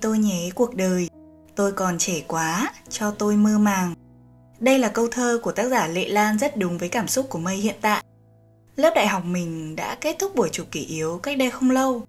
Tôi 0.00 0.18
nhé 0.18 0.50
cuộc 0.54 0.74
đời, 0.74 1.08
tôi 1.56 1.72
còn 1.72 1.98
trẻ 1.98 2.20
quá, 2.28 2.72
cho 2.88 3.10
tôi 3.10 3.36
mơ 3.36 3.58
màng. 3.58 3.94
Đây 4.60 4.78
là 4.78 4.88
câu 4.88 5.08
thơ 5.10 5.40
của 5.42 5.52
tác 5.52 5.68
giả 5.68 5.86
Lệ 5.86 6.08
Lan 6.08 6.38
rất 6.38 6.56
đúng 6.56 6.78
với 6.78 6.88
cảm 6.88 7.08
xúc 7.08 7.26
của 7.28 7.38
Mây 7.38 7.56
hiện 7.56 7.76
tại. 7.80 8.04
Lớp 8.76 8.92
đại 8.94 9.06
học 9.06 9.24
mình 9.24 9.76
đã 9.76 9.94
kết 10.00 10.16
thúc 10.18 10.34
buổi 10.34 10.48
chụp 10.52 10.66
kỷ 10.70 10.80
yếu 10.84 11.18
cách 11.18 11.38
đây 11.38 11.50
không 11.50 11.70
lâu. 11.70 12.02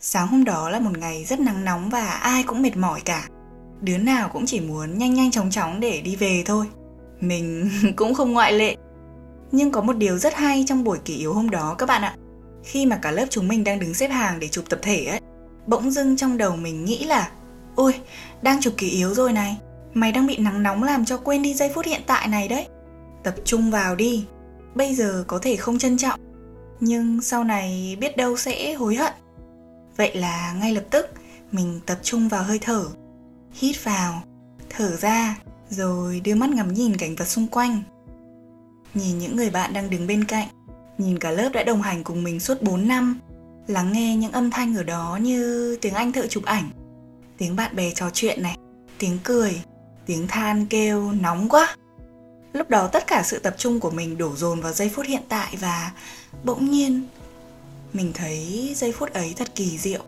Sáng 0.00 0.26
hôm 0.26 0.44
đó 0.44 0.70
là 0.70 0.80
một 0.80 0.98
ngày 0.98 1.24
rất 1.24 1.40
nắng 1.40 1.64
nóng 1.64 1.90
và 1.90 2.06
ai 2.06 2.42
cũng 2.42 2.62
mệt 2.62 2.76
mỏi 2.76 3.00
cả. 3.04 3.28
Đứa 3.80 3.98
nào 3.98 4.28
cũng 4.32 4.46
chỉ 4.46 4.60
muốn 4.60 4.98
nhanh 4.98 5.14
nhanh 5.14 5.30
chóng 5.30 5.50
chóng 5.50 5.80
để 5.80 6.00
đi 6.00 6.16
về 6.16 6.42
thôi. 6.46 6.66
Mình 7.20 7.70
cũng 7.96 8.14
không 8.14 8.32
ngoại 8.32 8.52
lệ. 8.52 8.76
Nhưng 9.52 9.70
có 9.72 9.80
một 9.80 9.96
điều 9.96 10.18
rất 10.18 10.34
hay 10.34 10.64
trong 10.68 10.84
buổi 10.84 10.98
kỷ 11.04 11.16
yếu 11.16 11.32
hôm 11.34 11.50
đó 11.50 11.74
các 11.78 11.86
bạn 11.86 12.02
ạ. 12.02 12.16
Khi 12.64 12.86
mà 12.86 12.98
cả 13.02 13.10
lớp 13.10 13.26
chúng 13.30 13.48
mình 13.48 13.64
đang 13.64 13.80
đứng 13.80 13.94
xếp 13.94 14.08
hàng 14.08 14.40
để 14.40 14.48
chụp 14.48 14.64
tập 14.68 14.78
thể 14.82 15.04
ấy, 15.04 15.20
bỗng 15.66 15.90
dưng 15.90 16.16
trong 16.16 16.38
đầu 16.38 16.56
mình 16.56 16.84
nghĩ 16.84 17.04
là 17.04 17.30
ôi, 17.78 17.94
đang 18.42 18.60
chụp 18.60 18.74
kỳ 18.76 18.88
yếu 18.88 19.14
rồi 19.14 19.32
này. 19.32 19.56
Mày 19.94 20.12
đang 20.12 20.26
bị 20.26 20.36
nắng 20.38 20.62
nóng 20.62 20.82
làm 20.82 21.04
cho 21.04 21.16
quên 21.16 21.42
đi 21.42 21.54
giây 21.54 21.70
phút 21.74 21.86
hiện 21.86 22.00
tại 22.06 22.28
này 22.28 22.48
đấy. 22.48 22.66
Tập 23.24 23.34
trung 23.44 23.70
vào 23.70 23.96
đi. 23.96 24.24
Bây 24.74 24.94
giờ 24.94 25.24
có 25.26 25.38
thể 25.42 25.56
không 25.56 25.78
trân 25.78 25.96
trọng, 25.96 26.20
nhưng 26.80 27.22
sau 27.22 27.44
này 27.44 27.96
biết 28.00 28.16
đâu 28.16 28.36
sẽ 28.36 28.74
hối 28.74 28.94
hận. 28.94 29.12
Vậy 29.96 30.16
là 30.16 30.52
ngay 30.60 30.74
lập 30.74 30.84
tức, 30.90 31.06
mình 31.52 31.80
tập 31.86 31.98
trung 32.02 32.28
vào 32.28 32.42
hơi 32.42 32.58
thở. 32.58 32.84
Hít 33.52 33.84
vào, 33.84 34.22
thở 34.70 34.96
ra, 34.96 35.36
rồi 35.70 36.20
đưa 36.24 36.34
mắt 36.34 36.50
ngắm 36.50 36.74
nhìn 36.74 36.96
cảnh 36.96 37.16
vật 37.16 37.24
xung 37.24 37.46
quanh. 37.46 37.82
Nhìn 38.94 39.18
những 39.18 39.36
người 39.36 39.50
bạn 39.50 39.72
đang 39.72 39.90
đứng 39.90 40.06
bên 40.06 40.24
cạnh, 40.24 40.48
nhìn 40.98 41.18
cả 41.18 41.30
lớp 41.30 41.50
đã 41.52 41.62
đồng 41.62 41.82
hành 41.82 42.04
cùng 42.04 42.24
mình 42.24 42.40
suốt 42.40 42.62
4 42.62 42.88
năm, 42.88 43.20
lắng 43.66 43.92
nghe 43.92 44.16
những 44.16 44.32
âm 44.32 44.50
thanh 44.50 44.76
ở 44.76 44.82
đó 44.82 45.18
như 45.22 45.76
tiếng 45.80 45.94
anh 45.94 46.12
thợ 46.12 46.26
chụp 46.26 46.44
ảnh 46.44 46.70
tiếng 47.38 47.56
bạn 47.56 47.76
bè 47.76 47.90
trò 47.90 48.10
chuyện 48.12 48.42
này, 48.42 48.56
tiếng 48.98 49.18
cười, 49.24 49.62
tiếng 50.06 50.28
than 50.28 50.66
kêu 50.66 51.12
nóng 51.12 51.48
quá. 51.48 51.76
Lúc 52.52 52.70
đó 52.70 52.86
tất 52.86 53.06
cả 53.06 53.22
sự 53.24 53.38
tập 53.38 53.54
trung 53.58 53.80
của 53.80 53.90
mình 53.90 54.18
đổ 54.18 54.36
dồn 54.36 54.60
vào 54.60 54.72
giây 54.72 54.90
phút 54.94 55.06
hiện 55.06 55.22
tại 55.28 55.56
và 55.60 55.92
bỗng 56.44 56.70
nhiên 56.70 57.06
mình 57.92 58.12
thấy 58.14 58.72
giây 58.76 58.92
phút 58.92 59.12
ấy 59.12 59.34
thật 59.36 59.48
kỳ 59.54 59.78
diệu. 59.78 60.02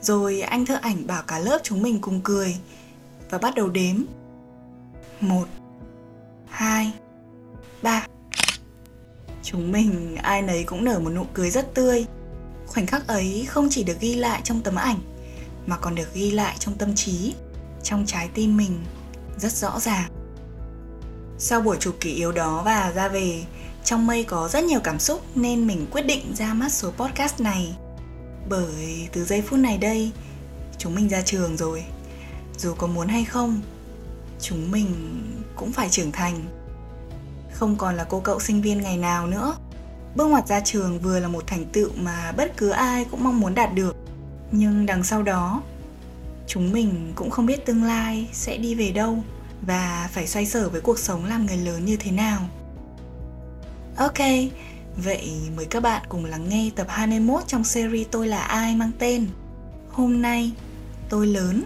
Rồi 0.00 0.40
anh 0.40 0.66
thợ 0.66 0.78
ảnh 0.82 1.06
bảo 1.06 1.22
cả 1.22 1.38
lớp 1.38 1.58
chúng 1.62 1.82
mình 1.82 1.98
cùng 2.00 2.20
cười 2.24 2.56
và 3.30 3.38
bắt 3.38 3.54
đầu 3.54 3.68
đếm. 3.68 3.96
Một, 5.20 5.48
hai, 6.48 6.92
ba. 7.82 8.06
Chúng 9.42 9.72
mình, 9.72 10.16
ai 10.22 10.42
nấy 10.42 10.64
cũng 10.64 10.84
nở 10.84 10.98
một 10.98 11.10
nụ 11.10 11.24
cười 11.34 11.50
rất 11.50 11.74
tươi. 11.74 12.06
Khoảnh 12.66 12.86
khắc 12.86 13.06
ấy 13.06 13.44
không 13.48 13.68
chỉ 13.70 13.84
được 13.84 14.00
ghi 14.00 14.14
lại 14.14 14.40
trong 14.44 14.60
tấm 14.60 14.74
ảnh 14.74 14.98
mà 15.66 15.76
còn 15.76 15.94
được 15.94 16.14
ghi 16.14 16.30
lại 16.30 16.56
trong 16.58 16.74
tâm 16.74 16.94
trí, 16.94 17.34
trong 17.82 18.04
trái 18.06 18.28
tim 18.34 18.56
mình 18.56 18.84
rất 19.38 19.52
rõ 19.52 19.80
ràng. 19.80 20.10
Sau 21.38 21.60
buổi 21.60 21.76
chụp 21.80 21.96
kỷ 22.00 22.14
yếu 22.14 22.32
đó 22.32 22.62
và 22.64 22.92
ra 22.94 23.08
về, 23.08 23.44
trong 23.84 24.06
mây 24.06 24.24
có 24.24 24.48
rất 24.48 24.64
nhiều 24.64 24.80
cảm 24.84 24.98
xúc 24.98 25.22
nên 25.34 25.66
mình 25.66 25.86
quyết 25.90 26.02
định 26.02 26.34
ra 26.34 26.54
mắt 26.54 26.72
số 26.72 26.90
podcast 26.90 27.40
này. 27.40 27.76
Bởi 28.48 29.08
từ 29.12 29.24
giây 29.24 29.42
phút 29.42 29.58
này 29.58 29.78
đây, 29.78 30.10
chúng 30.78 30.94
mình 30.94 31.08
ra 31.08 31.20
trường 31.20 31.56
rồi. 31.56 31.84
Dù 32.58 32.74
có 32.74 32.86
muốn 32.86 33.08
hay 33.08 33.24
không, 33.24 33.60
chúng 34.40 34.70
mình 34.70 34.94
cũng 35.56 35.72
phải 35.72 35.88
trưởng 35.88 36.12
thành. 36.12 36.44
Không 37.52 37.76
còn 37.76 37.96
là 37.96 38.04
cô 38.04 38.20
cậu 38.20 38.40
sinh 38.40 38.62
viên 38.62 38.82
ngày 38.82 38.96
nào 38.96 39.26
nữa. 39.26 39.54
Bước 40.16 40.26
ngoặt 40.26 40.48
ra 40.48 40.60
trường 40.60 40.98
vừa 40.98 41.18
là 41.18 41.28
một 41.28 41.46
thành 41.46 41.64
tựu 41.72 41.90
mà 41.96 42.32
bất 42.36 42.56
cứ 42.56 42.70
ai 42.70 43.04
cũng 43.10 43.24
mong 43.24 43.40
muốn 43.40 43.54
đạt 43.54 43.74
được. 43.74 43.96
Nhưng 44.52 44.86
đằng 44.86 45.04
sau 45.04 45.22
đó, 45.22 45.62
chúng 46.46 46.72
mình 46.72 47.12
cũng 47.14 47.30
không 47.30 47.46
biết 47.46 47.66
tương 47.66 47.84
lai 47.84 48.28
sẽ 48.32 48.56
đi 48.56 48.74
về 48.74 48.92
đâu 48.92 49.18
và 49.66 50.08
phải 50.12 50.26
xoay 50.26 50.46
sở 50.46 50.68
với 50.68 50.80
cuộc 50.80 50.98
sống 50.98 51.24
làm 51.24 51.46
người 51.46 51.56
lớn 51.56 51.84
như 51.84 51.96
thế 51.96 52.10
nào. 52.10 52.40
Ok, 53.96 54.18
vậy 54.96 55.30
mời 55.56 55.66
các 55.66 55.82
bạn 55.82 56.02
cùng 56.08 56.24
lắng 56.24 56.48
nghe 56.48 56.70
tập 56.76 56.86
21 56.90 57.42
trong 57.46 57.64
series 57.64 58.06
Tôi 58.10 58.28
là 58.28 58.40
ai 58.40 58.76
mang 58.76 58.90
tên 58.98 59.26
Hôm 59.90 60.22
nay, 60.22 60.52
tôi 61.08 61.26
lớn 61.26 61.64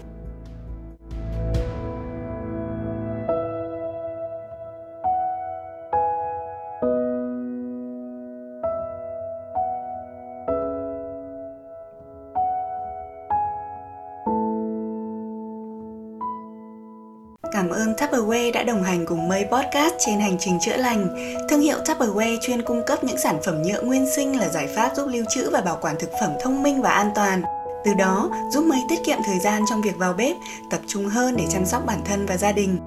Tupperware 18.37 18.51
đã 18.51 18.63
đồng 18.63 18.83
hành 18.83 19.05
cùng 19.05 19.27
Mây 19.27 19.45
Podcast 19.51 19.93
trên 19.99 20.19
hành 20.19 20.37
trình 20.39 20.59
chữa 20.61 20.77
lành. 20.77 21.07
Thương 21.49 21.61
hiệu 21.61 21.77
Tupperware 21.85 22.37
chuyên 22.41 22.61
cung 22.61 22.81
cấp 22.87 23.03
những 23.03 23.17
sản 23.17 23.37
phẩm 23.45 23.61
nhựa 23.61 23.81
nguyên 23.81 24.05
sinh 24.15 24.39
là 24.39 24.49
giải 24.49 24.67
pháp 24.75 24.91
giúp 24.95 25.07
lưu 25.07 25.25
trữ 25.29 25.49
và 25.49 25.61
bảo 25.61 25.77
quản 25.81 25.95
thực 25.99 26.09
phẩm 26.21 26.31
thông 26.41 26.63
minh 26.63 26.81
và 26.81 26.91
an 26.91 27.11
toàn. 27.15 27.41
Từ 27.85 27.93
đó, 27.93 28.29
giúp 28.53 28.65
Mây 28.65 28.79
tiết 28.89 28.99
kiệm 29.05 29.17
thời 29.25 29.39
gian 29.39 29.63
trong 29.69 29.81
việc 29.81 29.97
vào 29.97 30.13
bếp, 30.13 30.35
tập 30.69 30.79
trung 30.87 31.05
hơn 31.05 31.35
để 31.37 31.43
chăm 31.49 31.65
sóc 31.65 31.85
bản 31.85 31.99
thân 32.05 32.25
và 32.25 32.37
gia 32.37 32.51
đình. 32.51 32.79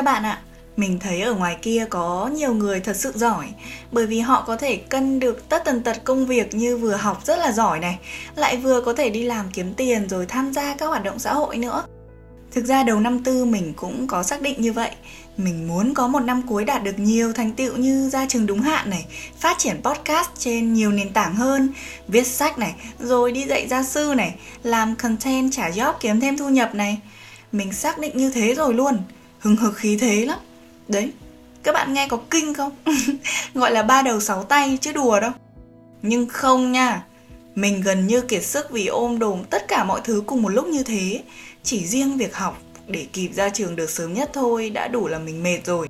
Các 0.00 0.04
bạn 0.04 0.22
ạ, 0.22 0.38
mình 0.76 0.98
thấy 0.98 1.20
ở 1.20 1.34
ngoài 1.34 1.56
kia 1.62 1.86
có 1.90 2.30
nhiều 2.34 2.54
người 2.54 2.80
thật 2.80 2.96
sự 2.96 3.12
giỏi 3.14 3.46
bởi 3.92 4.06
vì 4.06 4.20
họ 4.20 4.44
có 4.46 4.56
thể 4.56 4.76
cân 4.76 5.20
được 5.20 5.48
tất 5.48 5.62
tần 5.64 5.82
tật 5.82 6.04
công 6.04 6.26
việc 6.26 6.54
như 6.54 6.76
vừa 6.76 6.94
học 6.94 7.20
rất 7.24 7.38
là 7.38 7.52
giỏi 7.52 7.80
này 7.80 7.98
lại 8.36 8.56
vừa 8.56 8.80
có 8.80 8.92
thể 8.92 9.10
đi 9.10 9.22
làm 9.22 9.46
kiếm 9.52 9.74
tiền 9.74 10.08
rồi 10.08 10.26
tham 10.26 10.52
gia 10.52 10.74
các 10.76 10.86
hoạt 10.86 11.04
động 11.04 11.18
xã 11.18 11.34
hội 11.34 11.56
nữa. 11.56 11.84
Thực 12.52 12.64
ra 12.64 12.82
đầu 12.82 13.00
năm 13.00 13.24
tư 13.24 13.44
mình 13.44 13.72
cũng 13.76 14.06
có 14.06 14.22
xác 14.22 14.42
định 14.42 14.60
như 14.60 14.72
vậy. 14.72 14.90
Mình 15.36 15.68
muốn 15.68 15.94
có 15.94 16.08
một 16.08 16.20
năm 16.20 16.42
cuối 16.48 16.64
đạt 16.64 16.82
được 16.84 16.98
nhiều 16.98 17.32
thành 17.32 17.52
tựu 17.52 17.76
như 17.76 18.10
ra 18.10 18.26
trường 18.28 18.46
đúng 18.46 18.60
hạn 18.60 18.90
này 18.90 19.06
phát 19.40 19.58
triển 19.58 19.82
podcast 19.82 20.28
trên 20.38 20.74
nhiều 20.74 20.90
nền 20.90 21.12
tảng 21.12 21.34
hơn 21.34 21.68
viết 22.08 22.26
sách 22.26 22.58
này 22.58 22.74
rồi 23.00 23.32
đi 23.32 23.44
dạy 23.44 23.68
gia 23.68 23.82
sư 23.82 24.14
này 24.16 24.34
làm 24.62 24.96
content 24.96 25.52
trả 25.52 25.70
job 25.70 25.92
kiếm 26.00 26.20
thêm 26.20 26.38
thu 26.38 26.48
nhập 26.48 26.74
này. 26.74 27.00
Mình 27.52 27.72
xác 27.72 27.98
định 27.98 28.16
như 28.16 28.30
thế 28.30 28.54
rồi 28.54 28.74
luôn 28.74 28.98
hừng 29.40 29.56
hực 29.56 29.76
khí 29.76 29.96
thế 29.96 30.24
lắm. 30.26 30.38
Đấy, 30.88 31.12
các 31.62 31.72
bạn 31.72 31.92
nghe 31.92 32.08
có 32.08 32.18
kinh 32.30 32.54
không? 32.54 32.72
Gọi 33.54 33.72
là 33.72 33.82
ba 33.82 34.02
đầu 34.02 34.20
sáu 34.20 34.44
tay 34.44 34.78
chứ 34.80 34.92
đùa 34.92 35.20
đâu. 35.20 35.30
Nhưng 36.02 36.28
không 36.28 36.72
nha, 36.72 37.04
mình 37.54 37.80
gần 37.80 38.06
như 38.06 38.20
kiệt 38.20 38.44
sức 38.44 38.70
vì 38.70 38.86
ôm 38.86 39.18
đồm 39.18 39.44
tất 39.50 39.68
cả 39.68 39.84
mọi 39.84 40.00
thứ 40.04 40.22
cùng 40.26 40.42
một 40.42 40.48
lúc 40.48 40.66
như 40.66 40.82
thế. 40.82 41.22
Chỉ 41.62 41.86
riêng 41.86 42.16
việc 42.16 42.36
học 42.36 42.62
để 42.86 43.06
kịp 43.12 43.28
ra 43.34 43.48
trường 43.48 43.76
được 43.76 43.90
sớm 43.90 44.14
nhất 44.14 44.30
thôi 44.32 44.70
đã 44.70 44.88
đủ 44.88 45.08
là 45.08 45.18
mình 45.18 45.42
mệt 45.42 45.58
rồi. 45.64 45.88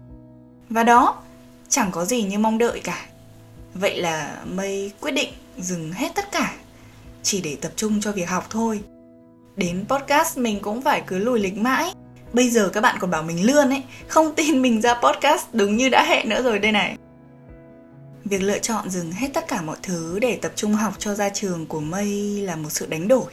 Và 0.69 0.85
đó, 0.85 1.23
chẳng 1.69 1.91
có 1.91 2.05
gì 2.05 2.23
như 2.23 2.39
mong 2.39 2.59
đợi 2.59 2.81
cả. 2.85 3.07
Vậy 3.75 4.01
là 4.01 4.43
mây 4.45 4.93
quyết 5.01 5.11
định 5.11 5.29
dừng 5.59 5.93
hết 5.93 6.13
tất 6.15 6.33
cả, 6.33 6.55
chỉ 7.23 7.41
để 7.41 7.57
tập 7.61 7.73
trung 7.77 8.01
cho 8.01 8.13
việc 8.13 8.29
học 8.29 8.47
thôi. 8.51 8.81
Đến 9.57 9.85
podcast 9.89 10.39
mình 10.39 10.61
cũng 10.61 10.83
phải 10.83 11.03
cứ 11.07 11.19
lùi 11.19 11.41
lịch 11.41 11.57
mãi. 11.57 11.93
Bây 12.33 12.51
giờ 12.51 12.69
các 12.69 12.81
bạn 12.81 12.97
còn 13.01 13.11
bảo 13.11 13.23
mình 13.23 13.47
lươn 13.47 13.71
ấy, 13.71 13.83
Không 14.09 14.35
tin 14.35 14.63
mình 14.63 14.81
ra 14.81 14.95
podcast, 14.95 15.45
đúng 15.53 15.77
như 15.77 15.89
đã 15.89 16.05
hẹn 16.05 16.29
nữa 16.29 16.43
rồi 16.43 16.59
đây 16.59 16.73
này. 16.73 16.97
Việc 18.25 18.43
lựa 18.43 18.59
chọn 18.59 18.91
dừng 18.91 19.13
hết 19.13 19.29
tất 19.35 19.49
cả 19.49 19.63
mọi 19.63 19.77
thứ 19.83 20.19
để 20.19 20.39
tập 20.43 20.53
trung 20.57 20.75
học 20.75 20.95
cho 20.99 21.15
ra 21.15 21.29
trường 21.29 21.67
của 21.67 21.81
Mây 21.81 22.41
là 22.41 22.57
một 22.57 22.69
sự 22.71 22.87
đánh 22.87 23.09
đổi. 23.09 23.25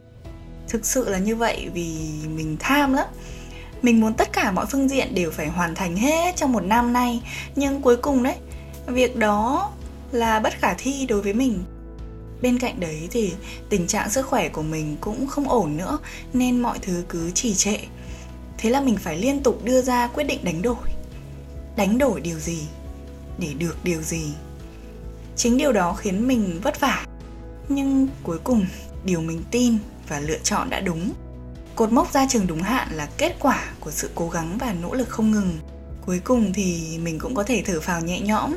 Thực 0.68 0.86
sự 0.86 1.08
là 1.08 1.18
như 1.18 1.36
vậy 1.36 1.68
vì 1.74 1.96
mình 2.36 2.56
tham 2.60 2.92
lắm. 2.92 3.06
Mình 3.82 4.00
muốn 4.00 4.14
tất 4.14 4.32
cả 4.32 4.50
mọi 4.50 4.66
phương 4.66 4.88
diện 4.88 5.14
đều 5.14 5.30
phải 5.30 5.48
hoàn 5.48 5.74
thành 5.74 5.96
hết 5.96 6.36
trong 6.36 6.52
một 6.52 6.64
năm 6.64 6.92
nay, 6.92 7.22
nhưng 7.56 7.82
cuối 7.82 7.96
cùng 7.96 8.22
đấy, 8.22 8.36
việc 8.86 9.16
đó 9.16 9.70
là 10.12 10.40
bất 10.40 10.52
khả 10.58 10.74
thi 10.78 11.06
đối 11.08 11.22
với 11.22 11.32
mình. 11.32 11.64
Bên 12.42 12.58
cạnh 12.58 12.80
đấy 12.80 13.08
thì 13.10 13.32
tình 13.68 13.86
trạng 13.86 14.10
sức 14.10 14.26
khỏe 14.26 14.48
của 14.48 14.62
mình 14.62 14.96
cũng 15.00 15.26
không 15.26 15.48
ổn 15.48 15.76
nữa, 15.76 15.98
nên 16.32 16.60
mọi 16.60 16.78
thứ 16.82 17.04
cứ 17.08 17.30
trì 17.30 17.54
trệ 17.54 17.76
thế 18.58 18.70
là 18.70 18.80
mình 18.80 18.96
phải 18.96 19.18
liên 19.18 19.42
tục 19.42 19.64
đưa 19.64 19.82
ra 19.82 20.06
quyết 20.06 20.24
định 20.24 20.44
đánh 20.44 20.62
đổi. 20.62 20.88
Đánh 21.76 21.98
đổi 21.98 22.20
điều 22.20 22.38
gì? 22.38 22.58
Để 23.38 23.54
được 23.58 23.76
điều 23.84 24.02
gì? 24.02 24.32
Chính 25.36 25.56
điều 25.56 25.72
đó 25.72 25.94
khiến 25.94 26.28
mình 26.28 26.60
vất 26.62 26.80
vả. 26.80 27.06
Nhưng 27.68 28.08
cuối 28.22 28.38
cùng, 28.44 28.66
điều 29.04 29.20
mình 29.20 29.42
tin 29.50 29.78
và 30.08 30.20
lựa 30.20 30.38
chọn 30.38 30.70
đã 30.70 30.80
đúng. 30.80 31.12
Cột 31.76 31.92
mốc 31.92 32.12
ra 32.12 32.26
trường 32.30 32.46
đúng 32.46 32.62
hạn 32.62 32.88
là 32.92 33.08
kết 33.18 33.36
quả 33.40 33.64
của 33.80 33.90
sự 33.90 34.10
cố 34.14 34.28
gắng 34.28 34.58
và 34.58 34.72
nỗ 34.72 34.94
lực 34.94 35.08
không 35.08 35.30
ngừng. 35.30 35.58
Cuối 36.06 36.20
cùng 36.24 36.52
thì 36.52 36.98
mình 37.02 37.18
cũng 37.18 37.34
có 37.34 37.42
thể 37.42 37.62
thở 37.66 37.80
phào 37.80 38.00
nhẹ 38.00 38.20
nhõm 38.20 38.54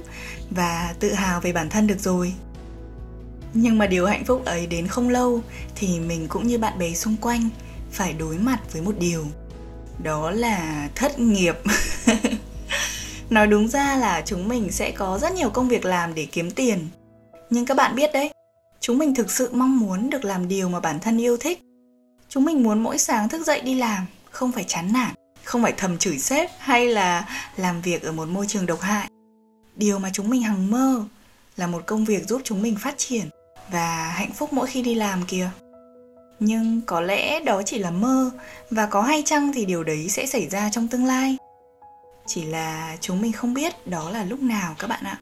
và 0.50 0.96
tự 1.00 1.14
hào 1.14 1.42
về 1.42 1.54
bản 1.54 1.70
thân 1.70 1.88
được 1.88 2.00
rồi. 2.00 2.34
Nhưng 3.54 3.78
mà 3.78 3.88
điều 3.88 4.06
hạnh 4.06 4.26
phúc 4.26 4.46
ấy 4.46 4.68
đến 4.68 4.88
không 4.88 5.10
lâu 5.10 5.42
thì 5.76 6.00
mình 6.00 6.28
cũng 6.28 6.48
như 6.48 6.58
bạn 6.58 6.80
bè 6.80 6.94
xung 6.94 7.18
quanh 7.18 7.50
phải 7.92 8.14
đối 8.14 8.38
mặt 8.38 8.60
với 8.74 8.82
một 8.82 8.96
điều 9.00 9.26
đó 10.04 10.32
là 10.32 10.90
thất 10.96 11.20
nghiệp. 11.20 11.56
Nói 13.30 13.48
đúng 13.48 13.68
ra 13.68 13.96
là 13.96 14.22
chúng 14.26 14.48
mình 14.48 14.72
sẽ 14.72 14.92
có 14.92 15.20
rất 15.22 15.34
nhiều 15.34 15.50
công 15.50 15.68
việc 15.68 15.86
làm 15.86 16.16
để 16.16 16.28
kiếm 16.32 16.52
tiền. 16.52 16.88
Nhưng 17.50 17.66
các 17.66 17.78
bạn 17.78 17.96
biết 17.96 18.10
đấy, 18.14 18.32
chúng 18.80 18.98
mình 18.98 19.16
thực 19.16 19.32
sự 19.32 19.50
mong 19.54 19.80
muốn 19.80 20.10
được 20.10 20.26
làm 20.26 20.48
điều 20.48 20.70
mà 20.70 20.80
bản 20.80 21.00
thân 21.00 21.18
yêu 21.22 21.38
thích. 21.38 21.60
Chúng 22.30 22.46
mình 22.46 22.64
muốn 22.64 22.84
mỗi 22.84 22.98
sáng 22.98 23.30
thức 23.30 23.46
dậy 23.46 23.62
đi 23.62 23.76
làm, 23.76 24.06
không 24.32 24.52
phải 24.52 24.64
chán 24.64 24.94
nản, 24.94 25.16
không 25.44 25.64
phải 25.64 25.74
thầm 25.78 25.98
chửi 25.98 26.18
sếp 26.18 26.50
hay 26.60 26.88
là 26.88 27.26
làm 27.58 27.82
việc 27.82 28.04
ở 28.04 28.12
một 28.12 28.28
môi 28.28 28.46
trường 28.48 28.66
độc 28.66 28.82
hại. 28.82 29.10
Điều 29.76 30.00
mà 30.00 30.10
chúng 30.14 30.30
mình 30.30 30.42
hằng 30.42 30.72
mơ 30.72 31.06
là 31.58 31.68
một 31.68 31.84
công 31.86 32.06
việc 32.06 32.28
giúp 32.28 32.42
chúng 32.44 32.62
mình 32.62 32.76
phát 32.76 32.98
triển 32.98 33.30
và 33.72 34.14
hạnh 34.16 34.32
phúc 34.32 34.54
mỗi 34.54 34.68
khi 34.68 34.82
đi 34.82 34.96
làm 34.96 35.26
kìa 35.26 35.50
nhưng 36.44 36.82
có 36.86 37.02
lẽ 37.02 37.40
đó 37.40 37.62
chỉ 37.66 37.80
là 37.80 37.92
mơ, 37.92 38.32
và 38.70 38.86
có 38.86 39.02
hay 39.02 39.24
chăng 39.26 39.54
thì 39.54 39.66
điều 39.66 39.84
đấy 39.84 40.10
sẽ 40.10 40.26
xảy 40.26 40.50
ra 40.50 40.70
trong 40.70 40.88
tương 40.88 41.06
lai? 41.06 41.38
Chỉ 42.26 42.46
là 42.46 42.98
chúng 43.02 43.22
mình 43.22 43.32
không 43.32 43.54
biết 43.54 43.88
đó 43.88 44.10
là 44.10 44.24
lúc 44.24 44.42
nào 44.42 44.76
các 44.80 44.88
bạn 44.88 45.04
ạ. 45.04 45.18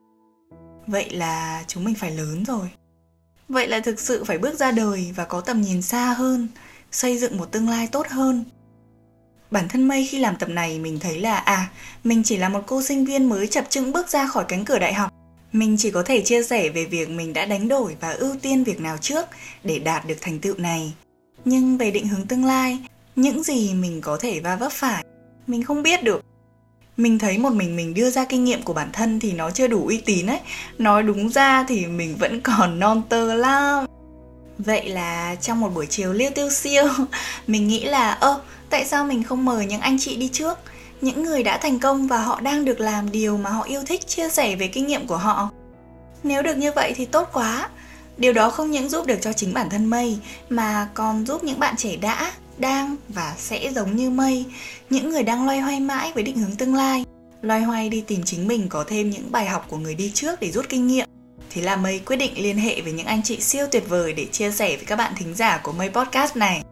Vậy 0.88 1.10
là 1.10 1.64
chúng 1.68 1.84
mình 1.84 1.96
phải 1.96 2.12
lớn 2.12 2.44
rồi. 2.46 2.70
Vậy 3.50 3.68
là 3.68 3.80
thực 3.80 4.00
sự 4.00 4.24
phải 4.24 4.38
bước 4.38 4.60
ra 4.60 4.72
đời 4.72 5.14
và 5.16 5.26
có 5.26 5.42
tầm 5.42 5.62
nhìn 5.62 5.82
xa 5.82 6.14
hơn, 6.14 6.48
xây 6.92 7.18
dựng 7.18 7.38
một 7.38 7.52
tương 7.52 7.70
lai 7.70 7.88
tốt 7.88 8.08
hơn. 8.08 8.44
Bản 9.52 9.68
thân 9.70 9.88
mây 9.88 10.08
khi 10.12 10.20
làm 10.20 10.36
tập 10.36 10.50
này 10.50 10.80
mình 10.80 11.00
thấy 11.00 11.20
là 11.20 11.38
à 11.38 11.72
mình 12.04 12.24
chỉ 12.24 12.38
là 12.38 12.50
một 12.50 12.64
cô 12.68 12.82
sinh 12.82 13.06
viên 13.06 13.30
mới 13.30 13.48
chập 13.48 13.70
chững 13.70 13.92
bước 13.92 14.10
ra 14.10 14.28
khỏi 14.28 14.46
cánh 14.48 14.66
cửa 14.66 14.80
đại 14.80 14.94
học. 14.94 15.14
Mình 15.52 15.76
chỉ 15.80 15.92
có 15.92 16.04
thể 16.04 16.22
chia 16.22 16.44
sẻ 16.44 16.70
về 16.70 16.86
việc 16.86 17.10
mình 17.10 17.34
đã 17.34 17.46
đánh 17.46 17.68
đổi 17.68 17.96
và 18.00 18.12
ưu 18.12 18.36
tiên 18.42 18.64
việc 18.64 18.80
nào 18.80 18.98
trước 18.98 19.26
để 19.64 19.80
đạt 19.80 20.08
được 20.08 20.18
thành 20.22 20.40
tựu 20.40 20.58
này 20.58 20.94
nhưng 21.50 21.78
về 21.78 21.92
định 21.92 22.08
hướng 22.08 22.28
tương 22.28 22.46
lai, 22.46 22.80
những 23.16 23.44
gì 23.44 23.74
mình 23.74 24.02
có 24.02 24.18
thể 24.18 24.40
va 24.40 24.56
vấp 24.56 24.72
phải, 24.72 25.04
mình 25.48 25.64
không 25.64 25.84
biết 25.84 26.04
được. 26.04 26.26
Mình 26.98 27.20
thấy 27.20 27.38
một 27.38 27.54
mình 27.54 27.76
mình 27.76 27.94
đưa 27.94 28.10
ra 28.10 28.26
kinh 28.26 28.44
nghiệm 28.44 28.64
của 28.64 28.74
bản 28.74 28.90
thân 28.94 29.20
thì 29.20 29.34
nó 29.34 29.52
chưa 29.52 29.68
đủ 29.68 29.88
uy 29.88 30.02
tín 30.02 30.28
ấy. 30.28 30.40
Nói 30.78 31.04
đúng 31.04 31.30
ra 31.30 31.66
thì 31.68 31.86
mình 31.86 32.16
vẫn 32.20 32.42
còn 32.44 32.80
non 32.80 33.02
tơ 33.10 33.34
lắm. 33.34 33.86
Vậy 34.58 34.90
là 34.90 35.36
trong 35.36 35.60
một 35.60 35.70
buổi 35.76 35.86
chiều 35.86 36.14
liêu 36.14 36.30
tiêu 36.36 36.50
siêu, 36.50 36.84
mình 37.48 37.68
nghĩ 37.68 37.84
là, 37.86 38.12
ơ, 38.12 38.42
tại 38.70 38.86
sao 38.86 39.06
mình 39.06 39.24
không 39.24 39.46
mời 39.46 39.66
những 39.66 39.82
anh 39.82 39.98
chị 40.00 40.16
đi 40.16 40.30
trước? 40.34 40.58
Những 41.02 41.24
người 41.24 41.44
đã 41.44 41.58
thành 41.58 41.80
công 41.80 42.08
và 42.08 42.22
họ 42.22 42.42
đang 42.42 42.66
được 42.66 42.80
làm 42.80 43.12
điều 43.12 43.38
mà 43.38 43.50
họ 43.50 43.64
yêu 43.64 43.82
thích 43.88 44.08
chia 44.08 44.30
sẻ 44.30 44.56
về 44.56 44.68
kinh 44.68 44.88
nghiệm 44.88 45.08
của 45.08 45.18
họ. 45.18 45.50
Nếu 46.24 46.42
được 46.42 46.58
như 46.58 46.72
vậy 46.72 46.94
thì 46.96 47.06
tốt 47.06 47.30
quá 47.34 47.70
điều 48.20 48.34
đó 48.34 48.50
không 48.50 48.72
những 48.72 48.90
giúp 48.90 49.06
được 49.06 49.18
cho 49.22 49.34
chính 49.34 49.54
bản 49.54 49.70
thân 49.70 49.86
mây, 49.86 50.18
mà 50.50 50.90
còn 50.94 51.26
giúp 51.26 51.44
những 51.44 51.60
bạn 51.60 51.76
trẻ 51.78 51.96
đã, 51.96 52.32
đang 52.58 52.96
và 53.10 53.36
sẽ 53.38 53.72
giống 53.76 53.96
như 53.96 54.10
mây 54.10 54.46
những 54.90 55.10
người 55.10 55.24
đang 55.24 55.46
loay 55.46 55.60
hoay 55.60 55.80
mãi 55.80 56.12
với 56.16 56.24
định 56.24 56.38
hướng 56.38 56.56
tương 56.56 56.76
lai, 56.76 57.06
loay 57.42 57.62
hoay 57.62 57.90
đi 57.90 58.02
tìm 58.02 58.22
chính 58.26 58.48
mình 58.48 58.70
có 58.70 58.84
thêm 58.88 59.10
những 59.10 59.32
bài 59.32 59.46
học 59.46 59.66
của 59.70 59.78
người 59.78 59.96
đi 59.96 60.12
trước 60.14 60.40
để 60.40 60.52
rút 60.52 60.70
kinh 60.70 60.88
nghiệm 60.88 61.10
Thế 61.50 61.62
là 61.62 61.76
Mây 61.76 62.02
quyết 62.06 62.16
định 62.16 62.34
liên 62.36 62.58
hệ 62.58 62.82
với 62.82 62.94
những 62.94 63.06
anh 63.06 63.24
chị 63.24 63.40
siêu 63.40 63.66
tuyệt 63.72 63.84
vời 63.90 64.14
để 64.14 64.26
chia 64.26 64.52
sẻ 64.52 64.76
với 64.76 64.86
các 64.86 64.96
bạn 64.96 65.14
thính 65.18 65.34
giả 65.34 65.60
của 65.64 65.72
Mây 65.72 65.90
Podcast 65.90 66.36
này. 66.36 66.64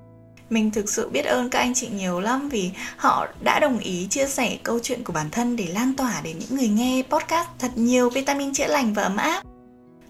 Mình 0.49 0.71
thực 0.71 0.89
sự 0.89 1.09
biết 1.09 1.25
ơn 1.25 1.49
các 1.49 1.59
anh 1.59 1.73
chị 1.73 1.87
nhiều 1.87 2.19
lắm 2.19 2.49
vì 2.49 2.71
họ 2.97 3.27
đã 3.43 3.59
đồng 3.59 3.79
ý 3.79 4.07
chia 4.09 4.27
sẻ 4.27 4.57
câu 4.63 4.79
chuyện 4.83 5.03
của 5.03 5.13
bản 5.13 5.29
thân 5.29 5.55
để 5.55 5.67
lan 5.67 5.93
tỏa 5.95 6.21
đến 6.23 6.39
những 6.39 6.59
người 6.59 6.67
nghe 6.67 7.03
podcast 7.09 7.47
thật 7.59 7.71
nhiều 7.75 8.09
vitamin 8.09 8.53
chữa 8.53 8.67
lành 8.67 8.93
và 8.93 9.03
ấm 9.03 9.17
áp. 9.17 9.43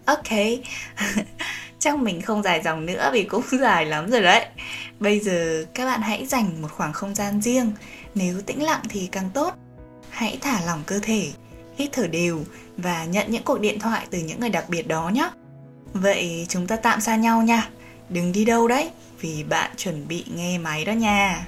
Ok, 0.07 0.29
chắc 1.79 1.99
mình 1.99 2.21
không 2.21 2.43
dài 2.43 2.61
dòng 2.63 2.85
nữa 2.85 3.09
vì 3.13 3.23
cũng 3.23 3.43
dài 3.61 3.85
lắm 3.85 4.09
rồi 4.11 4.21
đấy. 4.21 4.45
Bây 4.99 5.19
giờ 5.19 5.65
các 5.73 5.85
bạn 5.85 6.01
hãy 6.01 6.25
dành 6.25 6.61
một 6.61 6.71
khoảng 6.71 6.93
không 6.93 7.15
gian 7.15 7.41
riêng, 7.41 7.71
nếu 8.15 8.41
tĩnh 8.41 8.63
lặng 8.63 8.81
thì 8.89 9.09
càng 9.11 9.29
tốt. 9.33 9.53
Hãy 10.09 10.37
thả 10.41 10.61
lỏng 10.65 10.83
cơ 10.85 10.99
thể, 11.01 11.31
hít 11.77 11.89
thở 11.91 12.07
đều 12.07 12.43
và 12.77 13.05
nhận 13.05 13.31
những 13.31 13.43
cuộc 13.43 13.59
điện 13.59 13.79
thoại 13.79 14.07
từ 14.09 14.19
những 14.19 14.39
người 14.39 14.49
đặc 14.49 14.69
biệt 14.69 14.87
đó 14.87 15.09
nhé. 15.09 15.29
Vậy 15.93 16.45
chúng 16.49 16.67
ta 16.67 16.75
tạm 16.75 17.01
xa 17.01 17.15
nhau 17.15 17.41
nha. 17.41 17.69
Đừng 18.09 18.31
đi 18.31 18.45
đâu 18.45 18.67
đấy, 18.67 18.89
vì 19.21 19.43
bạn 19.43 19.71
chuẩn 19.77 20.07
bị 20.07 20.25
nghe 20.35 20.57
máy 20.57 20.85
đó 20.85 20.91
nha. 20.91 21.47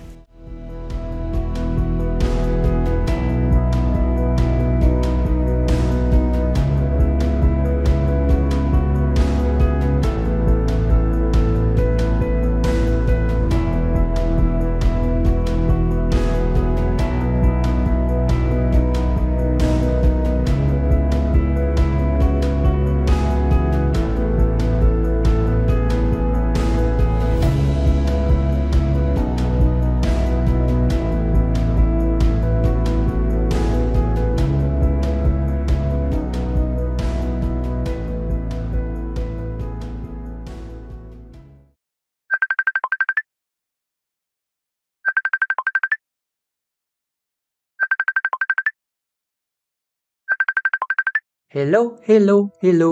Hello, 51.54 51.80
hello, 52.08 52.34
hello. 52.64 52.88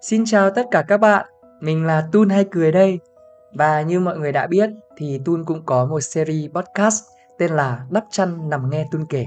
Xin 0.00 0.24
chào 0.26 0.50
tất 0.50 0.66
cả 0.70 0.84
các 0.88 0.96
bạn, 0.96 1.26
mình 1.60 1.84
là 1.86 2.08
Tun 2.12 2.28
hay 2.28 2.44
cười 2.50 2.72
đây. 2.72 2.98
Và 3.52 3.82
như 3.82 4.00
mọi 4.00 4.18
người 4.18 4.32
đã 4.32 4.46
biết 4.46 4.70
thì 4.96 5.20
Tun 5.24 5.44
cũng 5.44 5.62
có 5.66 5.86
một 5.86 6.00
series 6.00 6.50
podcast 6.50 7.04
tên 7.38 7.50
là 7.50 7.86
Đắp 7.90 8.04
chăn 8.10 8.50
nằm 8.50 8.70
nghe 8.70 8.86
Tun 8.90 9.04
kể. 9.08 9.26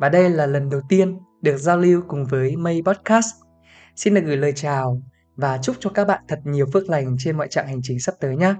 Và 0.00 0.08
đây 0.08 0.30
là 0.30 0.46
lần 0.46 0.70
đầu 0.70 0.80
tiên 0.88 1.18
được 1.42 1.56
giao 1.56 1.78
lưu 1.78 2.02
cùng 2.08 2.24
với 2.24 2.56
Mây 2.56 2.82
Podcast. 2.86 3.26
Xin 3.96 4.14
được 4.14 4.20
gửi 4.24 4.36
lời 4.36 4.52
chào 4.52 5.02
và 5.36 5.58
chúc 5.62 5.76
cho 5.80 5.90
các 5.90 6.04
bạn 6.04 6.20
thật 6.28 6.40
nhiều 6.44 6.66
phước 6.72 6.90
lành 6.90 7.16
trên 7.18 7.36
mọi 7.36 7.48
trạng 7.48 7.66
hành 7.66 7.80
trình 7.82 8.00
sắp 8.00 8.14
tới 8.20 8.36
nhé. 8.36 8.54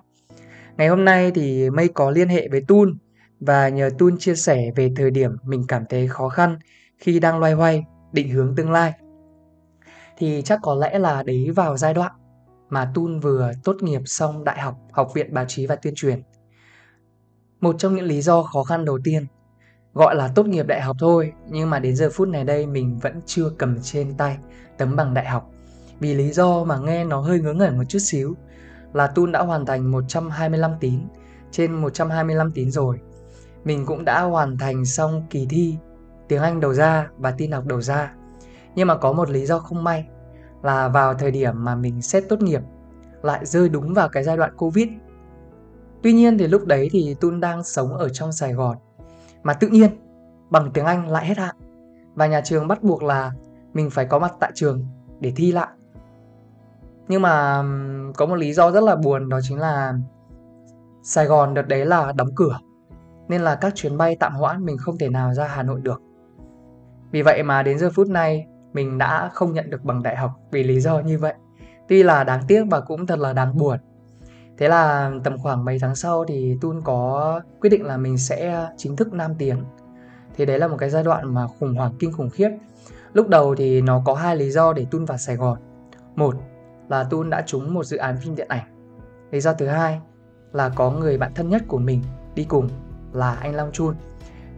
Ngày 0.76 0.88
hôm 0.88 1.04
nay 1.04 1.32
thì 1.34 1.70
Mây 1.70 1.88
có 1.88 2.10
liên 2.10 2.28
hệ 2.28 2.48
với 2.48 2.64
Tun 2.68 2.98
và 3.40 3.68
nhờ 3.68 3.90
Tun 3.98 4.18
chia 4.18 4.34
sẻ 4.34 4.70
về 4.76 4.92
thời 4.96 5.10
điểm 5.10 5.36
mình 5.44 5.64
cảm 5.68 5.84
thấy 5.88 6.08
khó 6.08 6.28
khăn 6.28 6.58
khi 6.98 7.20
đang 7.20 7.38
loay 7.38 7.52
hoay 7.52 7.84
định 8.12 8.30
hướng 8.30 8.54
tương 8.56 8.70
lai 8.70 8.92
thì 10.18 10.42
chắc 10.44 10.58
có 10.62 10.74
lẽ 10.74 10.98
là 10.98 11.22
đấy 11.22 11.50
vào 11.50 11.76
giai 11.76 11.94
đoạn 11.94 12.12
mà 12.68 12.90
Tun 12.94 13.20
vừa 13.20 13.52
tốt 13.64 13.76
nghiệp 13.80 14.02
xong 14.04 14.44
đại 14.44 14.60
học 14.60 14.74
Học 14.92 15.10
viện 15.14 15.34
Báo 15.34 15.44
chí 15.48 15.66
và 15.66 15.76
Tuyên 15.76 15.94
truyền. 15.96 16.22
Một 17.60 17.76
trong 17.78 17.94
những 17.94 18.04
lý 18.04 18.22
do 18.22 18.42
khó 18.42 18.64
khăn 18.64 18.84
đầu 18.84 18.98
tiên, 19.04 19.26
gọi 19.94 20.14
là 20.14 20.28
tốt 20.34 20.46
nghiệp 20.46 20.66
đại 20.66 20.80
học 20.80 20.96
thôi, 21.00 21.32
nhưng 21.50 21.70
mà 21.70 21.78
đến 21.78 21.96
giờ 21.96 22.10
phút 22.12 22.28
này 22.28 22.44
đây 22.44 22.66
mình 22.66 22.98
vẫn 22.98 23.20
chưa 23.26 23.50
cầm 23.58 23.78
trên 23.82 24.14
tay 24.16 24.38
tấm 24.78 24.96
bằng 24.96 25.14
đại 25.14 25.26
học. 25.26 25.50
Vì 26.00 26.14
lý 26.14 26.32
do 26.32 26.64
mà 26.64 26.78
nghe 26.78 27.04
nó 27.04 27.20
hơi 27.20 27.40
ngớ 27.40 27.52
ngẩn 27.52 27.78
một 27.78 27.84
chút 27.88 27.98
xíu 27.98 28.36
là 28.92 29.06
Tun 29.06 29.32
đã 29.32 29.40
hoàn 29.40 29.66
thành 29.66 29.90
125 29.90 30.70
tín. 30.80 31.00
Trên 31.50 31.72
125 31.72 32.52
tín 32.52 32.70
rồi, 32.70 33.00
mình 33.64 33.86
cũng 33.86 34.04
đã 34.04 34.22
hoàn 34.22 34.58
thành 34.58 34.84
xong 34.84 35.26
kỳ 35.30 35.46
thi 35.50 35.76
tiếng 36.28 36.42
Anh 36.42 36.60
đầu 36.60 36.74
ra 36.74 37.08
và 37.18 37.30
tin 37.30 37.52
học 37.52 37.64
đầu 37.66 37.80
ra 37.80 38.14
nhưng 38.78 38.88
mà 38.88 38.96
có 38.96 39.12
một 39.12 39.30
lý 39.30 39.46
do 39.46 39.58
không 39.58 39.84
may 39.84 40.06
là 40.62 40.88
vào 40.88 41.14
thời 41.14 41.30
điểm 41.30 41.64
mà 41.64 41.74
mình 41.74 42.02
xét 42.02 42.24
tốt 42.28 42.42
nghiệp 42.42 42.62
lại 43.22 43.46
rơi 43.46 43.68
đúng 43.68 43.94
vào 43.94 44.08
cái 44.08 44.24
giai 44.24 44.36
đoạn 44.36 44.56
Covid. 44.56 44.88
Tuy 46.02 46.12
nhiên 46.12 46.38
thì 46.38 46.46
lúc 46.46 46.66
đấy 46.66 46.88
thì 46.92 47.16
Tun 47.20 47.40
đang 47.40 47.64
sống 47.64 47.96
ở 47.96 48.08
trong 48.08 48.32
Sài 48.32 48.52
Gòn. 48.52 48.76
Mà 49.42 49.54
tự 49.54 49.68
nhiên 49.68 49.90
bằng 50.50 50.70
tiếng 50.74 50.84
Anh 50.84 51.08
lại 51.08 51.26
hết 51.26 51.38
hạn. 51.38 51.56
Và 52.14 52.26
nhà 52.26 52.40
trường 52.40 52.68
bắt 52.68 52.82
buộc 52.82 53.02
là 53.02 53.32
mình 53.72 53.90
phải 53.90 54.04
có 54.04 54.18
mặt 54.18 54.34
tại 54.40 54.50
trường 54.54 54.86
để 55.20 55.32
thi 55.36 55.52
lại. 55.52 55.68
Nhưng 57.08 57.22
mà 57.22 57.62
có 58.16 58.26
một 58.26 58.36
lý 58.36 58.52
do 58.52 58.70
rất 58.70 58.82
là 58.82 58.96
buồn, 58.96 59.28
đó 59.28 59.40
chính 59.42 59.58
là 59.58 59.94
Sài 61.02 61.26
Gòn 61.26 61.54
đợt 61.54 61.68
đấy 61.68 61.86
là 61.86 62.12
đóng 62.12 62.34
cửa. 62.36 62.58
Nên 63.28 63.40
là 63.40 63.54
các 63.54 63.74
chuyến 63.74 63.96
bay 63.96 64.16
tạm 64.20 64.34
hoãn 64.34 64.64
mình 64.64 64.76
không 64.78 64.98
thể 64.98 65.08
nào 65.08 65.34
ra 65.34 65.44
Hà 65.44 65.62
Nội 65.62 65.80
được. 65.80 66.02
Vì 67.10 67.22
vậy 67.22 67.42
mà 67.42 67.62
đến 67.62 67.78
giờ 67.78 67.90
phút 67.94 68.08
này 68.08 68.46
mình 68.72 68.98
đã 68.98 69.30
không 69.34 69.52
nhận 69.52 69.70
được 69.70 69.84
bằng 69.84 70.02
đại 70.02 70.16
học 70.16 70.30
vì 70.50 70.62
lý 70.62 70.80
do 70.80 70.98
như 70.98 71.18
vậy. 71.18 71.34
Tuy 71.88 72.02
là 72.02 72.24
đáng 72.24 72.42
tiếc 72.48 72.64
và 72.70 72.80
cũng 72.80 73.06
thật 73.06 73.18
là 73.18 73.32
đáng 73.32 73.58
buồn. 73.58 73.78
Thế 74.58 74.68
là 74.68 75.10
tầm 75.24 75.38
khoảng 75.38 75.64
mấy 75.64 75.78
tháng 75.78 75.94
sau 75.94 76.24
thì 76.24 76.58
Tun 76.60 76.80
có 76.84 77.40
quyết 77.60 77.70
định 77.70 77.84
là 77.84 77.96
mình 77.96 78.18
sẽ 78.18 78.68
chính 78.76 78.96
thức 78.96 79.12
nam 79.12 79.34
tiếng. 79.38 79.64
Thì 80.36 80.46
đấy 80.46 80.58
là 80.58 80.68
một 80.68 80.76
cái 80.78 80.90
giai 80.90 81.02
đoạn 81.02 81.34
mà 81.34 81.46
khủng 81.46 81.74
hoảng 81.74 81.92
kinh 81.98 82.12
khủng 82.12 82.30
khiếp. 82.30 82.50
Lúc 83.12 83.28
đầu 83.28 83.54
thì 83.54 83.80
nó 83.80 84.02
có 84.04 84.14
hai 84.14 84.36
lý 84.36 84.50
do 84.50 84.72
để 84.72 84.86
Tun 84.90 85.04
vào 85.04 85.18
Sài 85.18 85.36
Gòn. 85.36 85.58
Một 86.16 86.34
là 86.88 87.04
Tun 87.04 87.30
đã 87.30 87.42
trúng 87.46 87.74
một 87.74 87.84
dự 87.84 87.96
án 87.96 88.16
phim 88.16 88.34
điện 88.34 88.48
ảnh. 88.48 88.64
Lý 89.30 89.40
do 89.40 89.52
thứ 89.52 89.66
hai 89.66 90.00
là 90.52 90.68
có 90.68 90.90
người 90.90 91.18
bạn 91.18 91.32
thân 91.34 91.48
nhất 91.48 91.62
của 91.68 91.78
mình 91.78 92.02
đi 92.34 92.44
cùng 92.44 92.68
là 93.12 93.32
anh 93.32 93.54
Long 93.54 93.72
Chun. 93.72 93.94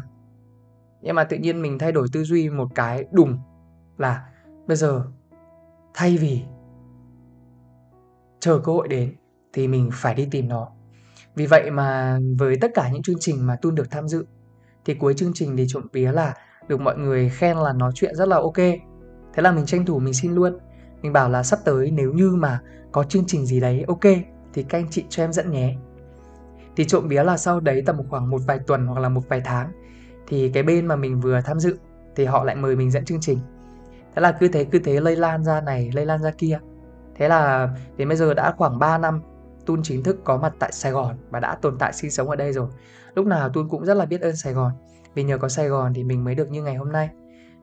Nhưng 1.02 1.14
mà 1.14 1.24
tự 1.24 1.36
nhiên 1.36 1.62
mình 1.62 1.78
thay 1.78 1.92
đổi 1.92 2.06
tư 2.12 2.24
duy 2.24 2.50
một 2.50 2.68
cái 2.74 3.04
đùng 3.12 3.38
là 3.98 4.28
bây 4.66 4.76
giờ 4.76 5.04
thay 5.94 6.16
vì 6.16 6.42
chờ 8.40 8.58
cơ 8.64 8.72
hội 8.72 8.88
đến 8.88 9.14
thì 9.52 9.68
mình 9.68 9.90
phải 9.92 10.14
đi 10.14 10.28
tìm 10.30 10.48
nó. 10.48 10.68
Vì 11.34 11.46
vậy 11.46 11.70
mà 11.70 12.18
với 12.38 12.56
tất 12.60 12.70
cả 12.74 12.90
những 12.92 13.02
chương 13.02 13.18
trình 13.20 13.46
mà 13.46 13.56
Tun 13.56 13.74
được 13.74 13.90
tham 13.90 14.08
dự, 14.08 14.26
thì 14.84 14.94
cuối 14.94 15.14
chương 15.14 15.32
trình 15.34 15.56
thì 15.56 15.64
trộm 15.68 15.86
vía 15.92 16.12
là 16.12 16.34
được 16.68 16.80
mọi 16.80 16.98
người 16.98 17.28
khen 17.28 17.56
là 17.56 17.72
nói 17.72 17.92
chuyện 17.94 18.14
rất 18.14 18.28
là 18.28 18.36
ok. 18.36 18.56
Thế 19.34 19.42
là 19.42 19.52
mình 19.52 19.66
tranh 19.66 19.86
thủ 19.86 19.98
mình 19.98 20.14
xin 20.14 20.32
luôn. 20.32 20.58
Mình 21.02 21.12
bảo 21.12 21.28
là 21.28 21.42
sắp 21.42 21.58
tới 21.64 21.90
nếu 21.90 22.12
như 22.12 22.30
mà 22.30 22.60
có 22.92 23.04
chương 23.04 23.24
trình 23.26 23.46
gì 23.46 23.60
đấy 23.60 23.84
ok 23.88 24.04
thì 24.52 24.62
các 24.62 24.78
anh 24.78 24.90
chị 24.90 25.04
cho 25.08 25.24
em 25.24 25.32
dẫn 25.32 25.50
nhé 25.50 25.76
thì 26.76 26.84
trộm 26.84 27.08
vía 27.08 27.22
là 27.22 27.36
sau 27.36 27.60
đấy 27.60 27.82
tầm 27.86 28.08
khoảng 28.08 28.30
một 28.30 28.40
vài 28.46 28.58
tuần 28.58 28.86
hoặc 28.86 29.00
là 29.00 29.08
một 29.08 29.28
vài 29.28 29.40
tháng. 29.44 29.72
Thì 30.26 30.50
cái 30.54 30.62
bên 30.62 30.86
mà 30.86 30.96
mình 30.96 31.20
vừa 31.20 31.40
tham 31.40 31.60
dự 31.60 31.78
thì 32.16 32.24
họ 32.24 32.44
lại 32.44 32.56
mời 32.56 32.76
mình 32.76 32.90
dẫn 32.90 33.04
chương 33.04 33.20
trình. 33.20 33.38
Thế 34.14 34.22
là 34.22 34.32
cứ 34.32 34.48
thế 34.48 34.64
cứ 34.64 34.78
thế 34.78 35.00
lây 35.00 35.16
lan 35.16 35.44
ra 35.44 35.60
này, 35.60 35.90
lây 35.94 36.06
lan 36.06 36.22
ra 36.22 36.30
kia. 36.38 36.58
Thế 37.14 37.28
là 37.28 37.70
đến 37.96 38.08
bây 38.08 38.16
giờ 38.16 38.34
đã 38.34 38.54
khoảng 38.56 38.78
3 38.78 38.98
năm, 38.98 39.22
Tun 39.66 39.82
chính 39.82 40.02
thức 40.02 40.16
có 40.24 40.36
mặt 40.36 40.54
tại 40.58 40.72
Sài 40.72 40.92
Gòn 40.92 41.16
và 41.30 41.40
đã 41.40 41.54
tồn 41.54 41.78
tại 41.78 41.92
sinh 41.92 42.10
sống 42.10 42.30
ở 42.30 42.36
đây 42.36 42.52
rồi. 42.52 42.68
Lúc 43.14 43.26
nào 43.26 43.48
Tun 43.48 43.68
cũng 43.68 43.84
rất 43.84 43.94
là 43.94 44.04
biết 44.06 44.20
ơn 44.20 44.36
Sài 44.36 44.52
Gòn. 44.52 44.72
Vì 45.14 45.22
nhờ 45.22 45.38
có 45.38 45.48
Sài 45.48 45.68
Gòn 45.68 45.94
thì 45.94 46.04
mình 46.04 46.24
mới 46.24 46.34
được 46.34 46.50
như 46.50 46.62
ngày 46.62 46.74
hôm 46.74 46.92
nay. 46.92 47.08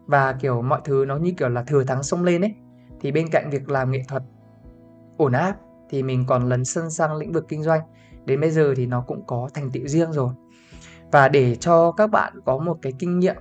Và 0.06 0.34
kiểu 0.34 0.62
mọi 0.62 0.82
thứ 0.84 1.06
nó 1.08 1.18
như 1.18 1.34
kiểu 1.38 1.50
là 1.50 1.64
thừa 1.64 1.84
thắng 1.84 2.04
sông 2.04 2.24
lên 2.24 2.42
ấy. 2.42 2.56
Thì 3.02 3.12
bên 3.12 3.28
cạnh 3.32 3.50
việc 3.50 3.70
làm 3.70 3.92
nghệ 3.92 4.04
thuật, 4.08 4.24
ổn 5.18 5.32
áp 5.32 5.56
thì 5.94 6.04
mình 6.04 6.26
còn 6.28 6.50
lấn 6.50 6.66
sân 6.66 6.92
sang 6.92 7.16
lĩnh 7.16 7.32
vực 7.32 7.46
kinh 7.48 7.64
doanh. 7.64 7.82
Đến 8.26 8.42
bây 8.42 8.52
giờ 8.52 8.74
thì 8.78 8.86
nó 8.86 9.02
cũng 9.02 9.24
có 9.28 9.50
thành 9.54 9.72
tựu 9.72 9.88
riêng 9.88 10.12
rồi. 10.12 10.34
Và 11.12 11.28
để 11.28 11.56
cho 11.56 11.92
các 11.92 12.08
bạn 12.08 12.34
có 12.46 12.58
một 12.58 12.78
cái 12.82 12.94
kinh 13.00 13.20
nghiệm 13.20 13.36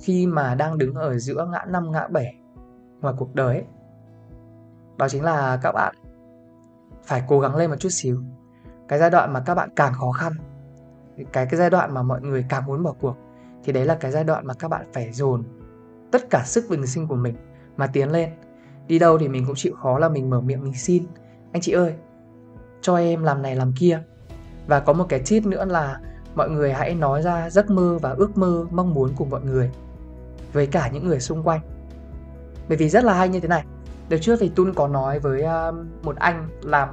khi 0.00 0.26
mà 0.26 0.54
đang 0.54 0.78
đứng 0.78 0.94
ở 0.94 1.18
giữa 1.18 1.48
ngã 1.52 1.64
năm 1.68 1.92
ngã 1.92 2.08
bảy 2.08 2.34
ngoài 3.00 3.14
cuộc 3.18 3.34
đời 3.34 3.54
ấy, 3.54 3.64
đó 4.96 5.08
chính 5.08 5.24
là 5.24 5.58
các 5.62 5.72
bạn 5.72 5.94
phải 7.04 7.22
cố 7.28 7.40
gắng 7.40 7.56
lên 7.56 7.70
một 7.70 7.76
chút 7.78 7.92
xíu. 7.92 8.22
Cái 8.88 8.98
giai 8.98 9.10
đoạn 9.10 9.32
mà 9.32 9.42
các 9.46 9.54
bạn 9.54 9.68
càng 9.76 9.92
khó 9.92 10.12
khăn 10.12 10.32
cái 11.32 11.46
cái 11.46 11.56
giai 11.56 11.70
đoạn 11.70 11.94
mà 11.94 12.02
mọi 12.02 12.20
người 12.20 12.44
càng 12.48 12.66
muốn 12.66 12.82
bỏ 12.82 12.94
cuộc 13.00 13.16
thì 13.64 13.72
đấy 13.72 13.84
là 13.84 13.94
cái 13.94 14.10
giai 14.10 14.24
đoạn 14.24 14.46
mà 14.46 14.54
các 14.54 14.68
bạn 14.68 14.86
phải 14.92 15.12
dồn 15.12 15.44
tất 16.10 16.30
cả 16.30 16.42
sức 16.46 16.64
bình 16.70 16.86
sinh 16.86 17.08
của 17.08 17.16
mình 17.16 17.36
mà 17.76 17.86
tiến 17.86 18.10
lên. 18.10 18.30
Đi 18.86 18.98
đâu 18.98 19.18
thì 19.18 19.28
mình 19.28 19.44
cũng 19.46 19.56
chịu 19.56 19.74
khó 19.74 19.98
là 19.98 20.08
mình 20.08 20.30
mở 20.30 20.40
miệng 20.40 20.64
mình 20.64 20.74
xin 20.74 21.06
anh 21.58 21.62
chị 21.62 21.72
ơi, 21.72 21.94
cho 22.80 22.96
em 22.96 23.22
làm 23.22 23.42
này 23.42 23.56
làm 23.56 23.72
kia. 23.72 24.02
Và 24.66 24.80
có 24.80 24.92
một 24.92 25.06
cái 25.08 25.22
tip 25.28 25.46
nữa 25.46 25.64
là 25.64 26.00
mọi 26.34 26.50
người 26.50 26.72
hãy 26.72 26.94
nói 26.94 27.22
ra 27.22 27.50
giấc 27.50 27.70
mơ 27.70 27.98
và 28.02 28.10
ước 28.10 28.38
mơ 28.38 28.66
mong 28.70 28.94
muốn 28.94 29.14
của 29.16 29.24
mọi 29.24 29.40
người 29.40 29.70
với 30.52 30.66
cả 30.66 30.88
những 30.88 31.08
người 31.08 31.20
xung 31.20 31.42
quanh. 31.42 31.60
Bởi 32.68 32.76
vì 32.76 32.88
rất 32.88 33.04
là 33.04 33.14
hay 33.14 33.28
như 33.28 33.40
thế 33.40 33.48
này. 33.48 33.64
Đợt 34.08 34.18
trước 34.20 34.36
thì 34.40 34.50
Tun 34.54 34.74
có 34.74 34.88
nói 34.88 35.18
với 35.18 35.42
um, 35.42 35.88
một 36.02 36.16
anh 36.16 36.48
làm 36.62 36.88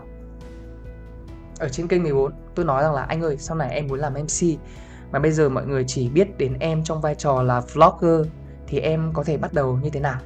ở 1.60 1.70
trên 1.70 1.88
kênh 1.88 2.04
14 2.04 2.32
tôi 2.56 2.66
nói 2.66 2.84
rằng 2.84 2.94
là, 2.94 3.04
anh 3.04 3.22
ơi, 3.22 3.38
sau 3.40 3.58
này 3.58 3.70
em 3.70 3.88
muốn 3.88 4.00
làm 4.00 4.14
MC 4.14 4.60
mà 5.12 5.20
bây 5.20 5.32
giờ 5.32 5.50
mọi 5.50 5.66
người 5.66 5.84
chỉ 5.88 6.10
biết 6.10 6.38
đến 6.38 6.54
em 6.60 6.84
trong 6.84 7.02
vai 7.02 7.16
trò 7.16 7.44
là 7.44 7.60
vlogger 7.60 8.28
thì 8.68 8.80
em 8.80 9.12
có 9.14 9.24
thể 9.24 9.38
bắt 9.38 9.54
đầu 9.54 9.80
như 9.84 9.90
thế 9.90 10.00
nào. 10.00 10.20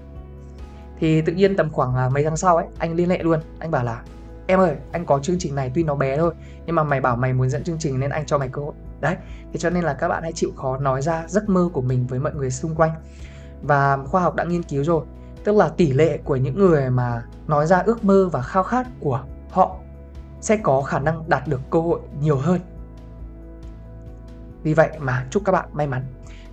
Thì 0.99 1.21
tự 1.21 1.33
nhiên 1.33 1.55
tầm 1.55 1.69
khoảng 1.69 1.95
à, 1.95 2.09
mấy 2.09 2.23
tháng 2.23 2.37
sau 2.37 2.57
ấy, 2.57 2.67
anh 2.77 2.95
liên 2.95 3.09
hệ 3.09 3.23
luôn. 3.23 3.39
Anh 3.59 3.71
bảo 3.71 3.83
là 3.83 4.03
em 4.49 4.59
ơi, 4.59 4.75
anh 4.91 5.05
có 5.05 5.19
chương 5.19 5.39
trình 5.39 5.55
này 5.55 5.71
tuy 5.75 5.83
nó 5.83 5.95
bé 5.95 6.17
thôi, 6.17 6.33
nhưng 6.65 6.75
mà 6.75 6.83
mày 6.83 7.01
bảo 7.01 7.15
mày 7.15 7.33
muốn 7.33 7.49
dẫn 7.49 7.63
chương 7.63 7.79
trình 7.79 7.99
nên 7.99 8.09
anh 8.09 8.25
cho 8.25 8.37
mày 8.37 8.49
cơ 8.49 8.61
hội. 8.61 8.73
Đấy, 8.99 9.15
thế 9.53 9.59
cho 9.59 9.69
nên 9.69 9.83
là 9.83 9.93
các 9.93 10.07
bạn 10.07 10.23
hãy 10.23 10.33
chịu 10.33 10.49
khó 10.55 10.77
nói 10.77 11.01
ra 11.01 11.23
giấc 11.27 11.49
mơ 11.49 11.69
của 11.73 11.81
mình 11.81 12.07
với 12.07 12.19
mọi 12.19 12.33
người 12.33 12.51
xung 12.51 12.75
quanh. 12.75 12.91
Và 13.61 13.97
khoa 13.97 14.21
học 14.21 14.35
đã 14.35 14.43
nghiên 14.43 14.63
cứu 14.63 14.83
rồi, 14.83 15.05
tức 15.43 15.55
là 15.55 15.69
tỷ 15.69 15.91
lệ 15.91 16.17
của 16.23 16.35
những 16.35 16.59
người 16.59 16.89
mà 16.89 17.23
nói 17.47 17.67
ra 17.67 17.79
ước 17.85 18.03
mơ 18.03 18.29
và 18.31 18.41
khao 18.41 18.63
khát 18.63 18.87
của 18.99 19.23
họ 19.51 19.77
sẽ 20.41 20.57
có 20.57 20.81
khả 20.81 20.99
năng 20.99 21.29
đạt 21.29 21.47
được 21.47 21.61
cơ 21.69 21.79
hội 21.79 21.99
nhiều 22.21 22.37
hơn. 22.37 22.59
Vì 24.63 24.73
vậy 24.73 24.89
mà 24.99 25.27
chúc 25.29 25.43
các 25.45 25.51
bạn 25.51 25.69
may 25.73 25.87
mắn. 25.87 26.03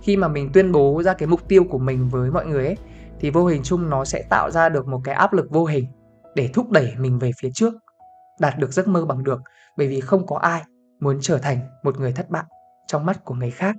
Khi 0.01 0.17
mà 0.17 0.27
mình 0.27 0.51
tuyên 0.53 0.71
bố 0.71 1.03
ra 1.03 1.13
cái 1.13 1.27
mục 1.27 1.47
tiêu 1.47 1.63
của 1.69 1.79
mình 1.79 2.09
với 2.09 2.31
mọi 2.31 2.45
người 2.45 2.65
ấy, 2.65 2.77
thì 3.19 3.29
vô 3.29 3.45
hình 3.45 3.63
chung 3.63 3.89
nó 3.89 4.05
sẽ 4.05 4.23
tạo 4.29 4.51
ra 4.51 4.69
được 4.69 4.87
một 4.87 5.01
cái 5.03 5.15
áp 5.15 5.33
lực 5.33 5.51
vô 5.51 5.65
hình 5.65 5.85
để 6.35 6.49
thúc 6.53 6.71
đẩy 6.71 6.93
mình 6.97 7.19
về 7.19 7.31
phía 7.41 7.49
trước 7.53 7.73
đạt 8.39 8.57
được 8.57 8.73
giấc 8.73 8.87
mơ 8.87 9.05
bằng 9.05 9.23
được 9.23 9.41
bởi 9.77 9.87
vì 9.87 9.99
không 9.99 10.27
có 10.27 10.37
ai 10.37 10.63
muốn 10.99 11.17
trở 11.21 11.37
thành 11.37 11.59
một 11.83 11.99
người 11.99 12.11
thất 12.13 12.29
bại 12.29 12.43
trong 12.87 13.05
mắt 13.05 13.25
của 13.25 13.35
người 13.35 13.51
khác. 13.51 13.75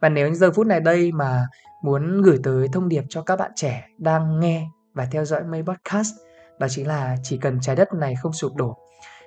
Và 0.00 0.08
nếu 0.08 0.34
giờ 0.34 0.50
phút 0.50 0.66
này 0.66 0.80
đây 0.80 1.12
mà 1.12 1.46
muốn 1.82 2.22
gửi 2.22 2.40
tới 2.42 2.68
thông 2.72 2.88
điệp 2.88 3.04
cho 3.08 3.22
các 3.22 3.36
bạn 3.36 3.50
trẻ 3.54 3.88
đang 3.98 4.40
nghe 4.40 4.66
và 4.94 5.08
theo 5.10 5.24
dõi 5.24 5.44
Mây 5.44 5.62
Podcast 5.62 6.14
đó 6.58 6.66
chính 6.70 6.86
là 6.86 7.16
chỉ 7.22 7.38
cần 7.38 7.60
trái 7.60 7.76
đất 7.76 7.92
này 7.92 8.14
không 8.22 8.32
sụp 8.32 8.54
đổ 8.56 8.76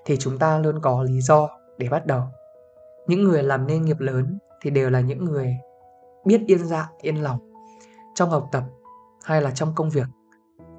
thì 0.06 0.18
chúng 0.18 0.40
ta 0.40 0.58
luôn 0.58 0.80
có 0.82 1.04
lý 1.04 1.22
do 1.22 1.50
để 1.78 1.90
bắt 1.90 2.06
đầu. 2.06 2.24
Những 3.08 3.24
người 3.24 3.44
làm 3.44 3.68
nên 3.68 3.82
nghiệp 3.82 4.00
lớn 4.00 4.38
thì 4.62 4.70
đều 4.70 4.90
là 4.90 5.00
những 5.00 5.26
người 5.26 5.58
biết 6.26 6.42
yên 6.48 6.66
dạ, 6.66 6.90
yên 7.02 7.24
lòng 7.24 7.40
trong 8.16 8.30
học 8.30 8.50
tập 8.52 8.64
hay 9.24 9.42
là 9.42 9.52
trong 9.52 9.76
công 9.76 9.90
việc. 9.90 10.08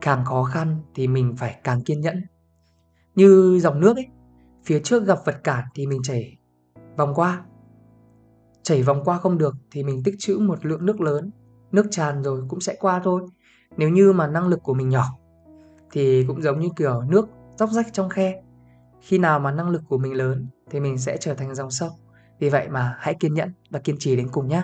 Càng 0.00 0.25
khó 0.25 0.45
khăn 0.45 0.83
thì 0.95 1.07
mình 1.07 1.37
phải 1.39 1.57
càng 1.65 1.81
kiên 1.81 2.00
nhẫn. 2.00 2.27
Như 3.14 3.59
dòng 3.62 3.81
nước 3.81 3.97
ấy, 3.97 4.07
phía 4.64 4.81
trước 4.81 5.07
gặp 5.07 5.19
vật 5.25 5.37
cản 5.45 5.64
thì 5.75 5.87
mình 5.87 6.02
chảy 6.02 6.38
vòng 6.97 7.14
qua. 7.14 7.45
Chảy 8.62 8.83
vòng 8.83 9.05
qua 9.05 9.19
không 9.19 9.38
được 9.38 9.55
thì 9.71 9.83
mình 9.83 10.02
tích 10.05 10.14
trữ 10.19 10.38
một 10.38 10.67
lượng 10.67 10.87
nước 10.87 11.00
lớn, 11.00 11.31
nước 11.73 11.87
tràn 11.90 12.23
rồi 12.23 12.43
cũng 12.49 12.61
sẽ 12.61 12.76
qua 12.81 13.00
thôi. 13.05 13.23
Nếu 13.76 13.88
như 13.88 14.12
mà 14.12 14.26
năng 14.26 14.49
lực 14.49 14.61
của 14.62 14.75
mình 14.75 14.88
nhỏ 14.88 15.05
thì 15.93 16.25
cũng 16.29 16.43
giống 16.43 16.61
như 16.61 16.69
kiểu 16.76 17.02
nước 17.02 17.29
róc 17.57 17.71
rách 17.71 17.87
trong 17.93 18.09
khe. 18.09 18.43
Khi 19.00 19.19
nào 19.19 19.40
mà 19.40 19.52
năng 19.52 19.71
lực 19.71 19.83
của 19.88 19.99
mình 19.99 20.14
lớn 20.14 20.47
thì 20.71 20.81
mình 20.81 20.99
sẽ 20.99 21.17
trở 21.17 21.35
thành 21.35 21.55
dòng 21.55 21.71
sông. 21.71 21.93
Vì 22.38 22.49
vậy 22.49 22.69
mà 22.69 22.97
hãy 22.99 23.14
kiên 23.14 23.35
nhẫn 23.35 23.52
và 23.71 23.79
kiên 23.79 23.97
trì 23.99 24.17
đến 24.17 24.29
cùng 24.33 24.49
nhé. 24.49 24.62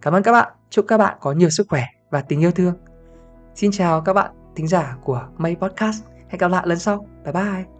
Cảm 0.00 0.12
ơn 0.12 0.22
các 0.22 0.32
bạn. 0.32 0.52
Chúc 0.70 0.84
các 0.88 0.98
bạn 0.98 1.18
có 1.20 1.32
nhiều 1.32 1.50
sức 1.50 1.66
khỏe 1.68 1.84
và 2.10 2.20
tình 2.20 2.40
yêu 2.40 2.50
thương. 2.50 2.74
Xin 3.54 3.70
chào 3.72 4.00
các 4.00 4.12
bạn 4.12 4.34
thính 4.56 4.68
giả 4.68 4.96
của 5.04 5.28
May 5.36 5.56
Podcast. 5.60 6.13
Hẹn 6.28 6.38
gặp 6.38 6.50
lại 6.50 6.64
lần 6.66 6.78
sau. 6.78 7.06
Bye 7.24 7.32
bye. 7.32 7.73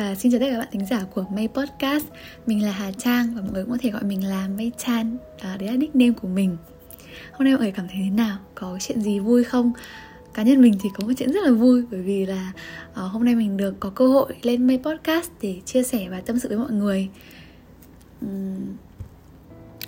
Và 0.00 0.14
xin 0.14 0.32
chào 0.32 0.40
tất 0.40 0.46
cả 0.46 0.52
các 0.52 0.58
bạn 0.58 0.68
thính 0.72 0.86
giả 0.86 1.04
của 1.14 1.24
May 1.34 1.48
Podcast. 1.48 2.04
Mình 2.46 2.64
là 2.64 2.72
Hà 2.72 2.92
Trang 2.92 3.34
và 3.34 3.42
mọi 3.42 3.50
người 3.52 3.64
cũng 3.64 3.72
có 3.72 3.78
thể 3.80 3.90
gọi 3.90 4.02
mình 4.02 4.28
là 4.28 4.48
May 4.48 4.72
Chan. 4.78 5.16
À, 5.40 5.56
Đấy 5.56 5.68
là 5.68 5.76
nickname 5.76 6.12
của 6.12 6.28
mình. 6.28 6.56
Hôm 7.32 7.44
nay 7.44 7.52
mọi 7.52 7.62
người 7.62 7.72
cảm 7.72 7.88
thấy 7.88 7.96
thế 8.04 8.10
nào? 8.10 8.38
Có 8.54 8.78
chuyện 8.80 9.00
gì 9.00 9.18
vui 9.18 9.44
không? 9.44 9.72
Cá 10.34 10.42
nhân 10.42 10.62
mình 10.62 10.74
thì 10.80 10.88
có 10.94 11.06
một 11.06 11.12
chuyện 11.18 11.32
rất 11.32 11.44
là 11.44 11.52
vui 11.52 11.84
Bởi 11.90 12.00
vì 12.00 12.26
là 12.26 12.52
uh, 12.90 12.96
hôm 12.96 13.24
nay 13.24 13.34
mình 13.34 13.56
được 13.56 13.80
có 13.80 13.90
cơ 13.90 14.08
hội 14.08 14.34
lên 14.42 14.66
May 14.66 14.78
Podcast 14.78 15.30
để 15.42 15.60
chia 15.64 15.82
sẻ 15.82 16.06
và 16.10 16.20
tâm 16.20 16.38
sự 16.38 16.48
với 16.48 16.58
mọi 16.58 16.72
người. 16.72 17.08
Uhm, 18.26 18.76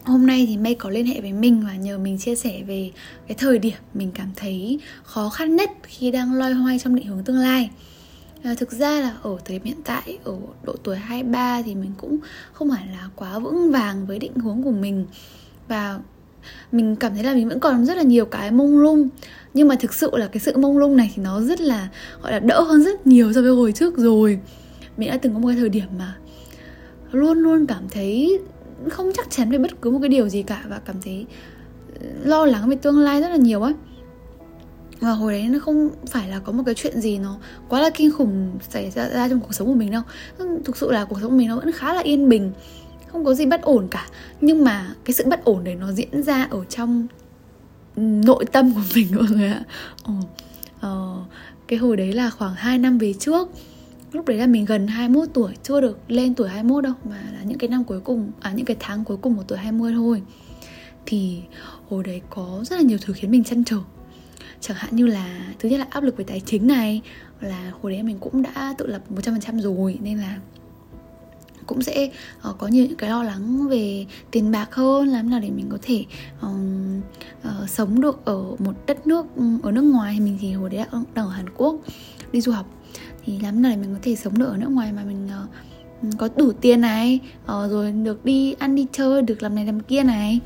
Hôm 0.04 0.26
nay 0.26 0.46
thì 0.48 0.56
May 0.56 0.74
có 0.74 0.90
liên 0.90 1.06
hệ 1.06 1.20
với 1.20 1.32
mình 1.32 1.64
và 1.66 1.76
nhờ 1.76 1.98
mình 1.98 2.18
chia 2.18 2.34
sẻ 2.34 2.62
về 2.66 2.90
cái 3.28 3.36
thời 3.38 3.58
điểm 3.58 3.76
mình 3.94 4.10
cảm 4.14 4.28
thấy 4.36 4.80
khó 5.02 5.28
khăn 5.28 5.56
nhất 5.56 5.70
khi 5.82 6.10
đang 6.10 6.34
loay 6.34 6.52
hoay 6.52 6.78
trong 6.78 6.94
định 6.94 7.06
hướng 7.06 7.24
tương 7.24 7.38
lai 7.38 7.70
à, 8.44 8.54
thực 8.54 8.72
ra 8.72 9.00
là 9.00 9.16
ở 9.22 9.36
thời 9.44 9.58
điểm 9.58 9.64
hiện 9.64 9.82
tại 9.84 10.18
ở 10.24 10.36
độ 10.64 10.74
tuổi 10.82 10.96
23 10.96 11.62
thì 11.62 11.74
mình 11.74 11.92
cũng 11.96 12.18
không 12.52 12.70
phải 12.70 12.86
là 12.86 13.08
quá 13.16 13.38
vững 13.38 13.70
vàng 13.70 14.06
với 14.06 14.18
định 14.18 14.34
hướng 14.34 14.62
của 14.62 14.70
mình. 14.70 15.06
Và 15.68 15.98
mình 16.72 16.96
cảm 16.96 17.14
thấy 17.14 17.24
là 17.24 17.34
mình 17.34 17.48
vẫn 17.48 17.60
còn 17.60 17.86
rất 17.86 17.96
là 17.96 18.02
nhiều 18.02 18.24
cái 18.24 18.50
mông 18.50 18.78
lung. 18.78 19.08
Nhưng 19.54 19.68
mà 19.68 19.74
thực 19.74 19.94
sự 19.94 20.10
là 20.12 20.26
cái 20.26 20.40
sự 20.40 20.56
mông 20.56 20.78
lung 20.78 20.96
này 20.96 21.12
thì 21.14 21.22
nó 21.22 21.40
rất 21.40 21.60
là 21.60 21.88
gọi 22.22 22.32
là 22.32 22.38
đỡ 22.38 22.62
hơn 22.62 22.84
rất 22.84 23.06
nhiều 23.06 23.32
so 23.32 23.42
với 23.42 23.50
hồi 23.50 23.72
trước 23.72 23.98
rồi. 23.98 24.38
Mình 24.96 25.10
đã 25.10 25.16
từng 25.16 25.32
có 25.34 25.38
một 25.38 25.48
cái 25.48 25.56
thời 25.56 25.68
điểm 25.68 25.88
mà 25.98 26.16
luôn 27.12 27.38
luôn 27.38 27.66
cảm 27.66 27.82
thấy 27.90 28.38
không 28.90 29.10
chắc 29.16 29.30
chắn 29.30 29.50
về 29.50 29.58
bất 29.58 29.80
cứ 29.82 29.90
một 29.90 29.98
cái 30.02 30.08
điều 30.08 30.28
gì 30.28 30.42
cả 30.42 30.64
và 30.68 30.80
cảm 30.84 30.96
thấy 31.04 31.26
ừ, 32.00 32.06
lo 32.24 32.46
lắng 32.46 32.68
về 32.68 32.76
tương 32.76 32.98
lai 32.98 33.20
rất 33.20 33.28
là 33.28 33.36
nhiều 33.36 33.62
á 33.62 33.72
và 35.02 35.10
hồi 35.10 35.32
đấy 35.32 35.48
nó 35.48 35.58
không 35.58 35.90
phải 36.06 36.28
là 36.28 36.38
có 36.38 36.52
một 36.52 36.62
cái 36.66 36.74
chuyện 36.74 37.00
gì 37.00 37.18
nó 37.18 37.38
quá 37.68 37.80
là 37.80 37.90
kinh 37.94 38.12
khủng 38.12 38.58
xảy 38.68 38.90
ra, 38.90 39.08
ra 39.08 39.28
trong 39.28 39.40
cuộc 39.40 39.54
sống 39.54 39.68
của 39.68 39.74
mình 39.74 39.90
đâu. 39.90 40.02
Ừ, 40.38 40.58
thực 40.64 40.76
sự 40.76 40.92
là 40.92 41.04
cuộc 41.04 41.18
sống 41.20 41.30
của 41.30 41.36
mình 41.36 41.48
nó 41.48 41.56
vẫn 41.56 41.72
khá 41.72 41.94
là 41.94 42.00
yên 42.00 42.28
bình 42.28 42.52
không 43.06 43.24
có 43.24 43.34
gì 43.34 43.46
bất 43.46 43.62
ổn 43.62 43.88
cả. 43.90 44.06
Nhưng 44.40 44.64
mà 44.64 44.94
cái 45.04 45.14
sự 45.14 45.24
bất 45.26 45.44
ổn 45.44 45.64
đấy 45.64 45.74
nó 45.74 45.92
diễn 45.92 46.22
ra 46.22 46.48
ở 46.50 46.64
trong 46.64 47.06
nội 47.96 48.44
tâm 48.52 48.74
của 48.74 48.80
mình 48.94 49.06
mọi 49.14 49.24
người 49.30 49.48
ạ. 49.48 49.62
Ờ, 50.02 50.12
ờ, 50.80 51.16
cái 51.68 51.78
hồi 51.78 51.96
đấy 51.96 52.12
là 52.12 52.30
khoảng 52.30 52.54
2 52.54 52.78
năm 52.78 52.98
về 52.98 53.12
trước. 53.12 53.48
Lúc 54.12 54.26
đấy 54.26 54.36
là 54.36 54.46
mình 54.46 54.64
gần 54.64 54.86
21 54.86 55.28
tuổi 55.34 55.52
chưa 55.62 55.80
được 55.80 55.98
lên 56.08 56.34
tuổi 56.34 56.48
21 56.48 56.84
đâu 56.84 56.94
mà 57.04 57.22
là 57.32 57.42
những 57.44 57.58
cái 57.58 57.68
năm 57.68 57.84
cuối 57.84 58.00
cùng 58.00 58.30
à 58.40 58.52
những 58.52 58.66
cái 58.66 58.76
tháng 58.80 59.04
cuối 59.04 59.16
cùng 59.16 59.36
của 59.36 59.44
tuổi 59.48 59.58
20 59.58 59.92
thôi. 59.92 60.22
Thì 61.06 61.40
hồi 61.90 62.04
đấy 62.04 62.20
có 62.30 62.60
rất 62.64 62.76
là 62.76 62.82
nhiều 62.82 62.98
thứ 63.02 63.12
khiến 63.12 63.30
mình 63.30 63.44
chăn 63.44 63.64
trở 63.64 63.78
chẳng 64.62 64.76
hạn 64.76 64.96
như 64.96 65.06
là 65.06 65.54
thứ 65.58 65.68
nhất 65.68 65.78
là 65.78 65.86
áp 65.90 66.02
lực 66.02 66.16
về 66.16 66.24
tài 66.24 66.40
chính 66.40 66.66
này 66.66 67.02
là 67.40 67.72
hồi 67.82 67.92
đấy 67.92 68.02
mình 68.02 68.18
cũng 68.20 68.42
đã 68.42 68.74
tự 68.78 68.86
lập 68.86 69.02
100% 69.10 69.60
rồi 69.60 69.98
nên 70.02 70.18
là 70.18 70.38
cũng 71.66 71.82
sẽ 71.82 72.10
uh, 72.48 72.58
có 72.58 72.66
nhiều 72.66 72.86
những 72.86 72.96
cái 72.96 73.10
lo 73.10 73.22
lắng 73.22 73.68
về 73.68 74.06
tiền 74.30 74.50
bạc 74.50 74.74
hơn 74.74 75.08
làm 75.08 75.30
nào 75.30 75.40
để 75.40 75.50
mình 75.50 75.66
có 75.68 75.78
thể 75.82 76.04
um, 76.42 77.00
uh, 77.48 77.70
sống 77.70 78.00
được 78.00 78.24
ở 78.24 78.42
một 78.58 78.72
đất 78.86 79.06
nước 79.06 79.26
ừ, 79.36 79.44
ở 79.62 79.70
nước 79.70 79.82
ngoài. 79.82 80.20
Mình 80.20 80.38
thì 80.40 80.52
hồi 80.52 80.70
đấy 80.70 80.78
đã 80.78 80.98
đang 81.14 81.26
ở 81.26 81.30
Hàn 81.30 81.46
Quốc 81.56 81.76
đi 82.32 82.40
du 82.40 82.52
học 82.52 82.66
thì 83.24 83.38
làm 83.38 83.62
nào 83.62 83.72
để 83.72 83.76
mình 83.76 83.94
có 83.94 84.00
thể 84.02 84.16
sống 84.16 84.38
được 84.38 84.46
ở 84.46 84.56
nước 84.56 84.70
ngoài 84.70 84.92
mà 84.92 85.04
mình 85.04 85.28
uh, 86.06 86.18
có 86.18 86.28
đủ 86.36 86.52
tiền 86.52 86.80
này 86.80 87.20
uh, 87.42 87.48
rồi 87.70 87.92
được 87.92 88.24
đi 88.24 88.52
ăn 88.58 88.74
đi 88.74 88.86
chơi 88.92 89.22
được 89.22 89.42
làm 89.42 89.54
này 89.54 89.66
làm 89.66 89.80
kia 89.80 90.02
này. 90.02 90.40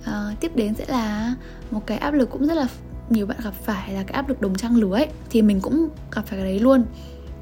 Uh, 0.00 0.40
tiếp 0.40 0.56
đến 0.56 0.74
sẽ 0.74 0.84
là 0.88 1.34
một 1.70 1.86
cái 1.86 1.98
áp 1.98 2.10
lực 2.10 2.30
cũng 2.30 2.46
rất 2.46 2.54
là 2.54 2.68
nhiều 3.10 3.26
bạn 3.26 3.38
gặp 3.44 3.54
phải 3.54 3.92
là 3.92 4.02
cái 4.02 4.14
áp 4.14 4.28
lực 4.28 4.40
đồng 4.40 4.54
trang 4.54 4.76
lứa 4.76 4.94
ấy 4.94 5.08
thì 5.30 5.42
mình 5.42 5.60
cũng 5.60 5.88
gặp 6.12 6.22
phải 6.26 6.38
cái 6.38 6.50
đấy 6.50 6.60
luôn. 6.60 6.84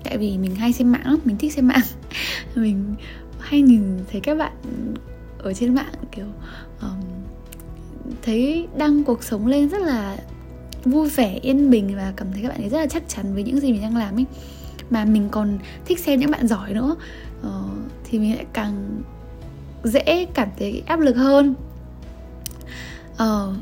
Tại 0.05 0.19
vì 0.19 0.39
mình 0.39 0.55
hay 0.55 0.73
xem 0.73 0.93
mạng 0.93 1.03
lắm 1.05 1.19
mình 1.25 1.37
thích 1.39 1.53
xem 1.53 1.69
mạng. 1.69 1.81
Mình 2.55 2.95
hay 3.39 3.63
nhìn 3.63 3.83
thấy 4.11 4.21
các 4.21 4.39
bạn 4.39 4.53
ở 5.39 5.55
trên 5.55 5.75
mạng 5.75 5.93
kiểu 6.13 6.27
um, 6.81 7.01
thấy 8.23 8.69
đăng 8.77 9.05
cuộc 9.05 9.25
sống 9.25 9.47
lên 9.47 9.69
rất 9.69 9.83
là 9.83 10.17
vui 10.85 11.09
vẻ 11.09 11.39
yên 11.43 11.71
bình 11.71 11.97
và 11.97 12.13
cảm 12.17 12.33
thấy 12.33 12.43
các 12.43 12.49
bạn 12.49 12.63
ấy 12.63 12.69
rất 12.69 12.79
là 12.79 12.87
chắc 12.87 13.09
chắn 13.09 13.35
với 13.35 13.43
những 13.43 13.61
gì 13.61 13.73
mình 13.73 13.83
đang 13.83 13.97
làm 13.97 14.19
ấy. 14.19 14.27
Mà 14.91 15.05
mình 15.05 15.29
còn 15.31 15.59
thích 15.85 16.01
xem 16.01 16.21
những 16.21 16.31
bạn 16.31 16.47
giỏi 16.49 16.75
nữa. 16.75 16.97
Uh, 17.41 17.71
thì 18.05 18.19
mình 18.19 18.35
lại 18.35 18.47
càng 18.53 19.03
dễ 19.85 20.27
cảm 20.35 20.49
thấy 20.59 20.83
áp 20.87 21.01
lực 21.01 21.17
hơn. 21.17 21.55
Uh, 23.15 23.57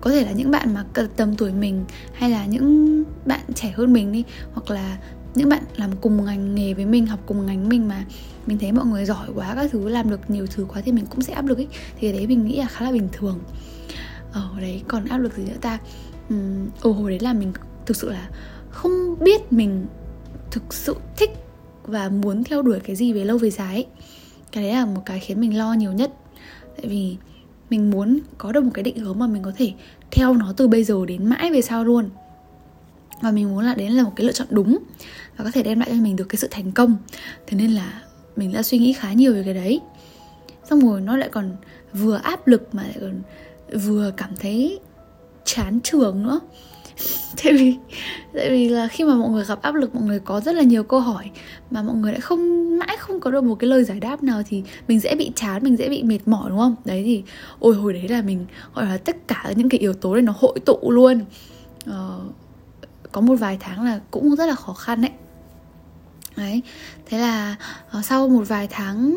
có 0.00 0.10
thể 0.10 0.24
là 0.24 0.32
những 0.32 0.50
bạn 0.50 0.74
mà 0.74 0.84
tầm 1.16 1.36
tuổi 1.36 1.52
mình, 1.52 1.84
hay 2.12 2.30
là 2.30 2.46
những 2.46 3.04
bạn 3.24 3.40
trẻ 3.54 3.72
hơn 3.76 3.92
mình 3.92 4.12
đi, 4.12 4.24
hoặc 4.52 4.70
là 4.70 4.98
những 5.34 5.48
bạn 5.48 5.62
làm 5.76 5.90
cùng 6.00 6.24
ngành 6.24 6.54
nghề 6.54 6.74
với 6.74 6.86
mình, 6.86 7.06
học 7.06 7.20
cùng 7.26 7.46
ngành 7.46 7.68
mình 7.68 7.88
mà 7.88 8.04
mình 8.46 8.58
thấy 8.58 8.72
mọi 8.72 8.86
người 8.86 9.04
giỏi 9.04 9.28
quá, 9.34 9.54
các 9.54 9.70
thứ, 9.72 9.88
làm 9.88 10.10
được 10.10 10.30
nhiều 10.30 10.46
thứ 10.46 10.66
quá 10.68 10.82
thì 10.84 10.92
mình 10.92 11.06
cũng 11.06 11.20
sẽ 11.20 11.32
áp 11.32 11.46
lực 11.46 11.58
ấy. 11.58 11.68
Thì 11.98 12.12
đấy 12.12 12.26
mình 12.26 12.46
nghĩ 12.46 12.56
là 12.56 12.66
khá 12.66 12.84
là 12.84 12.92
bình 12.92 13.08
thường. 13.12 13.38
Ở 14.32 14.50
đấy, 14.60 14.82
còn 14.88 15.04
áp 15.04 15.18
lực 15.18 15.36
gì 15.36 15.44
nữa 15.44 15.56
ta? 15.60 15.78
Ừ 16.82 16.92
hồi 16.92 17.10
đấy 17.10 17.18
là 17.22 17.32
mình 17.32 17.52
thực 17.86 17.96
sự 17.96 18.10
là 18.10 18.28
không 18.70 19.18
biết 19.20 19.52
mình 19.52 19.86
thực 20.50 20.74
sự 20.74 20.96
thích 21.16 21.30
và 21.82 22.08
muốn 22.08 22.44
theo 22.44 22.62
đuổi 22.62 22.80
cái 22.80 22.96
gì 22.96 23.12
về 23.12 23.24
lâu 23.24 23.38
về 23.38 23.50
dài 23.50 23.74
ấy. 23.74 23.86
cái 24.52 24.64
đấy 24.64 24.72
là 24.72 24.86
một 24.86 25.02
cái 25.06 25.20
khiến 25.20 25.40
mình 25.40 25.58
lo 25.58 25.72
nhiều 25.72 25.92
nhất. 25.92 26.12
Tại 26.76 26.86
vì 26.86 27.16
mình 27.70 27.90
muốn 27.90 28.20
có 28.38 28.52
được 28.52 28.64
một 28.64 28.70
cái 28.74 28.82
định 28.82 28.98
hướng 28.98 29.18
mà 29.18 29.26
mình 29.26 29.42
có 29.42 29.52
thể 29.56 29.72
theo 30.10 30.34
nó 30.34 30.52
từ 30.56 30.68
bây 30.68 30.84
giờ 30.84 31.06
đến 31.06 31.26
mãi 31.26 31.52
về 31.52 31.62
sau 31.62 31.84
luôn. 31.84 32.10
Và 33.22 33.30
mình 33.30 33.50
muốn 33.50 33.64
là 33.64 33.74
đến 33.74 33.92
là 33.92 34.02
một 34.02 34.12
cái 34.16 34.26
lựa 34.26 34.32
chọn 34.32 34.48
đúng 34.50 34.78
và 35.36 35.44
có 35.44 35.50
thể 35.50 35.62
đem 35.62 35.80
lại 35.80 35.88
cho 35.92 35.96
mình 35.96 36.16
được 36.16 36.24
cái 36.28 36.36
sự 36.36 36.48
thành 36.50 36.72
công. 36.72 36.96
Thế 37.46 37.56
nên 37.56 37.70
là 37.70 38.02
mình 38.36 38.52
đã 38.52 38.62
suy 38.62 38.78
nghĩ 38.78 38.92
khá 38.92 39.12
nhiều 39.12 39.34
về 39.34 39.42
cái 39.44 39.54
đấy. 39.54 39.80
Xong 40.64 40.80
rồi 40.80 41.00
nó 41.00 41.16
lại 41.16 41.28
còn 41.28 41.56
vừa 41.92 42.16
áp 42.16 42.46
lực 42.46 42.74
mà 42.74 42.82
lại 42.82 42.96
còn 43.00 43.22
vừa 43.82 44.12
cảm 44.16 44.30
thấy 44.36 44.78
chán 45.44 45.80
trường 45.82 46.22
nữa. 46.22 46.40
tại 47.44 47.52
vì 47.52 47.76
tại 48.34 48.50
vì 48.50 48.68
là 48.68 48.88
khi 48.88 49.04
mà 49.04 49.14
mọi 49.14 49.30
người 49.30 49.44
gặp 49.44 49.62
áp 49.62 49.74
lực 49.74 49.94
mọi 49.94 50.04
người 50.04 50.18
có 50.18 50.40
rất 50.40 50.54
là 50.54 50.62
nhiều 50.62 50.82
câu 50.82 51.00
hỏi 51.00 51.30
mà 51.70 51.82
mọi 51.82 51.94
người 51.94 52.12
lại 52.12 52.20
không 52.20 52.78
mãi 52.78 52.96
không 52.98 53.20
có 53.20 53.30
được 53.30 53.44
một 53.44 53.54
cái 53.54 53.70
lời 53.70 53.84
giải 53.84 54.00
đáp 54.00 54.22
nào 54.22 54.42
thì 54.48 54.62
mình 54.88 55.00
dễ 55.00 55.14
bị 55.14 55.30
chán 55.34 55.62
mình 55.64 55.76
dễ 55.76 55.88
bị 55.88 56.02
mệt 56.02 56.18
mỏi 56.26 56.50
đúng 56.50 56.58
không? 56.58 56.76
Đấy 56.84 57.02
thì 57.06 57.22
ôi 57.58 57.74
hồi 57.74 57.92
đấy 57.92 58.08
là 58.08 58.22
mình 58.22 58.46
gọi 58.74 58.86
là 58.86 58.96
tất 58.96 59.28
cả 59.28 59.52
những 59.56 59.68
cái 59.68 59.80
yếu 59.80 59.92
tố 59.92 60.14
này 60.14 60.22
nó 60.22 60.34
hội 60.38 60.60
tụ 60.66 60.90
luôn. 60.90 61.24
Ờ, 61.86 62.20
có 63.12 63.20
một 63.20 63.34
vài 63.34 63.56
tháng 63.60 63.84
là 63.84 64.00
cũng 64.10 64.36
rất 64.36 64.46
là 64.46 64.54
khó 64.54 64.72
khăn 64.72 65.00
đấy. 65.02 65.10
Đấy 66.36 66.62
thế 67.06 67.18
là 67.18 67.56
ờ, 67.90 68.02
sau 68.02 68.28
một 68.28 68.48
vài 68.48 68.68
tháng 68.70 69.16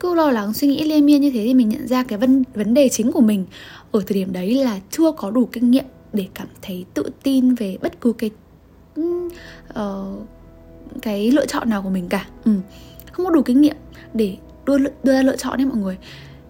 cứ 0.00 0.14
lo 0.14 0.30
lắng 0.30 0.54
suy 0.54 0.68
nghĩ 0.68 0.84
liên 0.84 1.06
miên 1.06 1.20
như 1.20 1.30
thế 1.30 1.44
thì 1.44 1.54
mình 1.54 1.68
nhận 1.68 1.88
ra 1.88 2.02
cái 2.02 2.18
vấn 2.18 2.42
vấn 2.54 2.74
đề 2.74 2.88
chính 2.88 3.12
của 3.12 3.20
mình. 3.20 3.46
Ở 3.92 4.02
thời 4.06 4.14
điểm 4.14 4.32
đấy 4.32 4.54
là 4.54 4.80
chưa 4.90 5.12
có 5.12 5.30
đủ 5.30 5.48
kinh 5.52 5.70
nghiệm 5.70 5.84
để 6.12 6.26
cảm 6.34 6.48
thấy 6.62 6.84
tự 6.94 7.10
tin 7.22 7.54
về 7.54 7.78
bất 7.82 8.00
cứ 8.00 8.12
cái 8.12 8.30
uh, 9.00 10.26
cái 11.02 11.30
lựa 11.30 11.46
chọn 11.46 11.70
nào 11.70 11.82
của 11.82 11.90
mình 11.90 12.08
cả 12.08 12.26
ừ. 12.44 12.52
không 13.12 13.26
có 13.26 13.32
đủ 13.32 13.42
kinh 13.42 13.60
nghiệm 13.60 13.76
để 14.14 14.36
đưa 14.66 14.78
đưa 14.78 15.12
ra 15.12 15.22
lựa 15.22 15.36
chọn 15.36 15.58
đấy 15.58 15.66
mọi 15.66 15.76
người 15.76 15.98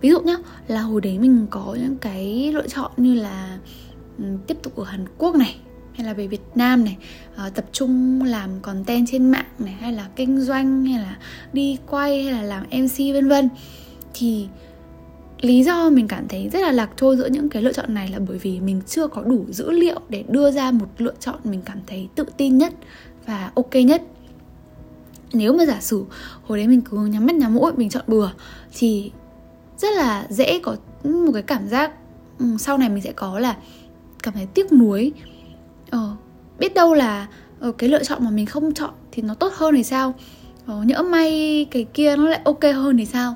ví 0.01 0.11
dụ 0.11 0.21
nhá 0.21 0.37
là 0.69 0.81
hồi 0.81 1.01
đấy 1.01 1.19
mình 1.19 1.47
có 1.51 1.77
những 1.81 1.97
cái 1.97 2.53
lựa 2.53 2.69
chọn 2.69 2.91
như 2.97 3.15
là 3.15 3.59
um, 4.19 4.39
tiếp 4.47 4.57
tục 4.63 4.77
ở 4.77 4.85
Hàn 4.85 5.05
Quốc 5.19 5.35
này 5.35 5.57
hay 5.95 6.07
là 6.07 6.13
về 6.13 6.27
Việt 6.27 6.43
Nam 6.55 6.85
này 6.85 6.97
uh, 7.47 7.55
tập 7.55 7.65
trung 7.73 8.23
làm 8.25 8.51
content 8.63 9.07
trên 9.11 9.31
mạng 9.31 9.47
này 9.59 9.75
hay 9.81 9.93
là 9.93 10.09
kinh 10.17 10.41
doanh 10.41 10.85
hay 10.85 10.99
là 11.03 11.17
đi 11.53 11.79
quay 11.87 12.25
hay 12.25 12.33
là 12.33 12.43
làm 12.43 12.63
MC 12.63 13.15
vân 13.15 13.29
vân 13.29 13.49
thì 14.15 14.49
lý 15.43 15.63
do 15.63 15.91
mình 15.91 16.09
cảm 16.09 16.29
thấy 16.29 16.49
rất 16.49 16.61
là 16.61 16.73
lạc 16.73 16.91
trôi 16.97 17.17
giữa 17.17 17.27
những 17.27 17.49
cái 17.49 17.63
lựa 17.63 17.73
chọn 17.73 17.95
này 17.95 18.09
là 18.09 18.19
bởi 18.29 18.39
vì 18.39 18.61
mình 18.61 18.83
chưa 18.87 19.07
có 19.07 19.23
đủ 19.23 19.45
dữ 19.49 19.71
liệu 19.71 20.01
để 20.09 20.25
đưa 20.29 20.51
ra 20.51 20.71
một 20.71 20.87
lựa 20.99 21.15
chọn 21.21 21.37
mình 21.45 21.61
cảm 21.65 21.79
thấy 21.87 22.09
tự 22.15 22.25
tin 22.37 22.59
nhất 22.59 22.73
và 23.27 23.51
ok 23.55 23.75
nhất. 23.75 24.03
Nếu 25.33 25.53
mà 25.53 25.67
giả 25.67 25.81
sử 25.81 26.05
hồi 26.43 26.59
đấy 26.59 26.69
mình 26.69 26.81
cứ 26.81 27.07
nhắm 27.07 27.27
mắt 27.27 27.35
nhắm 27.35 27.55
mũi 27.55 27.73
mình 27.77 27.89
chọn 27.89 28.05
bừa 28.07 28.31
thì 28.75 29.13
rất 29.79 29.97
là 29.97 30.27
dễ 30.31 30.61
có 30.63 30.77
một 31.05 31.33
cái 31.33 31.43
cảm 31.43 31.69
giác 31.69 31.93
ừ, 32.39 32.47
sau 32.59 32.79
này 32.79 32.89
mình 32.89 33.03
sẽ 33.03 33.13
có 33.13 33.39
là 33.39 33.57
cảm 34.23 34.35
thấy 34.35 34.47
tiếc 34.47 34.73
nuối. 34.73 35.13
Ờ, 35.91 36.17
biết 36.59 36.75
đâu 36.75 36.95
là 36.95 37.27
ờ, 37.61 37.73
cái 37.73 37.89
lựa 37.89 38.05
chọn 38.05 38.25
mà 38.25 38.31
mình 38.31 38.47
không 38.47 38.75
chọn 38.75 38.91
thì 39.13 39.23
nó 39.23 39.35
tốt 39.35 39.53
hơn 39.57 39.75
thì 39.75 39.83
sao? 39.83 40.15
Ờ, 40.67 40.83
nhỡ 40.83 41.03
may 41.03 41.67
cái 41.71 41.85
kia 41.95 42.17
nó 42.17 42.29
lại 42.29 42.41
ok 42.45 42.63
hơn 42.63 42.97
thì 42.97 43.07
sao? 43.07 43.35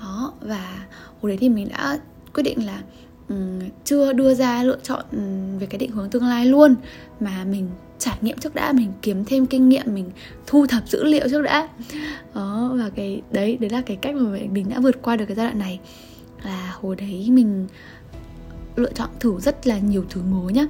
Đó 0.00 0.32
và 0.40 0.86
hồi 1.22 1.30
đấy 1.30 1.38
thì 1.40 1.48
mình 1.48 1.68
đã 1.68 1.98
quyết 2.34 2.42
định 2.42 2.66
là 2.66 2.82
um, 3.28 3.60
chưa 3.84 4.12
đưa 4.12 4.34
ra 4.34 4.62
lựa 4.62 4.78
chọn 4.82 5.04
ừ, 5.12 5.18
về 5.58 5.66
cái 5.66 5.78
định 5.78 5.90
hướng 5.90 6.10
tương 6.10 6.24
lai 6.24 6.46
luôn. 6.46 6.74
Mà 7.20 7.44
mình 7.44 7.68
trải 7.98 8.18
nghiệm 8.20 8.38
trước 8.38 8.54
đã 8.54 8.72
mình 8.72 8.92
kiếm 9.02 9.24
thêm 9.24 9.46
kinh 9.46 9.68
nghiệm 9.68 9.94
mình 9.94 10.10
thu 10.46 10.66
thập 10.66 10.88
dữ 10.88 11.04
liệu 11.04 11.28
trước 11.30 11.42
đã. 11.42 11.68
Đó 12.34 12.74
và 12.78 12.90
cái 12.90 13.22
đấy 13.30 13.56
đấy 13.60 13.70
là 13.70 13.80
cái 13.80 13.96
cách 13.96 14.14
mà 14.14 14.38
mình 14.52 14.68
đã 14.68 14.80
vượt 14.80 15.02
qua 15.02 15.16
được 15.16 15.24
cái 15.26 15.36
giai 15.36 15.46
đoạn 15.46 15.58
này. 15.58 15.80
Là 16.44 16.76
hồi 16.80 16.96
đấy 16.96 17.26
mình 17.30 17.66
lựa 18.76 18.92
chọn 18.92 19.08
thử 19.20 19.40
rất 19.40 19.66
là 19.66 19.78
nhiều 19.78 20.04
thứ 20.10 20.22
mới 20.22 20.52
nhá. 20.52 20.66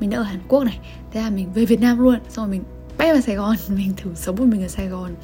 Mình 0.00 0.10
đã 0.10 0.18
ở 0.18 0.22
Hàn 0.22 0.40
Quốc 0.48 0.64
này 0.64 0.78
thế 1.12 1.20
là 1.20 1.30
mình 1.30 1.52
về 1.54 1.64
Việt 1.64 1.80
Nam 1.80 1.98
luôn 1.98 2.18
xong 2.28 2.44
rồi 2.44 2.50
mình 2.50 2.62
bay 2.98 3.12
vào 3.12 3.20
Sài 3.20 3.36
Gòn 3.36 3.56
mình 3.68 3.92
thử 3.96 4.10
sống 4.14 4.36
một 4.36 4.44
mình 4.44 4.62
ở 4.62 4.68
Sài 4.68 4.86
Gòn 4.86 5.14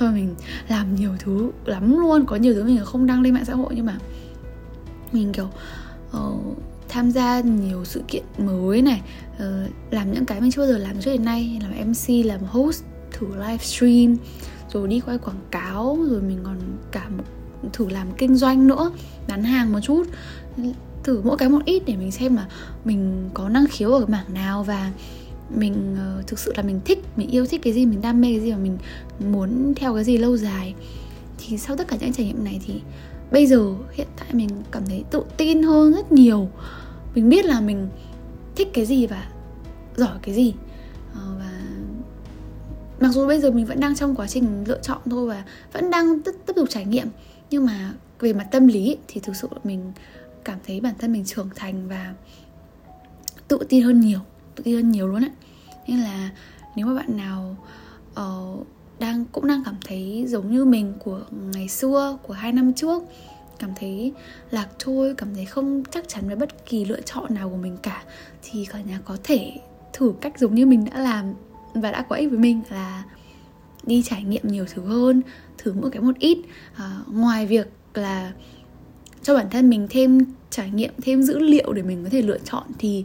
xong 0.00 0.08
rồi 0.08 0.20
mình 0.20 0.34
làm 0.68 0.94
nhiều 0.94 1.10
thứ 1.18 1.50
lắm 1.64 1.98
luôn. 1.98 2.26
Có 2.26 2.36
nhiều 2.36 2.54
thứ 2.54 2.64
mình 2.64 2.84
không 2.84 3.06
đăng 3.06 3.22
lên 3.22 3.34
mạng 3.34 3.44
xã 3.44 3.54
hội 3.54 3.72
nhưng 3.76 3.86
mà 3.86 3.98
mình 5.12 5.32
kiểu 5.32 5.48
uh, 6.16 6.58
tham 6.88 7.10
gia 7.10 7.40
nhiều 7.40 7.84
sự 7.84 8.02
kiện 8.08 8.24
mới 8.38 8.82
này 8.82 9.02
uh, 9.34 9.70
làm 9.90 10.12
những 10.12 10.24
cái 10.24 10.40
mình 10.40 10.50
chưa 10.52 10.62
bao 10.62 10.68
giờ 10.68 10.78
làm 10.78 11.00
trước 11.00 11.10
đến 11.10 11.24
nay 11.24 11.60
làm 11.62 11.90
mc 11.90 12.26
làm 12.26 12.40
host 12.40 12.82
thử 13.12 13.26
livestream 13.26 14.16
rồi 14.72 14.88
đi 14.88 15.00
quay 15.00 15.18
quảng 15.18 15.40
cáo 15.50 15.98
rồi 16.10 16.22
mình 16.22 16.38
còn 16.44 16.56
cả 16.90 17.08
một, 17.16 17.24
thử 17.72 17.88
làm 17.88 18.06
kinh 18.18 18.36
doanh 18.36 18.66
nữa 18.66 18.90
bán 19.28 19.44
hàng 19.44 19.72
một 19.72 19.80
chút. 19.82 20.06
Thử 21.02 21.20
mỗi 21.24 21.36
cái 21.36 21.48
một 21.48 21.64
ít 21.64 21.82
để 21.86 21.96
mình 21.96 22.10
xem 22.10 22.36
là 22.36 22.46
mình 22.84 23.30
có 23.34 23.48
năng 23.48 23.66
khiếu 23.70 23.92
ở 23.92 24.06
mảng 24.06 24.34
nào 24.34 24.62
và 24.62 24.90
mình 25.54 25.96
uh, 26.18 26.26
thực 26.26 26.38
sự 26.38 26.52
là 26.56 26.62
mình 26.62 26.80
thích 26.84 26.98
mình 27.16 27.30
yêu 27.30 27.46
thích 27.46 27.60
cái 27.62 27.72
gì 27.72 27.86
mình 27.86 28.00
đam 28.00 28.20
mê 28.20 28.28
cái 28.30 28.40
gì 28.40 28.50
và 28.52 28.58
mình 28.58 28.78
muốn 29.32 29.72
theo 29.76 29.94
cái 29.94 30.04
gì 30.04 30.18
lâu 30.18 30.36
dài. 30.36 30.74
Thì 31.38 31.58
sau 31.58 31.76
tất 31.76 31.88
cả 31.88 31.96
những 32.00 32.12
trải 32.12 32.26
nghiệm 32.26 32.44
này 32.44 32.60
thì 32.66 32.80
bây 33.30 33.46
giờ 33.46 33.74
hiện 33.92 34.06
tại 34.18 34.28
mình 34.32 34.48
cảm 34.70 34.86
thấy 34.86 35.04
tự 35.10 35.22
tin 35.36 35.62
hơn 35.62 35.92
rất 35.92 36.12
nhiều. 36.12 36.48
Mình 37.14 37.28
biết 37.28 37.44
là 37.44 37.60
mình 37.60 37.88
thích 38.56 38.68
cái 38.74 38.86
gì 38.86 39.06
và 39.06 39.28
giỏi 39.96 40.18
cái 40.22 40.34
gì. 40.34 40.54
Uh, 41.12 41.38
và 41.38 41.60
mặc 43.00 43.08
dù 43.08 43.26
bây 43.26 43.40
giờ 43.40 43.50
mình 43.50 43.66
vẫn 43.66 43.80
đang 43.80 43.96
trong 43.96 44.14
quá 44.14 44.26
trình 44.26 44.64
lựa 44.66 44.80
chọn 44.82 44.98
thôi 45.10 45.28
và 45.28 45.44
vẫn 45.72 45.90
đang 45.90 46.20
tiếp, 46.20 46.32
tiếp 46.46 46.52
tục 46.56 46.68
trải 46.70 46.84
nghiệm 46.84 47.08
nhưng 47.50 47.66
mà 47.66 47.94
về 48.20 48.32
mặt 48.32 48.46
tâm 48.50 48.66
lý 48.66 48.96
thì 49.08 49.20
thực 49.20 49.36
sự 49.36 49.48
mình 49.64 49.92
cảm 50.44 50.58
thấy 50.66 50.80
bản 50.80 50.94
thân 50.98 51.12
mình 51.12 51.24
trưởng 51.24 51.48
thành 51.56 51.88
và 51.88 52.14
tự 53.48 53.58
tin 53.68 53.82
hơn 53.82 54.00
nhiều 54.00 54.18
tự 54.60 54.64
tin 54.64 54.74
hơn 54.74 54.90
nhiều 54.90 55.08
luôn 55.08 55.24
ấy 55.24 55.30
nên 55.88 55.98
là 55.98 56.30
nếu 56.76 56.86
mà 56.86 56.94
bạn 56.94 57.16
nào 57.16 57.56
uh, 58.20 58.66
đang 58.98 59.24
cũng 59.32 59.46
đang 59.46 59.64
cảm 59.64 59.74
thấy 59.84 60.24
giống 60.28 60.50
như 60.52 60.64
mình 60.64 60.92
của 60.98 61.20
ngày 61.30 61.68
xưa 61.68 62.18
của 62.22 62.34
hai 62.34 62.52
năm 62.52 62.72
trước 62.72 63.02
cảm 63.58 63.70
thấy 63.76 64.12
lạc 64.50 64.68
trôi 64.78 65.14
cảm 65.14 65.34
thấy 65.34 65.44
không 65.44 65.82
chắc 65.90 66.08
chắn 66.08 66.26
với 66.26 66.36
bất 66.36 66.66
kỳ 66.66 66.84
lựa 66.84 67.00
chọn 67.00 67.34
nào 67.34 67.50
của 67.50 67.56
mình 67.56 67.76
cả 67.82 68.02
thì 68.42 68.64
cả 68.64 68.80
nhà 68.80 69.00
có 69.04 69.16
thể 69.24 69.52
thử 69.92 70.12
cách 70.20 70.38
giống 70.38 70.54
như 70.54 70.66
mình 70.66 70.84
đã 70.84 71.00
làm 71.00 71.34
và 71.74 71.90
đã 71.90 72.02
có 72.02 72.16
ích 72.16 72.30
với 72.30 72.38
mình 72.38 72.60
là 72.70 73.04
đi 73.84 74.02
trải 74.02 74.22
nghiệm 74.24 74.48
nhiều 74.48 74.64
thứ 74.74 74.82
hơn 74.82 75.22
thử 75.58 75.72
mỗi 75.80 75.90
cái 75.90 76.02
một 76.02 76.18
ít. 76.18 76.38
À, 76.74 76.98
ngoài 77.12 77.46
việc 77.46 77.68
là 77.94 78.32
cho 79.22 79.34
bản 79.34 79.50
thân 79.50 79.70
mình 79.70 79.86
thêm 79.90 80.24
trải 80.50 80.70
nghiệm 80.70 80.92
thêm 81.02 81.22
dữ 81.22 81.38
liệu 81.38 81.72
để 81.72 81.82
mình 81.82 82.04
có 82.04 82.10
thể 82.10 82.22
lựa 82.22 82.38
chọn 82.38 82.64
thì 82.78 83.04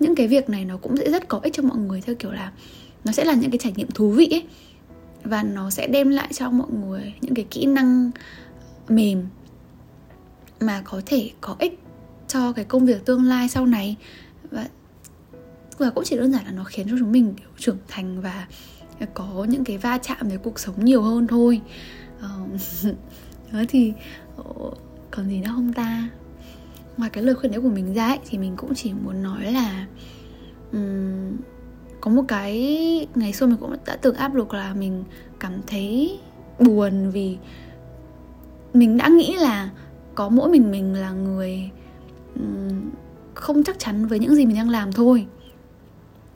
những 0.00 0.14
cái 0.14 0.28
việc 0.28 0.50
này 0.50 0.64
nó 0.64 0.76
cũng 0.76 0.96
sẽ 0.96 1.10
rất 1.10 1.28
có 1.28 1.40
ích 1.42 1.52
cho 1.52 1.62
mọi 1.62 1.78
người, 1.78 2.00
theo 2.00 2.14
kiểu 2.18 2.32
là 2.32 2.52
nó 3.04 3.12
sẽ 3.12 3.24
là 3.24 3.34
những 3.34 3.50
cái 3.50 3.58
trải 3.58 3.72
nghiệm 3.76 3.90
thú 3.90 4.10
vị 4.10 4.28
ấy. 4.30 4.44
Và 5.24 5.42
nó 5.42 5.70
sẽ 5.70 5.86
đem 5.86 6.08
lại 6.08 6.28
cho 6.32 6.50
mọi 6.50 6.70
người 6.70 7.14
những 7.20 7.34
cái 7.34 7.44
kỹ 7.50 7.66
năng 7.66 8.10
mềm 8.88 9.26
mà 10.60 10.82
có 10.84 11.02
thể 11.06 11.30
có 11.40 11.56
ích 11.58 11.80
cho 12.28 12.52
cái 12.52 12.64
công 12.64 12.86
việc 12.86 13.04
tương 13.04 13.24
lai 13.24 13.48
sau 13.48 13.66
này. 13.66 13.96
Và 14.50 14.68
và 15.78 15.90
cũng 15.90 16.04
chỉ 16.04 16.16
đơn 16.16 16.32
giản 16.32 16.44
là 16.44 16.52
nó 16.52 16.64
khiến 16.64 16.86
cho 16.90 16.96
chúng 16.98 17.12
mình 17.12 17.34
kiểu 17.34 17.48
trưởng 17.58 17.78
thành 17.88 18.20
và 18.20 18.46
có 19.14 19.46
những 19.48 19.64
cái 19.64 19.78
va 19.78 19.98
chạm 19.98 20.28
với 20.28 20.38
cuộc 20.38 20.58
sống 20.58 20.84
nhiều 20.84 21.02
hơn 21.02 21.26
thôi. 21.26 21.60
Ờ, 22.20 22.30
Đó 23.52 23.62
thì 23.68 23.92
còn 25.10 25.28
gì 25.28 25.40
nữa 25.40 25.50
không 25.54 25.72
ta? 25.72 26.08
Ngoài 27.00 27.10
cái 27.10 27.24
lời 27.24 27.34
khuyên 27.34 27.52
đấy 27.52 27.60
của 27.60 27.68
mình 27.68 27.94
ra 27.94 28.06
ấy, 28.06 28.18
thì 28.28 28.38
mình 28.38 28.56
cũng 28.56 28.74
chỉ 28.74 28.92
muốn 28.92 29.22
nói 29.22 29.52
là 29.52 29.86
um, 30.72 31.36
có 32.00 32.10
một 32.10 32.22
cái 32.28 33.06
ngày 33.14 33.32
xưa 33.32 33.46
mình 33.46 33.56
cũng 33.60 33.76
đã 33.86 33.96
từng 33.96 34.14
áp 34.14 34.34
lực 34.34 34.54
là 34.54 34.74
mình 34.74 35.04
cảm 35.40 35.52
thấy 35.66 36.18
buồn 36.58 37.10
vì 37.10 37.36
mình 38.74 38.96
đã 38.96 39.08
nghĩ 39.08 39.36
là 39.36 39.70
có 40.14 40.28
mỗi 40.28 40.50
mình 40.50 40.70
mình 40.70 40.94
là 40.94 41.10
người 41.10 41.70
um, 42.34 42.90
không 43.34 43.62
chắc 43.64 43.78
chắn 43.78 44.06
với 44.06 44.18
những 44.18 44.34
gì 44.34 44.46
mình 44.46 44.56
đang 44.56 44.70
làm 44.70 44.92
thôi 44.92 45.26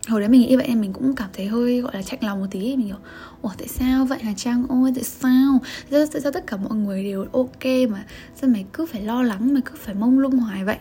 hồi 0.09 0.21
đấy 0.21 0.29
mình 0.29 0.41
nghĩ 0.41 0.57
vậy 0.57 0.67
nên 0.69 0.81
mình 0.81 0.93
cũng 0.93 1.15
cảm 1.15 1.31
thấy 1.33 1.47
hơi 1.47 1.81
gọi 1.81 1.93
là 1.95 2.03
chạnh 2.03 2.19
lòng 2.23 2.41
một 2.41 2.47
tí. 2.51 2.77
Mình 2.77 2.87
kiểu 2.87 2.97
ủa 3.43 3.51
tại 3.59 3.69
sao 3.69 4.05
vậy 4.05 4.19
hà 4.23 4.33
trang 4.37 4.65
ôi 4.69 4.93
tại 4.95 5.05
sao? 5.05 5.59
Tại 5.91 6.07
sao, 6.07 6.21
sao 6.21 6.33
tất 6.33 6.47
cả 6.47 6.57
mọi 6.57 6.75
người 6.75 7.05
đều 7.05 7.27
ok 7.33 7.65
mà 7.91 8.05
sao 8.35 8.51
mày 8.51 8.65
cứ 8.73 8.87
phải 8.87 9.03
lo 9.03 9.23
lắng 9.23 9.55
mày 9.55 9.63
cứ 9.65 9.73
phải 9.77 9.95
mông 9.95 10.19
lung 10.19 10.39
hoài 10.39 10.65
vậy? 10.65 10.79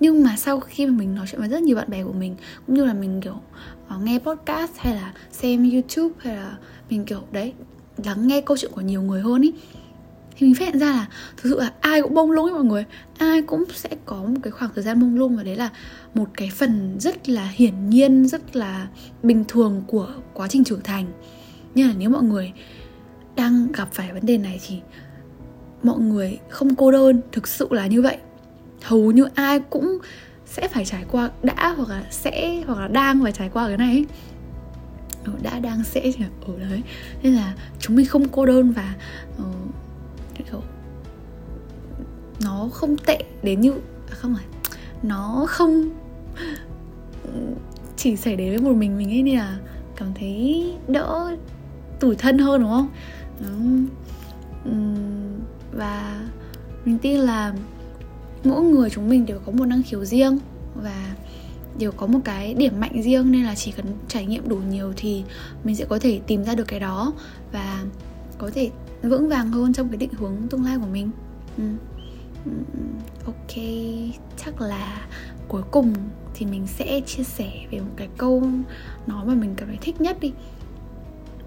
Nhưng 0.00 0.22
mà 0.22 0.36
sau 0.36 0.60
khi 0.60 0.86
mà 0.86 0.92
mình 0.92 1.14
nói 1.14 1.26
chuyện 1.30 1.40
với 1.40 1.48
rất 1.48 1.62
nhiều 1.62 1.76
bạn 1.76 1.90
bè 1.90 2.04
của 2.04 2.12
mình 2.12 2.36
cũng 2.66 2.76
như 2.76 2.84
là 2.84 2.94
mình 2.94 3.20
kiểu 3.20 3.40
uh, 3.96 4.02
nghe 4.02 4.18
podcast 4.18 4.72
hay 4.76 4.94
là 4.94 5.12
xem 5.32 5.70
youtube 5.70 6.14
hay 6.18 6.36
là 6.36 6.56
mình 6.90 7.04
kiểu 7.04 7.20
đấy 7.32 7.52
lắng 8.04 8.26
nghe 8.26 8.40
câu 8.40 8.56
chuyện 8.56 8.72
của 8.74 8.80
nhiều 8.80 9.02
người 9.02 9.20
hơn 9.20 9.42
ý 9.42 9.52
thì 10.36 10.46
mình 10.46 10.54
phát 10.54 10.64
hiện 10.64 10.78
ra 10.78 10.90
là 10.90 11.06
thực 11.36 11.50
sự 11.50 11.60
là 11.60 11.72
ai 11.80 12.02
cũng 12.02 12.14
bông 12.14 12.30
lung 12.30 12.44
ấy 12.44 12.52
mọi 12.54 12.64
người. 12.64 12.84
Ai 13.18 13.42
cũng 13.42 13.64
sẽ 13.74 13.88
có 14.04 14.16
một 14.16 14.40
cái 14.42 14.50
khoảng 14.50 14.70
thời 14.74 14.84
gian 14.84 15.00
bông 15.00 15.16
lung 15.16 15.36
và 15.36 15.42
đấy 15.42 15.56
là 15.56 15.70
một 16.14 16.28
cái 16.36 16.50
phần 16.54 16.96
rất 17.00 17.28
là 17.28 17.48
hiển 17.54 17.90
nhiên 17.90 18.28
rất 18.28 18.56
là 18.56 18.86
bình 19.22 19.44
thường 19.48 19.82
của 19.86 20.08
quá 20.34 20.48
trình 20.48 20.64
trưởng 20.64 20.82
thành. 20.84 21.06
Nhưng 21.74 21.88
là 21.88 21.94
nếu 21.98 22.10
mọi 22.10 22.22
người 22.22 22.52
đang 23.36 23.72
gặp 23.72 23.88
phải 23.92 24.12
vấn 24.12 24.26
đề 24.26 24.38
này 24.38 24.60
thì 24.66 24.80
mọi 25.82 25.98
người 25.98 26.38
không 26.48 26.74
cô 26.74 26.90
đơn 26.90 27.20
thực 27.32 27.48
sự 27.48 27.68
là 27.70 27.86
như 27.86 28.02
vậy. 28.02 28.16
Hầu 28.82 29.10
như 29.10 29.26
ai 29.34 29.60
cũng 29.60 29.98
sẽ 30.46 30.68
phải 30.68 30.84
trải 30.84 31.04
qua 31.10 31.30
đã 31.42 31.74
hoặc 31.76 31.88
là 31.88 32.04
sẽ 32.10 32.62
hoặc 32.66 32.80
là 32.80 32.88
đang 32.88 33.22
phải 33.22 33.32
trải 33.32 33.50
qua 33.52 33.68
cái 33.68 33.76
này 33.76 33.90
ấy. 33.90 34.06
Ờ, 35.24 35.32
đã 35.42 35.58
đang 35.58 35.84
sẽ 35.84 36.00
ở 36.00 36.26
ờ, 36.46 36.58
đấy. 36.70 36.82
Nên 37.22 37.34
là 37.34 37.54
chúng 37.78 37.96
mình 37.96 38.06
không 38.06 38.28
cô 38.28 38.46
đơn 38.46 38.70
và 38.70 38.94
uh, 39.38 39.74
nó 42.44 42.68
không 42.72 42.96
tệ 42.96 43.24
đến 43.42 43.60
như 43.60 43.72
à 44.10 44.14
không 44.14 44.34
phải, 44.34 44.44
nó 45.02 45.46
không 45.48 45.90
chỉ 47.96 48.16
xảy 48.16 48.36
đến 48.36 48.50
với 48.50 48.58
một 48.58 48.76
mình 48.76 48.98
mình 48.98 49.10
ấy 49.10 49.22
nên 49.22 49.38
là 49.38 49.58
cảm 49.96 50.08
thấy 50.14 50.72
đỡ 50.88 51.36
tủi 52.00 52.16
thân 52.16 52.38
hơn, 52.38 52.60
đúng 52.60 52.70
không? 52.70 52.88
Và 55.72 56.22
mình 56.84 56.98
tin 56.98 57.20
là 57.20 57.54
mỗi 58.44 58.62
người 58.62 58.90
chúng 58.90 59.08
mình 59.08 59.26
đều 59.26 59.38
có 59.46 59.52
một 59.52 59.64
năng 59.64 59.82
khiếu 59.82 60.04
riêng 60.04 60.38
và 60.82 61.14
đều 61.78 61.92
có 61.92 62.06
một 62.06 62.18
cái 62.24 62.54
điểm 62.54 62.80
mạnh 62.80 63.02
riêng 63.02 63.32
nên 63.32 63.44
là 63.44 63.54
chỉ 63.54 63.72
cần 63.72 63.86
trải 64.08 64.26
nghiệm 64.26 64.48
đủ 64.48 64.56
nhiều 64.56 64.92
thì 64.96 65.24
mình 65.64 65.76
sẽ 65.76 65.84
có 65.84 65.98
thể 65.98 66.20
tìm 66.26 66.44
ra 66.44 66.54
được 66.54 66.68
cái 66.68 66.80
đó 66.80 67.12
và 67.52 67.84
có 68.38 68.50
thể 68.54 68.70
vững 69.02 69.28
vàng 69.28 69.52
hơn 69.52 69.72
trong 69.72 69.88
cái 69.88 69.96
định 69.96 70.12
hướng 70.18 70.36
tương 70.50 70.64
lai 70.64 70.78
của 70.78 70.86
mình. 70.92 71.10
Ừ 71.56 71.64
ok 73.26 73.64
chắc 74.36 74.60
là 74.60 75.06
cuối 75.48 75.62
cùng 75.70 75.94
thì 76.34 76.46
mình 76.46 76.66
sẽ 76.66 77.00
chia 77.06 77.22
sẻ 77.22 77.52
về 77.70 77.80
một 77.80 77.92
cái 77.96 78.08
câu 78.18 78.42
nói 79.06 79.24
mà 79.26 79.34
mình 79.34 79.54
cảm 79.56 79.68
thấy 79.68 79.78
thích 79.80 80.00
nhất 80.00 80.20
đi. 80.20 80.32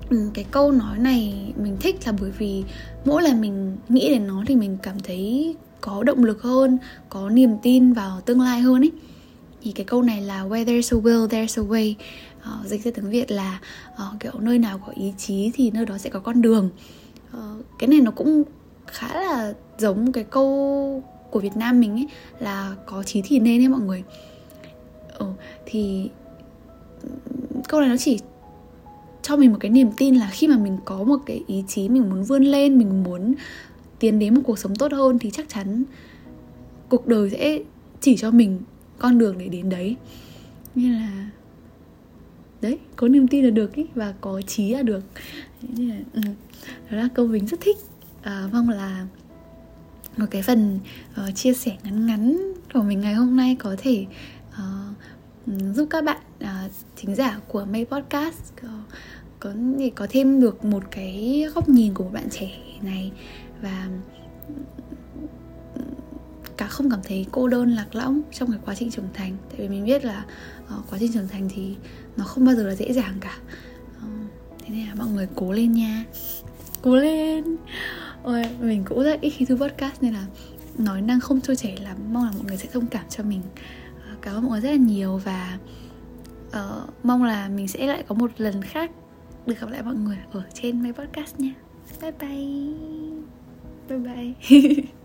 Ừ, 0.10 0.29
cái 0.33 0.45
câu 0.51 0.71
nói 0.71 0.97
này 0.97 1.53
mình 1.57 1.77
thích 1.79 1.95
là 2.05 2.13
bởi 2.21 2.31
vì 2.31 2.63
mỗi 3.05 3.23
lần 3.23 3.41
mình 3.41 3.77
nghĩ 3.89 4.10
đến 4.10 4.27
nó 4.27 4.43
thì 4.47 4.55
mình 4.55 4.77
cảm 4.83 4.99
thấy 4.99 5.55
có 5.81 6.03
động 6.03 6.23
lực 6.23 6.41
hơn 6.41 6.77
có 7.10 7.29
niềm 7.29 7.51
tin 7.63 7.93
vào 7.93 8.21
tương 8.21 8.41
lai 8.41 8.60
hơn 8.60 8.83
ấy. 8.83 8.91
Thì 9.62 9.71
cái 9.71 9.86
câu 9.86 10.01
này 10.01 10.21
là 10.21 10.45
where 10.45 10.65
there's 10.65 10.97
a 10.97 11.01
will 11.01 11.27
there's 11.27 11.63
a 11.63 11.67
way 11.67 11.95
uh, 12.39 12.67
dịch 12.67 12.83
ra 12.83 12.91
tiếng 12.95 13.10
việt 13.10 13.31
là 13.31 13.60
uh, 13.93 14.19
kiểu 14.19 14.31
nơi 14.39 14.60
nào 14.60 14.79
có 14.86 14.93
ý 14.95 15.13
chí 15.17 15.51
thì 15.53 15.71
nơi 15.71 15.86
đó 15.86 15.97
sẽ 15.97 16.10
có 16.10 16.19
con 16.19 16.41
đường. 16.41 16.69
Uh, 17.38 17.65
cái 17.79 17.88
này 17.88 18.01
nó 18.01 18.12
cũng 18.12 18.43
khá 18.88 19.21
là 19.21 19.54
giống 19.78 20.12
cái 20.12 20.23
câu 20.23 21.04
của 21.32 21.39
việt 21.39 21.58
nam 21.58 21.80
mình 21.80 21.91
ấy 21.91 22.08
là 22.39 22.76
có 22.86 23.04
chí 23.04 23.21
thì 23.26 23.39
nên 23.39 23.62
ấy 23.62 23.67
mọi 23.67 23.82
người. 23.82 24.04
Ừ, 25.17 25.26
thì 25.65 26.10
câu 27.67 27.80
này 27.80 27.89
nó 27.89 27.97
chỉ 27.97 28.19
cho 29.21 29.38
mình 29.38 29.52
một 29.52 29.58
cái 29.60 29.71
niềm 29.71 29.89
tin 29.97 30.15
là 30.15 30.30
khi 30.32 30.47
mà 30.47 30.58
mình 30.58 30.78
có 30.86 31.04
một 31.04 31.17
cái 31.26 31.43
ý 31.47 31.63
chí 31.67 31.89
mình 31.89 32.10
muốn 32.10 32.23
vươn 32.23 32.43
lên 32.43 32.78
mình 32.78 33.04
muốn 33.04 33.34
tiến 34.00 34.19
đến 34.19 34.36
một 34.36 34.41
cuộc 34.45 34.60
sống 34.60 34.76
tốt 34.76 34.91
hơn 34.91 35.19
thì 35.19 35.32
chắc 35.32 35.50
chắn 35.50 35.84
cuộc 36.89 37.08
đời 37.08 37.30
sẽ 37.30 37.60
chỉ 38.02 38.17
cho 38.17 38.32
mình 38.32 38.60
con 39.00 39.17
đường 39.17 39.38
để 39.38 39.47
đến 39.47 39.69
đấy. 39.69 39.95
Như 40.76 40.93
là 40.93 41.30
đấy 42.62 42.78
có 42.95 43.08
niềm 43.08 43.28
tin 43.28 43.45
là 43.45 43.50
được 43.50 43.76
ý 43.76 43.86
và 43.95 44.13
có 44.21 44.41
chí 44.41 44.69
là 44.69 44.82
được. 44.82 45.04
Nên 45.62 45.89
là, 45.89 45.95
ừ. 46.13 46.21
đó 46.91 46.97
là 46.97 47.10
câu 47.13 47.28
mình 47.28 47.47
rất 47.47 47.62
thích 47.62 47.78
à, 48.27 48.47
mong 48.53 48.69
là 48.69 49.05
một 50.17 50.25
cái 50.31 50.41
phần 50.41 50.79
uh, 51.21 51.35
chia 51.35 51.53
sẻ 51.53 51.77
ngắn 51.83 52.05
ngắn 52.05 52.53
của 52.73 52.81
mình 52.81 53.01
ngày 53.01 53.13
hôm 53.13 53.35
nay 53.35 53.55
có 53.59 53.75
thể 53.77 54.05
uh, 54.51 55.75
giúp 55.75 55.87
các 55.89 56.03
bạn 56.03 56.17
uh, 56.43 56.71
thính 56.95 57.15
giả 57.15 57.39
của 57.47 57.65
May 57.65 57.85
Podcast 57.85 58.53
uh, 58.65 58.69
có 59.39 59.53
thể 59.79 59.91
có 59.95 60.07
thêm 60.09 60.41
được 60.41 60.65
một 60.65 60.83
cái 60.91 61.45
góc 61.55 61.69
nhìn 61.69 61.93
của 61.93 62.03
một 62.03 62.09
bạn 62.13 62.29
trẻ 62.31 62.49
này 62.81 63.11
và 63.61 63.87
cả 66.57 66.67
không 66.67 66.89
cảm 66.89 66.99
thấy 67.03 67.25
cô 67.31 67.47
đơn 67.47 67.71
lạc 67.71 67.95
lõng 67.95 68.21
trong 68.31 68.51
cái 68.51 68.59
quá 68.65 68.75
trình 68.75 68.91
trưởng 68.91 69.09
thành. 69.13 69.37
Tại 69.49 69.59
vì 69.59 69.69
mình 69.69 69.85
biết 69.85 70.05
là 70.05 70.25
uh, 70.63 70.89
quá 70.89 70.99
trình 70.99 71.13
trưởng 71.13 71.27
thành 71.27 71.49
thì 71.55 71.75
nó 72.17 72.25
không 72.25 72.45
bao 72.45 72.55
giờ 72.55 72.63
là 72.63 72.75
dễ 72.75 72.93
dàng 72.93 73.17
cả. 73.21 73.37
Uh, 73.97 74.31
thế 74.59 74.69
nên 74.69 74.87
là 74.87 74.95
mọi 74.95 75.07
người 75.07 75.27
cố 75.35 75.51
lên 75.51 75.71
nha. 75.71 76.05
Cố 76.81 76.95
lên 76.95 77.57
ôi 78.27 78.43
mình 78.59 78.83
cũng 78.85 79.03
rất 79.03 79.21
ít 79.21 79.29
khi 79.29 79.45
thu 79.45 79.55
podcast 79.55 80.03
nên 80.03 80.13
là 80.13 80.25
nói 80.77 81.01
năng 81.01 81.19
không 81.19 81.41
trôi 81.41 81.55
chảy 81.55 81.77
lắm. 81.77 81.97
Mong 82.11 82.23
là 82.23 82.31
mọi 82.31 82.43
người 82.47 82.57
sẽ 82.57 82.69
thông 82.73 82.87
cảm 82.87 83.05
cho 83.09 83.23
mình. 83.23 83.41
Ờ, 84.09 84.15
cảm 84.21 84.35
ơn 84.35 84.41
mọi 84.41 84.51
người 84.51 84.61
rất 84.61 84.69
là 84.69 84.75
nhiều 84.75 85.17
và 85.17 85.57
uh, 86.49 87.05
mong 87.05 87.23
là 87.23 87.49
mình 87.49 87.67
sẽ 87.67 87.87
lại 87.87 88.03
có 88.07 88.15
một 88.15 88.31
lần 88.37 88.61
khác 88.61 88.91
được 89.45 89.59
gặp 89.59 89.69
lại 89.69 89.83
mọi 89.83 89.95
người 89.95 90.17
ở 90.31 90.43
trên 90.53 90.83
mấy 90.83 90.93
podcast 90.93 91.39
nha. 91.39 91.53
Bye 92.01 92.11
bye. 92.11 92.73
Bye 93.89 93.99
bye. 93.99 94.81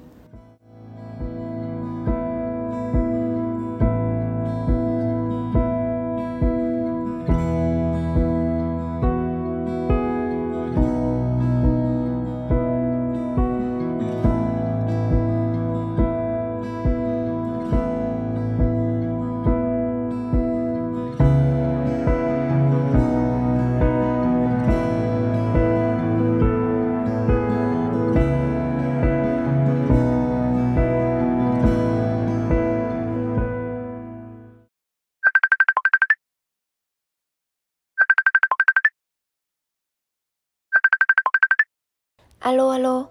Alo 42.43 42.71
alo, 42.71 43.07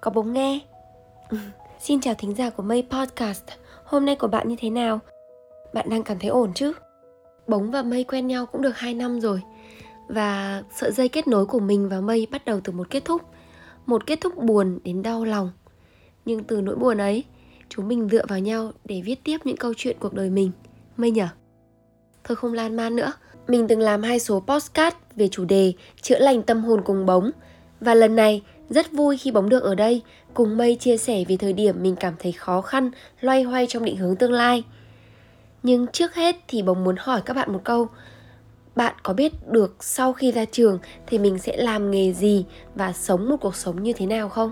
có 0.00 0.10
bóng 0.10 0.32
nghe? 0.32 0.60
Xin 1.80 2.00
chào 2.00 2.14
thính 2.14 2.34
giả 2.34 2.50
của 2.50 2.62
Mây 2.62 2.86
Podcast 2.90 3.44
Hôm 3.84 4.04
nay 4.04 4.16
của 4.16 4.26
bạn 4.26 4.48
như 4.48 4.56
thế 4.58 4.70
nào? 4.70 5.00
Bạn 5.72 5.88
đang 5.90 6.02
cảm 6.02 6.18
thấy 6.18 6.30
ổn 6.30 6.52
chứ? 6.54 6.72
Bóng 7.46 7.70
và 7.70 7.82
Mây 7.82 8.04
quen 8.04 8.26
nhau 8.26 8.46
cũng 8.46 8.62
được 8.62 8.76
2 8.76 8.94
năm 8.94 9.20
rồi 9.20 9.42
Và 10.08 10.62
sợi 10.76 10.92
dây 10.92 11.08
kết 11.08 11.28
nối 11.28 11.46
của 11.46 11.60
mình 11.60 11.88
và 11.88 12.00
Mây 12.00 12.26
bắt 12.30 12.44
đầu 12.44 12.60
từ 12.64 12.72
một 12.72 12.90
kết 12.90 13.04
thúc 13.04 13.22
Một 13.86 14.06
kết 14.06 14.20
thúc 14.20 14.36
buồn 14.36 14.78
đến 14.84 15.02
đau 15.02 15.24
lòng 15.24 15.50
Nhưng 16.24 16.44
từ 16.44 16.60
nỗi 16.60 16.76
buồn 16.76 16.98
ấy 16.98 17.24
Chúng 17.68 17.88
mình 17.88 18.08
dựa 18.08 18.26
vào 18.28 18.38
nhau 18.38 18.72
để 18.84 19.02
viết 19.04 19.24
tiếp 19.24 19.38
những 19.44 19.56
câu 19.56 19.72
chuyện 19.76 19.96
cuộc 20.00 20.14
đời 20.14 20.30
mình 20.30 20.50
Mây 20.96 21.10
nhở? 21.10 21.28
Thôi 22.24 22.36
không 22.36 22.52
lan 22.52 22.76
man 22.76 22.96
nữa 22.96 23.12
Mình 23.48 23.68
từng 23.68 23.80
làm 23.80 24.02
hai 24.02 24.18
số 24.18 24.44
podcast 24.46 24.94
về 25.16 25.28
chủ 25.28 25.44
đề 25.44 25.72
Chữa 26.02 26.18
lành 26.18 26.42
tâm 26.42 26.64
hồn 26.64 26.82
cùng 26.84 27.06
bóng 27.06 27.30
Và 27.80 27.94
lần 27.94 28.16
này 28.16 28.42
rất 28.70 28.92
vui 28.92 29.16
khi 29.16 29.30
bóng 29.30 29.48
được 29.48 29.62
ở 29.62 29.74
đây, 29.74 30.02
cùng 30.34 30.56
Mây 30.56 30.76
chia 30.80 30.96
sẻ 30.96 31.24
về 31.28 31.36
thời 31.36 31.52
điểm 31.52 31.82
mình 31.82 31.96
cảm 31.96 32.14
thấy 32.18 32.32
khó 32.32 32.60
khăn, 32.60 32.90
loay 33.20 33.42
hoay 33.42 33.66
trong 33.68 33.84
định 33.84 33.96
hướng 33.96 34.16
tương 34.16 34.32
lai. 34.32 34.64
Nhưng 35.62 35.86
trước 35.86 36.14
hết 36.14 36.36
thì 36.48 36.62
bóng 36.62 36.84
muốn 36.84 36.96
hỏi 36.98 37.20
các 37.24 37.34
bạn 37.34 37.52
một 37.52 37.60
câu. 37.64 37.88
Bạn 38.76 38.94
có 39.02 39.14
biết 39.14 39.32
được 39.50 39.76
sau 39.80 40.12
khi 40.12 40.32
ra 40.32 40.44
trường 40.44 40.78
thì 41.06 41.18
mình 41.18 41.38
sẽ 41.38 41.56
làm 41.56 41.90
nghề 41.90 42.12
gì 42.12 42.44
và 42.74 42.92
sống 42.92 43.28
một 43.28 43.36
cuộc 43.40 43.56
sống 43.56 43.82
như 43.82 43.92
thế 43.92 44.06
nào 44.06 44.28
không? 44.28 44.50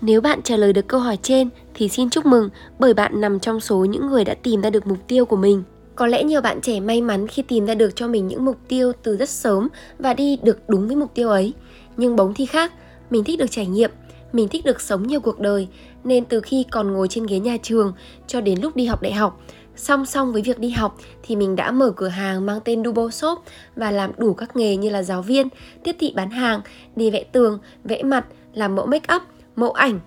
Nếu 0.00 0.20
bạn 0.20 0.42
trả 0.42 0.56
lời 0.56 0.72
được 0.72 0.88
câu 0.88 1.00
hỏi 1.00 1.18
trên 1.22 1.48
thì 1.74 1.88
xin 1.88 2.10
chúc 2.10 2.26
mừng 2.26 2.50
bởi 2.78 2.94
bạn 2.94 3.20
nằm 3.20 3.40
trong 3.40 3.60
số 3.60 3.84
những 3.84 4.06
người 4.06 4.24
đã 4.24 4.34
tìm 4.34 4.60
ra 4.60 4.70
được 4.70 4.86
mục 4.86 4.98
tiêu 5.08 5.24
của 5.24 5.36
mình. 5.36 5.62
Có 5.94 6.06
lẽ 6.06 6.24
nhiều 6.24 6.40
bạn 6.40 6.60
trẻ 6.60 6.80
may 6.80 7.00
mắn 7.00 7.26
khi 7.26 7.42
tìm 7.42 7.66
ra 7.66 7.74
được 7.74 7.96
cho 7.96 8.08
mình 8.08 8.26
những 8.26 8.44
mục 8.44 8.56
tiêu 8.68 8.92
từ 9.02 9.16
rất 9.16 9.28
sớm 9.28 9.68
và 9.98 10.14
đi 10.14 10.38
được 10.42 10.68
đúng 10.68 10.86
với 10.86 10.96
mục 10.96 11.14
tiêu 11.14 11.28
ấy. 11.28 11.52
Nhưng 11.96 12.16
bóng 12.16 12.34
thì 12.34 12.46
khác, 12.46 12.72
mình 13.10 13.24
thích 13.24 13.38
được 13.38 13.50
trải 13.50 13.66
nghiệm 13.66 13.90
mình 14.32 14.48
thích 14.48 14.64
được 14.64 14.80
sống 14.80 15.06
nhiều 15.06 15.20
cuộc 15.20 15.38
đời 15.38 15.68
nên 16.04 16.24
từ 16.24 16.40
khi 16.40 16.64
còn 16.70 16.92
ngồi 16.92 17.08
trên 17.08 17.26
ghế 17.26 17.38
nhà 17.38 17.56
trường 17.62 17.92
cho 18.26 18.40
đến 18.40 18.58
lúc 18.62 18.76
đi 18.76 18.86
học 18.86 19.02
đại 19.02 19.12
học 19.12 19.40
song 19.78 20.06
song 20.06 20.32
với 20.32 20.42
việc 20.42 20.58
đi 20.58 20.70
học 20.70 20.98
thì 21.22 21.36
mình 21.36 21.56
đã 21.56 21.70
mở 21.70 21.92
cửa 21.96 22.08
hàng 22.08 22.46
mang 22.46 22.60
tên 22.64 22.84
Dubo 22.84 23.10
Shop 23.10 23.38
và 23.76 23.90
làm 23.90 24.10
đủ 24.16 24.34
các 24.34 24.56
nghề 24.56 24.76
như 24.76 24.90
là 24.90 25.02
giáo 25.02 25.22
viên, 25.22 25.48
tiếp 25.84 25.96
thị 25.98 26.12
bán 26.16 26.30
hàng, 26.30 26.60
đi 26.96 27.10
vẽ 27.10 27.24
tường, 27.32 27.58
vẽ 27.84 28.02
mặt, 28.02 28.26
làm 28.54 28.74
mẫu 28.74 28.86
make 28.86 29.14
up, 29.14 29.22
mẫu 29.56 29.70
ảnh. 29.70 30.00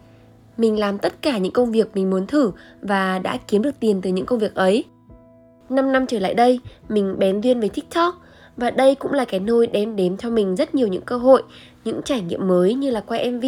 Mình 0.57 0.79
làm 0.79 0.97
tất 0.97 1.21
cả 1.21 1.37
những 1.37 1.53
công 1.53 1.71
việc 1.71 1.89
mình 1.93 2.09
muốn 2.09 2.27
thử 2.27 2.51
và 2.81 3.19
đã 3.19 3.37
kiếm 3.47 3.61
được 3.61 3.79
tiền 3.79 4.01
từ 4.01 4.09
những 4.09 4.25
công 4.25 4.39
việc 4.39 4.55
ấy. 4.55 4.83
5 5.69 5.91
năm 5.91 6.07
trở 6.07 6.19
lại 6.19 6.33
đây, 6.33 6.59
mình 6.89 7.15
bén 7.19 7.41
duyên 7.41 7.59
với 7.59 7.69
TikTok 7.69 8.15
và 8.57 8.71
đây 8.71 8.95
cũng 8.95 9.13
là 9.13 9.25
cái 9.25 9.39
nôi 9.39 9.67
đem 9.67 9.95
đến 9.95 10.17
cho 10.17 10.29
mình 10.29 10.55
rất 10.55 10.75
nhiều 10.75 10.87
những 10.87 11.01
cơ 11.01 11.17
hội 11.17 11.43
những 11.83 12.01
trải 12.01 12.21
nghiệm 12.21 12.47
mới 12.47 12.73
như 12.73 12.91
là 12.91 13.01
quay 13.01 13.31
MV, 13.31 13.45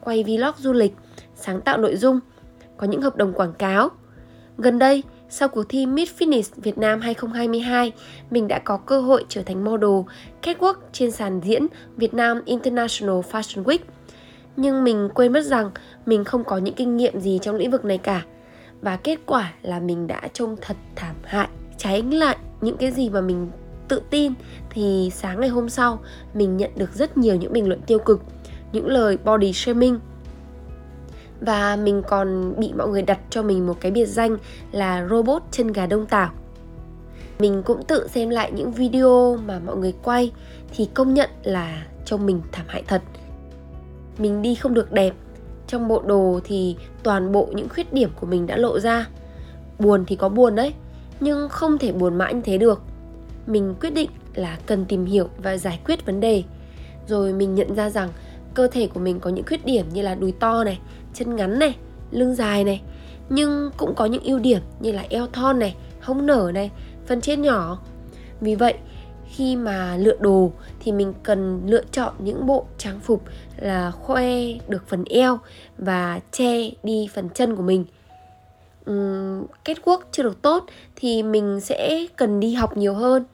quay 0.00 0.24
vlog 0.24 0.54
du 0.58 0.72
lịch, 0.72 0.92
sáng 1.34 1.60
tạo 1.60 1.78
nội 1.78 1.96
dung, 1.96 2.20
có 2.76 2.86
những 2.86 3.02
hợp 3.02 3.16
đồng 3.16 3.32
quảng 3.32 3.52
cáo. 3.52 3.88
Gần 4.58 4.78
đây, 4.78 5.02
sau 5.28 5.48
cuộc 5.48 5.64
thi 5.68 5.86
Miss 5.86 6.12
Fitness 6.18 6.50
Việt 6.56 6.78
Nam 6.78 7.00
2022, 7.00 7.92
mình 8.30 8.48
đã 8.48 8.58
có 8.58 8.76
cơ 8.76 9.00
hội 9.00 9.24
trở 9.28 9.42
thành 9.42 9.64
model 9.64 10.00
catwalk 10.42 10.74
trên 10.92 11.10
sàn 11.10 11.40
diễn 11.44 11.66
Việt 11.96 12.14
Nam 12.14 12.40
International 12.44 13.20
Fashion 13.30 13.64
Week. 13.64 13.78
Nhưng 14.56 14.84
mình 14.84 15.08
quên 15.14 15.32
mất 15.32 15.44
rằng 15.44 15.70
mình 16.06 16.24
không 16.24 16.44
có 16.44 16.58
những 16.58 16.74
kinh 16.74 16.96
nghiệm 16.96 17.20
gì 17.20 17.38
trong 17.42 17.56
lĩnh 17.56 17.70
vực 17.70 17.84
này 17.84 17.98
cả. 17.98 18.24
Và 18.80 18.96
kết 18.96 19.18
quả 19.26 19.52
là 19.62 19.80
mình 19.80 20.06
đã 20.06 20.20
trông 20.32 20.56
thật 20.60 20.76
thảm 20.96 21.16
hại, 21.24 21.48
trái 21.78 22.02
lại 22.02 22.36
những 22.60 22.76
cái 22.76 22.90
gì 22.90 23.10
mà 23.10 23.20
mình 23.20 23.50
tự 23.88 24.02
tin 24.10 24.32
thì 24.70 25.10
sáng 25.14 25.40
ngày 25.40 25.48
hôm 25.48 25.68
sau, 25.68 25.98
mình 26.34 26.56
nhận 26.56 26.70
được 26.76 26.94
rất 26.94 27.16
nhiều 27.16 27.36
những 27.36 27.52
bình 27.52 27.68
luận 27.68 27.80
tiêu 27.86 27.98
cực, 27.98 28.22
những 28.72 28.88
lời 28.88 29.18
body 29.24 29.52
shaming. 29.52 29.98
Và 31.40 31.76
mình 31.76 32.02
còn 32.08 32.54
bị 32.58 32.72
mọi 32.78 32.88
người 32.88 33.02
đặt 33.02 33.18
cho 33.30 33.42
mình 33.42 33.66
một 33.66 33.76
cái 33.80 33.92
biệt 33.92 34.06
danh 34.06 34.36
là 34.72 35.06
robot 35.10 35.42
chân 35.50 35.72
gà 35.72 35.86
đông 35.86 36.06
tảo. 36.06 36.30
Mình 37.38 37.62
cũng 37.62 37.84
tự 37.84 38.08
xem 38.08 38.30
lại 38.30 38.52
những 38.52 38.72
video 38.72 39.36
mà 39.46 39.58
mọi 39.58 39.76
người 39.76 39.94
quay 40.02 40.32
thì 40.76 40.88
công 40.94 41.14
nhận 41.14 41.30
là 41.42 41.86
trông 42.04 42.26
mình 42.26 42.40
thảm 42.52 42.66
hại 42.68 42.82
thật. 42.86 43.02
Mình 44.18 44.42
đi 44.42 44.54
không 44.54 44.74
được 44.74 44.92
đẹp. 44.92 45.14
Trong 45.66 45.88
bộ 45.88 46.02
đồ 46.06 46.40
thì 46.44 46.76
toàn 47.02 47.32
bộ 47.32 47.48
những 47.54 47.68
khuyết 47.68 47.92
điểm 47.92 48.10
của 48.20 48.26
mình 48.26 48.46
đã 48.46 48.56
lộ 48.56 48.80
ra. 48.80 49.08
Buồn 49.78 50.04
thì 50.06 50.16
có 50.16 50.28
buồn 50.28 50.54
đấy, 50.54 50.74
nhưng 51.20 51.48
không 51.48 51.78
thể 51.78 51.92
buồn 51.92 52.18
mãi 52.18 52.34
như 52.34 52.40
thế 52.44 52.58
được 52.58 52.82
mình 53.46 53.74
quyết 53.80 53.90
định 53.90 54.10
là 54.34 54.58
cần 54.66 54.84
tìm 54.84 55.04
hiểu 55.04 55.28
và 55.42 55.56
giải 55.56 55.80
quyết 55.86 56.06
vấn 56.06 56.20
đề. 56.20 56.42
Rồi 57.08 57.32
mình 57.32 57.54
nhận 57.54 57.74
ra 57.74 57.90
rằng 57.90 58.08
cơ 58.54 58.68
thể 58.68 58.86
của 58.86 59.00
mình 59.00 59.20
có 59.20 59.30
những 59.30 59.46
khuyết 59.46 59.66
điểm 59.66 59.86
như 59.92 60.02
là 60.02 60.14
đùi 60.14 60.32
to 60.32 60.64
này 60.64 60.78
chân 61.14 61.36
ngắn 61.36 61.58
này 61.58 61.76
lưng 62.10 62.34
dài 62.34 62.64
này 62.64 62.82
nhưng 63.28 63.70
cũng 63.76 63.94
có 63.94 64.06
những 64.06 64.22
ưu 64.24 64.38
điểm 64.38 64.60
như 64.80 64.92
là 64.92 65.04
eo 65.08 65.26
thon 65.26 65.58
này 65.58 65.76
hông 66.00 66.26
nở 66.26 66.50
này 66.54 66.70
phần 67.06 67.20
trên 67.20 67.42
nhỏ. 67.42 67.78
Vì 68.40 68.54
vậy 68.54 68.74
khi 69.28 69.56
mà 69.56 69.96
lựa 69.96 70.16
đồ 70.20 70.52
thì 70.80 70.92
mình 70.92 71.12
cần 71.22 71.62
lựa 71.66 71.82
chọn 71.92 72.14
những 72.18 72.46
bộ 72.46 72.66
trang 72.78 73.00
phục 73.00 73.22
là 73.56 73.90
khoe 73.90 74.30
được 74.68 74.88
phần 74.88 75.04
eo 75.04 75.38
và 75.78 76.20
che 76.32 76.70
đi 76.82 77.08
phần 77.14 77.28
chân 77.34 77.56
của 77.56 77.62
mình. 77.62 77.84
Uhm, 78.90 79.46
kết 79.64 79.78
quốc 79.84 80.08
chưa 80.12 80.22
được 80.22 80.42
tốt 80.42 80.64
thì 80.96 81.22
mình 81.22 81.60
sẽ 81.60 82.06
cần 82.16 82.40
đi 82.40 82.54
học 82.54 82.76
nhiều 82.76 82.94
hơn 82.94 83.24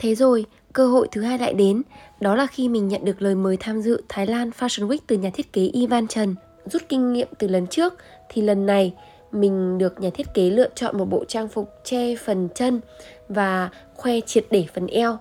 thế 0.00 0.14
rồi 0.14 0.46
cơ 0.72 0.86
hội 0.86 1.08
thứ 1.12 1.22
hai 1.22 1.38
lại 1.38 1.54
đến 1.54 1.82
đó 2.20 2.34
là 2.34 2.46
khi 2.46 2.68
mình 2.68 2.88
nhận 2.88 3.04
được 3.04 3.22
lời 3.22 3.34
mời 3.34 3.56
tham 3.60 3.80
dự 3.80 4.02
Thái 4.08 4.26
Lan 4.26 4.50
Fashion 4.58 4.88
Week 4.88 4.98
từ 5.06 5.16
nhà 5.18 5.30
thiết 5.34 5.52
kế 5.52 5.62
Ivan 5.62 6.08
Trần 6.08 6.34
rút 6.64 6.82
kinh 6.88 7.12
nghiệm 7.12 7.28
từ 7.38 7.48
lần 7.48 7.66
trước 7.66 7.94
thì 8.28 8.42
lần 8.42 8.66
này 8.66 8.94
mình 9.32 9.78
được 9.78 10.00
nhà 10.00 10.10
thiết 10.14 10.34
kế 10.34 10.50
lựa 10.50 10.68
chọn 10.74 10.98
một 10.98 11.04
bộ 11.04 11.24
trang 11.24 11.48
phục 11.48 11.70
che 11.84 12.16
phần 12.16 12.48
chân 12.54 12.80
và 13.28 13.70
khoe 13.94 14.20
triệt 14.20 14.46
để 14.50 14.66
phần 14.74 14.86
eo. 14.86 15.18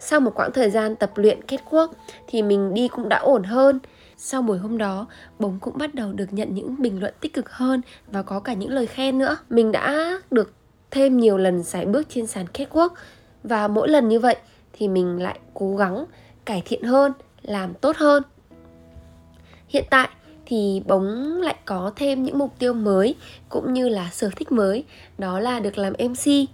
Sau 0.00 0.20
một 0.20 0.32
quãng 0.34 0.52
thời 0.52 0.70
gian 0.70 0.96
tập 0.96 1.12
luyện 1.16 1.42
kết 1.42 1.60
quốc 1.70 1.94
thì 2.26 2.42
mình 2.42 2.74
đi 2.74 2.88
cũng 2.88 3.08
đã 3.08 3.18
ổn 3.18 3.42
hơn. 3.42 3.78
Sau 4.16 4.42
buổi 4.42 4.58
hôm 4.58 4.78
đó, 4.78 5.06
bóng 5.38 5.58
cũng 5.60 5.78
bắt 5.78 5.94
đầu 5.94 6.12
được 6.12 6.32
nhận 6.32 6.54
những 6.54 6.74
bình 6.78 7.00
luận 7.00 7.14
tích 7.20 7.32
cực 7.32 7.50
hơn 7.50 7.80
và 8.06 8.22
có 8.22 8.40
cả 8.40 8.52
những 8.52 8.70
lời 8.70 8.86
khen 8.86 9.18
nữa. 9.18 9.36
Mình 9.50 9.72
đã 9.72 10.18
được 10.30 10.52
thêm 10.90 11.16
nhiều 11.16 11.38
lần 11.38 11.62
giải 11.62 11.86
bước 11.86 12.06
trên 12.08 12.26
sàn 12.26 12.46
kết 12.54 12.66
quốc 12.70 12.94
và 13.42 13.68
mỗi 13.68 13.88
lần 13.88 14.08
như 14.08 14.20
vậy 14.20 14.36
thì 14.72 14.88
mình 14.88 15.22
lại 15.22 15.38
cố 15.54 15.76
gắng 15.76 16.04
cải 16.44 16.62
thiện 16.64 16.82
hơn, 16.82 17.12
làm 17.42 17.74
tốt 17.74 17.96
hơn. 17.96 18.22
Hiện 19.68 19.84
tại 19.90 20.08
thì 20.46 20.82
bóng 20.86 21.40
lại 21.40 21.56
có 21.64 21.92
thêm 21.96 22.22
những 22.22 22.38
mục 22.38 22.54
tiêu 22.58 22.74
mới 22.74 23.14
cũng 23.48 23.72
như 23.72 23.88
là 23.88 24.10
sở 24.12 24.30
thích 24.36 24.52
mới 24.52 24.84
đó 25.18 25.40
là 25.40 25.60
được 25.60 25.78
làm 25.78 25.92
mc 25.92 26.48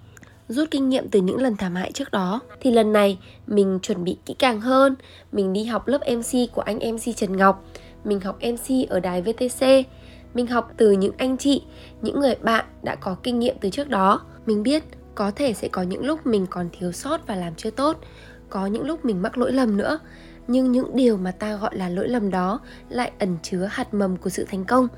rút 0.49 0.71
kinh 0.71 0.89
nghiệm 0.89 1.09
từ 1.09 1.21
những 1.21 1.43
lần 1.43 1.57
thảm 1.57 1.75
hại 1.75 1.93
trước 1.93 2.11
đó 2.11 2.41
thì 2.61 2.71
lần 2.71 2.93
này 2.93 3.19
mình 3.47 3.79
chuẩn 3.83 4.05
bị 4.05 4.17
kỹ 4.27 4.35
càng 4.39 4.61
hơn 4.61 4.95
mình 5.33 5.53
đi 5.53 5.65
học 5.65 5.89
lớp 5.89 5.99
mc 6.17 6.53
của 6.53 6.63
anh 6.63 6.79
mc 6.95 7.17
trần 7.17 7.37
ngọc 7.37 7.65
mình 8.05 8.21
học 8.21 8.39
mc 8.41 8.89
ở 8.89 9.01
đài 9.01 9.23
vtc 9.23 9.67
mình 10.35 10.47
học 10.47 10.73
từ 10.77 10.93
những 10.93 11.13
anh 11.19 11.37
chị 11.37 11.63
những 12.03 12.21
người 12.21 12.35
bạn 12.35 12.65
đã 12.83 12.95
có 12.95 13.17
kinh 13.23 13.39
nghiệm 13.39 13.57
từ 13.61 13.71
trước 13.71 13.89
đó 13.89 14.21
mình 14.47 14.63
biết 14.63 14.85
có 15.19 15.31
thể 15.31 15.55
sẽ 15.55 15.69
có 15.69 15.83
những 15.83 16.07
lúc 16.07 16.27
mình 16.27 16.47
còn 16.51 16.69
thiếu 16.73 16.93
sót 16.93 17.27
và 17.27 17.37
làm 17.37 17.55
chưa 17.55 17.71
tốt, 17.71 17.97
có 18.49 18.67
những 18.67 18.87
lúc 18.87 19.05
mình 19.05 19.23
mắc 19.23 19.39
lỗi 19.39 19.53
lầm 19.53 19.77
nữa. 19.77 19.99
Nhưng 20.49 20.73
những 20.73 20.97
điều 20.97 21.17
mà 21.17 21.31
ta 21.31 21.57
gọi 21.57 21.77
là 21.77 21.89
lỗi 21.89 22.09
lầm 22.09 22.31
đó 22.31 22.61
lại 22.89 23.13
ẩn 23.19 23.37
chứa 23.43 23.69
hạt 23.71 23.95
mầm 23.95 24.17
của 24.17 24.31
sự 24.31 24.45
thành 24.51 24.65
công. 24.65 24.89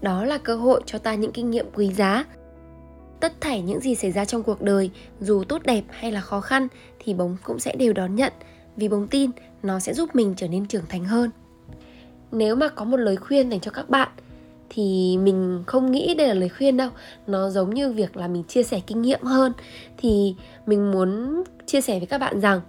Đó 0.00 0.24
là 0.24 0.38
cơ 0.38 0.56
hội 0.56 0.82
cho 0.86 0.98
ta 0.98 1.14
những 1.14 1.32
kinh 1.32 1.50
nghiệm 1.50 1.66
quý 1.74 1.92
giá. 1.92 2.24
Tất 3.20 3.32
thảy 3.40 3.62
những 3.62 3.80
gì 3.80 3.94
xảy 3.94 4.12
ra 4.12 4.24
trong 4.24 4.42
cuộc 4.42 4.62
đời, 4.62 4.90
dù 5.20 5.44
tốt 5.44 5.62
đẹp 5.64 5.82
hay 5.90 6.12
là 6.12 6.20
khó 6.20 6.40
khăn, 6.40 6.68
thì 6.98 7.14
bóng 7.14 7.36
cũng 7.42 7.58
sẽ 7.58 7.76
đều 7.76 7.92
đón 7.92 8.14
nhận. 8.14 8.32
Vì 8.76 8.88
bóng 8.88 9.08
tin, 9.08 9.30
nó 9.62 9.80
sẽ 9.80 9.94
giúp 9.94 10.14
mình 10.14 10.34
trở 10.36 10.48
nên 10.48 10.66
trưởng 10.66 10.86
thành 10.88 11.04
hơn. 11.04 11.30
Nếu 12.32 12.56
mà 12.56 12.68
có 12.68 12.84
một 12.84 12.96
lời 12.96 13.16
khuyên 13.16 13.50
dành 13.50 13.60
cho 13.60 13.70
các 13.70 13.90
bạn 13.90 14.08
thì 14.70 15.18
mình 15.18 15.62
không 15.66 15.92
nghĩ 15.92 16.14
đây 16.14 16.28
là 16.28 16.34
lời 16.34 16.48
khuyên 16.48 16.76
đâu. 16.76 16.90
Nó 17.26 17.50
giống 17.50 17.74
như 17.74 17.92
việc 17.92 18.16
là 18.16 18.28
mình 18.28 18.44
chia 18.44 18.62
sẻ 18.62 18.80
kinh 18.86 19.02
nghiệm 19.02 19.22
hơn. 19.22 19.52
Thì 19.96 20.34
mình 20.66 20.90
muốn 20.90 21.42
chia 21.66 21.80
sẻ 21.80 21.98
với 21.98 22.06
các 22.06 22.18
bạn 22.18 22.40
rằng, 22.40 22.60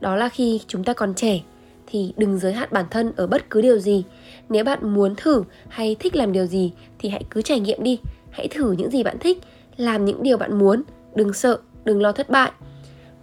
đó 0.00 0.16
là 0.16 0.28
khi 0.28 0.60
chúng 0.66 0.84
ta 0.84 0.92
còn 0.92 1.14
trẻ, 1.14 1.40
thì 1.86 2.12
đừng 2.16 2.38
giới 2.38 2.52
hạn 2.52 2.68
bản 2.72 2.84
thân 2.90 3.12
ở 3.16 3.26
bất 3.26 3.50
cứ 3.50 3.60
điều 3.60 3.78
gì. 3.78 4.04
Nếu 4.48 4.64
bạn 4.64 4.94
muốn 4.94 5.14
thử 5.16 5.44
hay 5.68 5.96
thích 5.98 6.16
làm 6.16 6.32
điều 6.32 6.46
gì, 6.46 6.72
thì 6.98 7.08
hãy 7.08 7.24
cứ 7.30 7.42
trải 7.42 7.60
nghiệm 7.60 7.82
đi. 7.82 7.98
Hãy 8.30 8.48
thử 8.48 8.72
những 8.72 8.90
gì 8.90 9.02
bạn 9.02 9.18
thích, 9.18 9.38
làm 9.76 10.04
những 10.04 10.22
điều 10.22 10.36
bạn 10.36 10.58
muốn. 10.58 10.82
Đừng 11.14 11.32
sợ, 11.32 11.58
đừng 11.84 12.02
lo 12.02 12.12
thất 12.12 12.30
bại. 12.30 12.50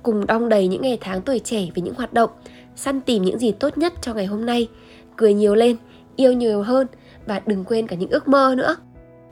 Cùng 0.04 0.26
đong 0.26 0.50
đầy 0.50 0.68
những 0.68 0.82
ngày 0.82 0.98
tháng 1.02 1.22
tuổi 1.22 1.39
trẻ 1.39 1.68
với 1.76 1.82
những 1.82 1.96
hoạt 1.96 2.13
động, 2.13 2.30
săn 2.76 3.02
tìm 3.02 3.24
những 3.24 3.39
gì 3.39 3.52
tốt 3.52 3.78
nhất 3.78 3.94
cho 4.02 4.13
ngày 4.13 4.26
hôm 4.26 4.46
nay. 4.46 4.68
Cười 5.16 5.34
nhiều 5.34 5.56
lên, 5.56 5.76
yêu 6.16 6.34
nhiều 6.34 6.62
hơn 6.62 6.88
và 7.25 7.41
đừng 7.45 7.65
quên 7.65 7.88
cả 7.88 7.95
những 7.95 8.09
ước 8.09 8.27
mơ 8.27 8.55
nữa. 8.57 8.75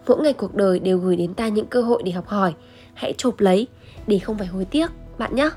Mỗi 0.08 0.22
ngày 0.22 0.34
cuộc 0.34 0.56
đời 0.56 0.80
đều 0.80 0.98
gửi 0.98 1.16
đến 1.16 1.34
ta 1.34 1.48
những 1.48 1.66
cơ 1.66 1.82
hội 1.82 2.02
để 2.06 2.12
học 2.12 2.28
hỏi. 2.28 2.54
Hãy 2.94 3.14
chộp 3.18 3.40
lấy, 3.40 3.68
để 4.08 4.20
không 4.20 4.38
phải 4.38 4.48
hối 4.48 4.66
tiếc, 4.66 4.92
bạn 5.18 5.36
nhé. 5.36 5.50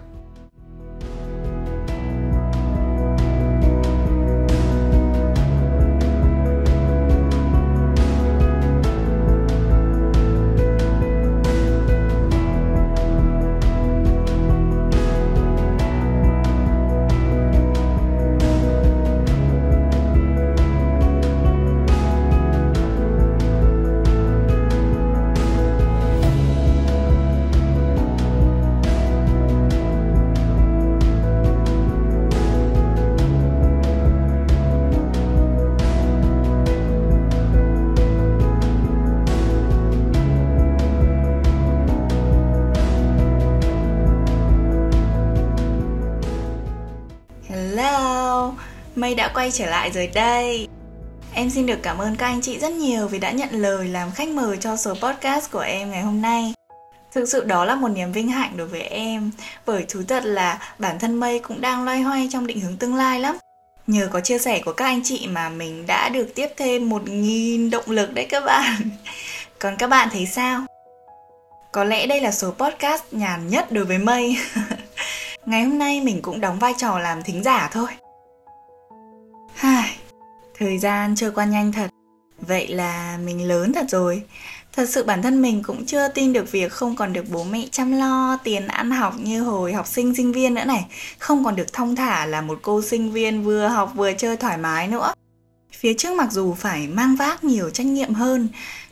Quay 49.45 49.51
trở 49.51 49.67
lại 49.67 49.91
rồi 49.91 50.11
đây. 50.15 50.69
Em 51.35 51.51
xin 51.51 51.67
được 51.67 51.79
cảm 51.83 51.99
ơn 51.99 52.17
các 52.17 52.27
anh 52.27 52.41
chị 52.41 52.59
rất 52.59 52.73
nhiều 52.73 53.09
vì 53.09 53.19
đã 53.19 53.31
nhận 53.31 53.49
lời 53.53 53.89
làm 53.89 54.11
khách 54.11 54.29
mời 54.29 54.57
cho 54.57 54.77
số 54.77 54.95
podcast 54.95 55.51
của 55.51 55.61
em 55.61 55.91
ngày 55.91 56.03
hôm 56.03 56.23
nay. 56.23 56.55
Thực 57.13 57.29
sự 57.29 57.45
đó 57.45 57.65
là 57.65 57.75
một 57.75 57.89
niềm 57.89 58.13
vinh 58.13 58.29
hạnh 58.29 58.57
đối 58.57 58.67
với 58.67 58.81
em, 58.81 59.31
Bởi 59.67 59.85
thú 59.89 60.01
thật 60.09 60.25
là 60.25 60.75
bản 60.79 60.99
thân 60.99 61.15
Mây 61.15 61.39
cũng 61.39 61.61
đang 61.61 61.85
loay 61.85 62.03
hoay 62.03 62.29
trong 62.33 62.47
định 62.47 62.61
hướng 62.61 62.77
tương 62.77 62.95
lai 62.95 63.21
lắm 63.21 63.37
Nhờ 63.87 64.09
có 64.13 64.21
chia 64.21 64.39
sẻ 64.39 64.63
của 64.65 64.73
các 64.73 64.85
anh 64.85 65.01
chị 65.05 65.27
mà 65.27 65.49
mình 65.49 65.87
đã 65.87 66.09
được 66.09 66.35
tiếp 66.35 66.49
thêm 66.57 66.89
một 66.89 67.09
nghìn 67.09 67.71
động 67.71 67.91
lực 67.91 68.15
đấy 68.15 68.27
các 68.29 68.45
bạn 68.45 68.75
Còn 69.59 69.77
các 69.77 69.87
bạn 69.87 70.09
thấy 70.13 70.27
sao? 70.27 70.61
Có 71.73 71.85
lẽ 71.85 72.07
đây 72.07 72.21
là 72.21 72.33
số 72.33 72.51
podcast 72.51 73.03
nhàn 73.11 73.49
nhất 73.49 73.73
đối 73.73 73.85
với 73.85 73.99
Mây 73.99 74.37
Ngày 75.47 75.65
hôm 75.65 75.79
nay 75.79 76.01
mình 76.01 76.23
cũng 76.23 76.41
đóng 76.41 76.59
vai 76.59 76.73
trò 76.79 76.99
làm 76.99 77.23
thính 77.23 77.43
giả 77.43 77.69
thôi 77.73 77.89
thời 80.59 80.79
gian 80.79 81.15
trôi 81.17 81.31
qua 81.31 81.45
nhanh 81.45 81.73
thật. 81.73 81.91
Vậy 82.41 82.69
là 82.69 83.19
mình 83.25 83.49
lớn 83.49 83.73
thật 83.73 83.87
rồi. 83.89 84.23
Thật 84.73 84.89
sự 84.89 85.05
bản 85.05 85.23
thân 85.23 85.43
mình 85.43 85.63
cũng 85.63 85.87
chưa 85.87 86.09
tin 86.09 86.33
được 86.33 86.53
việc 86.53 86.73
không 86.73 86.97
còn 86.97 87.13
được 87.13 87.25
bố 87.31 87.45
mẹ 87.45 87.67
chăm 87.71 87.93
lo 87.93 88.39
tiền 88.45 88.67
ăn 88.67 88.91
học 88.91 89.15
như 89.19 89.43
hồi 89.43 89.73
học 89.73 89.87
sinh 89.87 90.15
sinh 90.15 90.33
viên 90.33 90.55
nữa 90.55 90.65
này. 90.65 90.87
Không 91.19 91.45
còn 91.45 91.57
được 91.57 91.73
thong 91.73 91.97
thả 91.97 92.27
là 92.27 92.41
một 92.41 92.59
cô 92.63 92.83
sinh 92.83 93.13
viên 93.13 93.43
vừa 93.43 93.69
học 93.69 93.93
vừa 93.95 94.13
chơi 94.13 94.37
thoải 94.37 94.59
mái 94.59 94.89
nữa. 94.89 95.15
Phía 95.73 95.95
trước 95.95 96.17
mặc 96.17 96.33
dù 96.33 96.55
phải 96.55 96.89
mang 96.89 97.17
vác 97.17 97.45
nhiều 97.45 97.71
trách 97.71 97.87
nhiệm 97.87 98.15
hơn, 98.15 98.49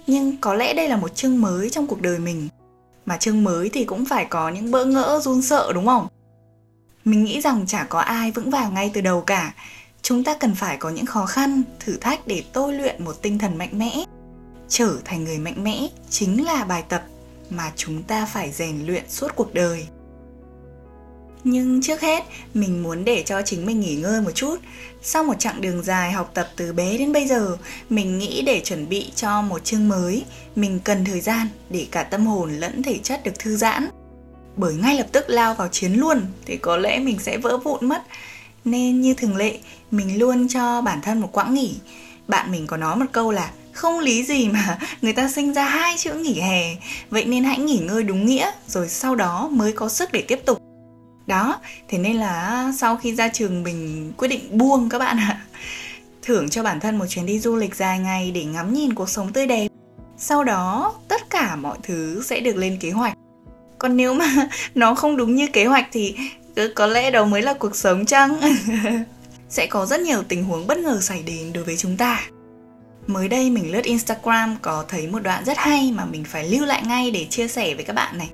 nhưng 0.07 0.37
có 0.37 0.55
lẽ 0.55 0.75
đây 0.75 0.89
là 0.89 0.97
một 0.97 1.17
chương 1.17 1.41
mới 1.41 1.71
trong 1.71 1.87
cuộc 1.87 2.03
đời 2.03 2.19
mình. 2.19 2.49
Mà 3.07 3.17
chương 3.17 3.45
mới 3.45 3.71
thì 3.73 3.85
cũng 3.85 4.05
phải 4.05 4.25
có 4.25 4.49
những 4.49 4.71
bỡ 4.71 4.85
ngỡ 4.85 5.21
run 5.23 5.43
sợ 5.43 5.73
đúng 5.75 5.87
không? 5.87 6.07
Mình 7.05 7.25
nghĩ 7.25 7.41
rằng 7.41 7.67
chả 7.67 7.85
có 7.85 8.01
ai 8.01 8.31
vững 8.31 8.51
vàng 8.51 8.75
ngay 8.75 8.91
từ 8.95 9.01
đầu 9.01 9.21
cả 9.21 9.55
chúng 10.03 10.25
ta 10.25 10.35
cần 10.35 10.55
phải 10.55 10.77
có 10.77 10.91
những 10.91 11.07
khó 11.07 11.27
khăn, 11.27 11.63
thử 11.81 11.97
thách 11.97 12.27
để 12.27 12.43
tôi 12.53 12.75
luyện 12.75 13.05
một 13.05 13.23
tinh 13.23 13.39
thần 13.39 13.59
mạnh 13.59 13.79
mẽ. 13.79 14.05
Trở 14.69 14.97
thành 15.05 15.25
người 15.25 15.39
mạnh 15.39 15.65
mẽ 15.65 15.89
chính 16.11 16.45
là 16.45 16.65
bài 16.65 16.85
tập 16.89 17.03
mà 17.51 17.73
chúng 17.77 18.03
ta 18.03 18.27
phải 18.27 18.53
rèn 18.53 18.87
luyện 18.87 19.05
suốt 19.09 19.29
cuộc 19.37 19.55
đời. 19.55 19.87
Nhưng 21.45 21.83
trước 21.83 22.01
hết, 22.01 22.25
mình 22.55 22.83
muốn 22.83 23.05
để 23.05 23.23
cho 23.27 23.43
chính 23.43 23.67
mình 23.67 23.81
nghỉ 23.81 23.97
ngơi 23.97 24.21
một 24.21 24.31
chút. 24.35 24.57
Sau 25.03 25.25
một 25.25 25.35
chặng 25.39 25.61
đường 25.61 25.83
dài 25.83 26.13
học 26.13 26.31
tập 26.35 26.49
từ 26.57 26.73
bé 26.73 26.99
đến 26.99 27.13
bây 27.13 27.29
giờ, 27.29 27.57
mình 27.91 28.19
nghĩ 28.19 28.43
để 28.43 28.61
chuẩn 28.65 28.89
bị 28.89 29.13
cho 29.17 29.43
một 29.43 29.65
chương 29.65 29.89
mới, 29.89 30.25
mình 30.57 30.81
cần 30.85 31.05
thời 31.05 31.21
gian 31.21 31.49
để 31.71 31.87
cả 31.91 32.03
tâm 32.03 32.27
hồn 32.27 32.53
lẫn 32.53 32.83
thể 32.83 32.99
chất 33.03 33.25
được 33.25 33.39
thư 33.39 33.57
giãn. 33.57 33.89
Bởi 34.57 34.75
ngay 34.75 34.97
lập 34.97 35.07
tức 35.13 35.25
lao 35.29 35.55
vào 35.55 35.69
chiến 35.69 35.93
luôn, 35.93 36.21
thì 36.47 36.57
có 36.57 36.77
lẽ 36.77 36.99
mình 36.99 37.19
sẽ 37.19 37.39
vỡ 37.39 37.57
vụn 37.57 37.89
mất 37.89 38.03
nên 38.65 39.01
như 39.01 39.15
thường 39.15 39.37
lệ, 39.37 39.59
mình 39.91 40.19
luôn 40.19 40.49
cho 40.49 40.81
bản 40.81 41.01
thân 41.03 41.21
một 41.21 41.29
quãng 41.33 41.55
nghỉ. 41.55 41.75
Bạn 42.29 42.53
mình 42.53 42.67
có 42.67 42.77
nói 42.77 42.97
một 42.97 43.07
câu 43.13 43.31
là 43.31 43.51
không 43.73 44.01
lý 44.01 44.25
gì 44.25 44.49
mà 44.49 44.79
người 45.03 45.13
ta 45.13 45.29
sinh 45.29 45.55
ra 45.55 45.65
hai 45.65 45.97
chữ 45.99 46.15
nghỉ 46.15 46.41
hè. 46.41 46.77
Vậy 47.11 47.25
nên 47.25 47.45
hãy 47.45 47.59
nghỉ 47.59 47.79
ngơi 47.79 48.03
đúng 48.03 48.27
nghĩa, 48.27 48.51
rồi 48.67 48.89
sau 48.89 49.15
đó 49.15 49.49
mới 49.53 49.73
có 49.73 49.89
sức 49.89 50.13
để 50.13 50.23
tiếp 50.29 50.41
tục. 50.47 50.59
Đó, 51.27 51.61
thế 51.89 51.99
nên 51.99 52.17
là 52.17 52.73
sau 52.79 52.97
khi 52.97 53.15
ra 53.15 53.29
trường 53.29 53.63
mình 53.63 54.13
quyết 54.17 54.29
định 54.29 54.59
buông 54.59 54.89
các 54.89 54.99
bạn 54.99 55.17
ạ. 55.17 55.45
Thưởng 56.23 56.49
cho 56.49 56.63
bản 56.63 56.81
thân 56.81 56.99
một 56.99 57.07
chuyến 57.09 57.27
đi 57.27 57.39
du 57.39 57.57
lịch 57.57 57.75
dài 57.75 57.99
ngày 57.99 58.31
để 58.31 58.45
ngắm 58.45 58.73
nhìn 58.73 58.95
cuộc 58.95 59.09
sống 59.09 59.33
tươi 59.33 59.47
đẹp. 59.47 59.69
Sau 60.19 60.45
đó, 60.45 60.95
tất 61.09 61.31
cả 61.31 61.57
mọi 61.57 61.79
thứ 61.83 62.23
sẽ 62.25 62.41
được 62.41 62.57
lên 62.57 62.79
kế 62.81 62.91
hoạch. 62.91 63.15
Còn 63.79 63.97
nếu 63.97 64.15
mà 64.15 64.49
nó 64.75 64.95
không 64.95 65.17
đúng 65.17 65.35
như 65.35 65.47
kế 65.53 65.65
hoạch 65.65 65.89
thì 65.93 66.17
có 66.75 66.87
lẽ 66.87 67.11
đó 67.11 67.25
mới 67.25 67.43
là 67.43 67.55
cuộc 67.55 67.77
sống 67.77 68.07
chăng? 68.07 68.41
Sẽ 69.49 69.67
có 69.67 69.87
rất 69.87 70.01
nhiều 70.01 70.23
tình 70.29 70.45
huống 70.45 70.67
bất 70.67 70.79
ngờ 70.79 71.01
xảy 71.01 71.23
đến 71.23 71.53
đối 71.53 71.65
với 71.65 71.77
chúng 71.77 71.97
ta. 71.97 72.21
Mới 73.07 73.29
đây 73.29 73.51
mình 73.51 73.73
lướt 73.73 73.85
instagram 73.85 74.57
có 74.63 74.85
thấy 74.89 75.07
một 75.07 75.19
đoạn 75.19 75.45
rất 75.45 75.59
hay 75.59 75.93
mà 75.93 76.05
mình 76.05 76.25
phải 76.25 76.49
lưu 76.49 76.67
lại 76.67 76.83
ngay 76.87 77.11
để 77.11 77.27
chia 77.31 77.49
sẻ 77.49 77.75
với 77.75 77.85
các 77.85 77.93
bạn 77.93 78.19
này. 78.19 78.31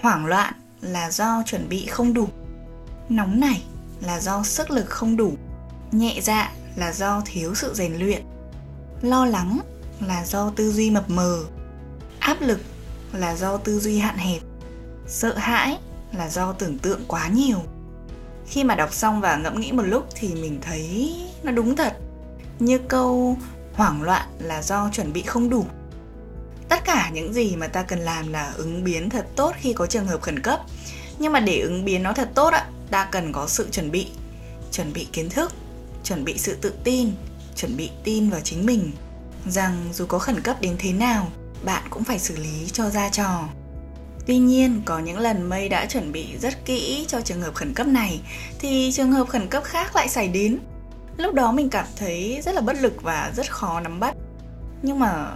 Hoảng 0.00 0.26
loạn 0.26 0.52
là 0.80 1.10
do 1.10 1.42
chuẩn 1.46 1.68
bị 1.68 1.86
không 1.86 2.14
đủ. 2.14 2.28
Nóng 3.08 3.40
nảy 3.40 3.62
là 4.00 4.20
do 4.20 4.42
sức 4.42 4.70
lực 4.70 4.86
không 4.86 5.16
đủ. 5.16 5.32
Nhẹ 5.92 6.18
dạ 6.22 6.52
là 6.76 6.92
do 6.92 7.22
thiếu 7.24 7.54
sự 7.54 7.74
rèn 7.74 7.94
luyện. 7.98 8.22
Lo 9.02 9.26
lắng 9.26 9.58
là 10.06 10.24
do 10.24 10.52
tư 10.56 10.72
duy 10.72 10.90
mập 10.90 11.10
mờ. 11.10 11.44
Áp 12.18 12.36
lực 12.40 12.60
là 13.12 13.36
do 13.36 13.56
tư 13.56 13.80
duy 13.80 13.98
hạn 13.98 14.16
hẹp. 14.16 14.42
Sợ 15.06 15.34
hãi 15.36 15.78
là 16.16 16.28
do 16.28 16.52
tưởng 16.52 16.78
tượng 16.78 17.00
quá 17.08 17.28
nhiều. 17.28 17.58
Khi 18.46 18.64
mà 18.64 18.74
đọc 18.74 18.94
xong 18.94 19.20
và 19.20 19.36
ngẫm 19.36 19.60
nghĩ 19.60 19.72
một 19.72 19.82
lúc 19.82 20.06
thì 20.14 20.34
mình 20.34 20.58
thấy 20.62 21.14
nó 21.42 21.52
đúng 21.52 21.76
thật. 21.76 21.96
Như 22.58 22.78
câu, 22.78 23.38
hoảng 23.74 24.02
loạn 24.02 24.28
là 24.38 24.62
do 24.62 24.90
chuẩn 24.92 25.12
bị 25.12 25.22
không 25.22 25.50
đủ. 25.50 25.66
Tất 26.68 26.84
cả 26.84 27.10
những 27.12 27.32
gì 27.32 27.56
mà 27.56 27.66
ta 27.66 27.82
cần 27.82 27.98
làm 27.98 28.32
là 28.32 28.52
ứng 28.56 28.84
biến 28.84 29.10
thật 29.10 29.26
tốt 29.36 29.52
khi 29.58 29.72
có 29.72 29.86
trường 29.86 30.06
hợp 30.06 30.22
khẩn 30.22 30.40
cấp. 30.40 30.60
Nhưng 31.18 31.32
mà 31.32 31.40
để 31.40 31.60
ứng 31.60 31.84
biến 31.84 32.02
nó 32.02 32.12
thật 32.12 32.30
tốt 32.34 32.52
ạ 32.52 32.66
ta 32.90 33.08
cần 33.12 33.32
có 33.32 33.46
sự 33.48 33.68
chuẩn 33.70 33.90
bị. 33.90 34.06
Chuẩn 34.72 34.92
bị 34.92 35.06
kiến 35.12 35.30
thức, 35.30 35.52
chuẩn 36.04 36.24
bị 36.24 36.38
sự 36.38 36.56
tự 36.60 36.74
tin, 36.84 37.12
chuẩn 37.56 37.76
bị 37.76 37.90
tin 38.04 38.30
vào 38.30 38.40
chính 38.40 38.66
mình. 38.66 38.92
Rằng 39.46 39.88
dù 39.92 40.06
có 40.06 40.18
khẩn 40.18 40.40
cấp 40.40 40.60
đến 40.60 40.76
thế 40.78 40.92
nào, 40.92 41.30
bạn 41.64 41.82
cũng 41.90 42.04
phải 42.04 42.18
xử 42.18 42.36
lý 42.36 42.68
cho 42.72 42.90
ra 42.90 43.08
trò. 43.08 43.48
Tuy 44.26 44.38
nhiên, 44.38 44.82
có 44.84 44.98
những 44.98 45.18
lần 45.18 45.48
Mây 45.48 45.68
đã 45.68 45.86
chuẩn 45.86 46.12
bị 46.12 46.26
rất 46.40 46.64
kỹ 46.64 47.04
cho 47.08 47.20
trường 47.20 47.42
hợp 47.42 47.54
khẩn 47.54 47.74
cấp 47.74 47.86
này 47.86 48.20
thì 48.58 48.92
trường 48.92 49.12
hợp 49.12 49.28
khẩn 49.28 49.48
cấp 49.48 49.64
khác 49.64 49.96
lại 49.96 50.08
xảy 50.08 50.28
đến. 50.28 50.58
Lúc 51.16 51.34
đó 51.34 51.52
mình 51.52 51.70
cảm 51.70 51.86
thấy 51.96 52.40
rất 52.44 52.54
là 52.54 52.60
bất 52.60 52.76
lực 52.80 53.02
và 53.02 53.32
rất 53.36 53.52
khó 53.52 53.80
nắm 53.80 54.00
bắt. 54.00 54.14
Nhưng 54.82 54.98
mà 54.98 55.32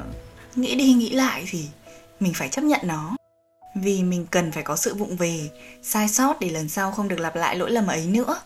nghĩ 0.57 0.75
đi 0.75 0.93
nghĩ 0.93 1.11
lại 1.11 1.45
thì 1.51 1.65
mình 2.21 2.33
phải 2.35 2.49
chấp 2.49 2.63
nhận 2.63 2.81
nó. 2.83 3.17
Vì 3.75 4.03
mình 4.03 4.27
cần 4.31 4.53
phải 4.53 4.63
có 4.63 4.77
sự 4.77 4.95
vụng 4.95 5.17
về, 5.17 5.49
sai 5.83 6.09
sót 6.09 6.41
để 6.41 6.51
lần 6.51 6.69
sau 6.69 6.93
không 6.93 7.09
được 7.09 7.21
lặp 7.21 7.37
lại 7.37 7.57
lỗi 7.57 7.71
lầm 7.71 7.87
ấy 7.87 8.07
nữa. 8.07 8.41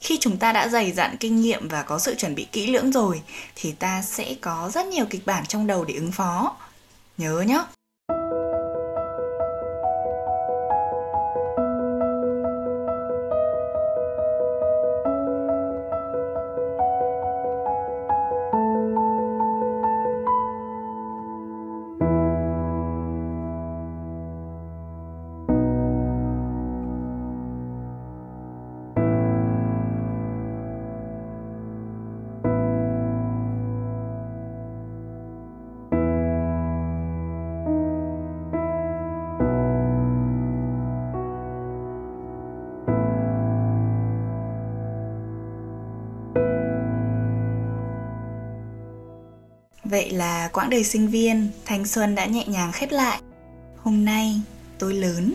Khi 0.00 0.18
chúng 0.20 0.36
ta 0.36 0.52
đã 0.52 0.68
dày 0.68 0.92
dặn 0.92 1.16
kinh 1.20 1.40
nghiệm 1.40 1.68
và 1.68 1.82
có 1.82 1.98
sự 1.98 2.14
chuẩn 2.14 2.34
bị 2.34 2.46
kỹ 2.52 2.66
lưỡng 2.66 2.92
rồi 2.92 3.22
thì 3.56 3.72
ta 3.72 4.02
sẽ 4.02 4.34
có 4.40 4.70
rất 4.74 4.86
nhiều 4.86 5.06
kịch 5.10 5.26
bản 5.26 5.46
trong 5.46 5.66
đầu 5.66 5.84
để 5.84 5.94
ứng 5.94 6.12
phó. 6.12 6.56
Nhớ 7.18 7.40
nhé! 7.40 7.64
Là 50.12 50.48
quãng 50.52 50.70
đời 50.70 50.84
sinh 50.84 51.08
viên, 51.08 51.48
thanh 51.64 51.86
xuân 51.86 52.14
đã 52.14 52.26
nhẹ 52.26 52.44
nhàng 52.46 52.72
khép 52.72 52.92
lại. 52.92 53.20
Hôm 53.76 54.04
nay 54.04 54.40
tôi 54.78 54.94
lớn. 54.94 55.34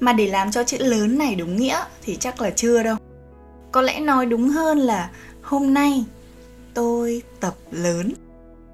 Mà 0.00 0.12
để 0.12 0.26
làm 0.26 0.50
cho 0.50 0.64
chữ 0.64 0.78
lớn 0.78 1.18
này 1.18 1.34
đúng 1.34 1.56
nghĩa 1.56 1.84
thì 2.02 2.16
chắc 2.20 2.40
là 2.40 2.50
chưa 2.50 2.82
đâu. 2.82 2.96
Có 3.72 3.82
lẽ 3.82 4.00
nói 4.00 4.26
đúng 4.26 4.48
hơn 4.48 4.78
là 4.78 5.10
hôm 5.42 5.74
nay 5.74 6.04
tôi 6.74 7.22
tập 7.40 7.54
lớn. 7.70 8.12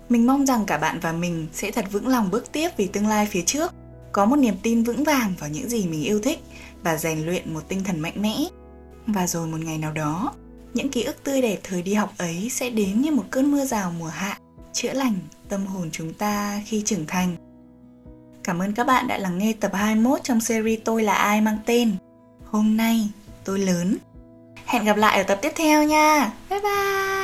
Mình 0.08 0.26
mong 0.26 0.46
rằng 0.46 0.66
cả 0.66 0.78
bạn 0.78 1.00
và 1.00 1.12
mình 1.12 1.46
sẽ 1.52 1.70
thật 1.70 1.84
vững 1.92 2.08
lòng 2.08 2.30
bước 2.30 2.52
tiếp 2.52 2.68
vì 2.76 2.86
tương 2.86 3.06
lai 3.06 3.26
phía 3.26 3.42
trước, 3.46 3.72
có 4.12 4.24
một 4.24 4.36
niềm 4.36 4.54
tin 4.62 4.82
vững 4.82 5.04
vàng 5.04 5.34
vào 5.38 5.50
những 5.50 5.68
gì 5.68 5.86
mình 5.86 6.02
yêu 6.02 6.20
thích 6.20 6.38
và 6.82 6.96
rèn 6.96 7.26
luyện 7.26 7.54
một 7.54 7.68
tinh 7.68 7.84
thần 7.84 8.00
mạnh 8.00 8.14
mẽ. 8.16 8.36
Và 9.06 9.26
rồi 9.26 9.46
một 9.46 9.60
ngày 9.60 9.78
nào 9.78 9.92
đó, 9.92 10.32
những 10.74 10.88
ký 10.88 11.02
ức 11.02 11.24
tươi 11.24 11.42
đẹp 11.42 11.60
thời 11.62 11.82
đi 11.82 11.94
học 11.94 12.12
ấy 12.18 12.48
sẽ 12.50 12.70
đến 12.70 13.00
như 13.00 13.10
một 13.10 13.24
cơn 13.30 13.50
mưa 13.50 13.64
rào 13.64 13.92
mùa 13.98 14.06
hạ 14.06 14.38
chữa 14.72 14.92
lành 14.92 15.18
tâm 15.48 15.66
hồn 15.66 15.88
chúng 15.92 16.12
ta 16.12 16.60
khi 16.66 16.82
trưởng 16.86 17.06
thành. 17.06 17.36
Cảm 18.44 18.58
ơn 18.58 18.72
các 18.72 18.86
bạn 18.86 19.08
đã 19.08 19.18
lắng 19.18 19.38
nghe 19.38 19.52
tập 19.60 19.70
21 19.74 20.20
trong 20.22 20.40
series 20.40 20.80
Tôi 20.84 21.02
là 21.02 21.14
ai 21.14 21.40
mang 21.40 21.58
tên 21.66 21.96
Hôm 22.44 22.76
nay, 22.76 23.08
tôi 23.44 23.58
lớn. 23.58 23.96
Hẹn 24.66 24.84
gặp 24.84 24.96
lại 24.96 25.18
ở 25.18 25.22
tập 25.22 25.38
tiếp 25.42 25.52
theo 25.56 25.84
nha. 25.84 26.32
Bye 26.50 26.60
bye. 26.60 27.19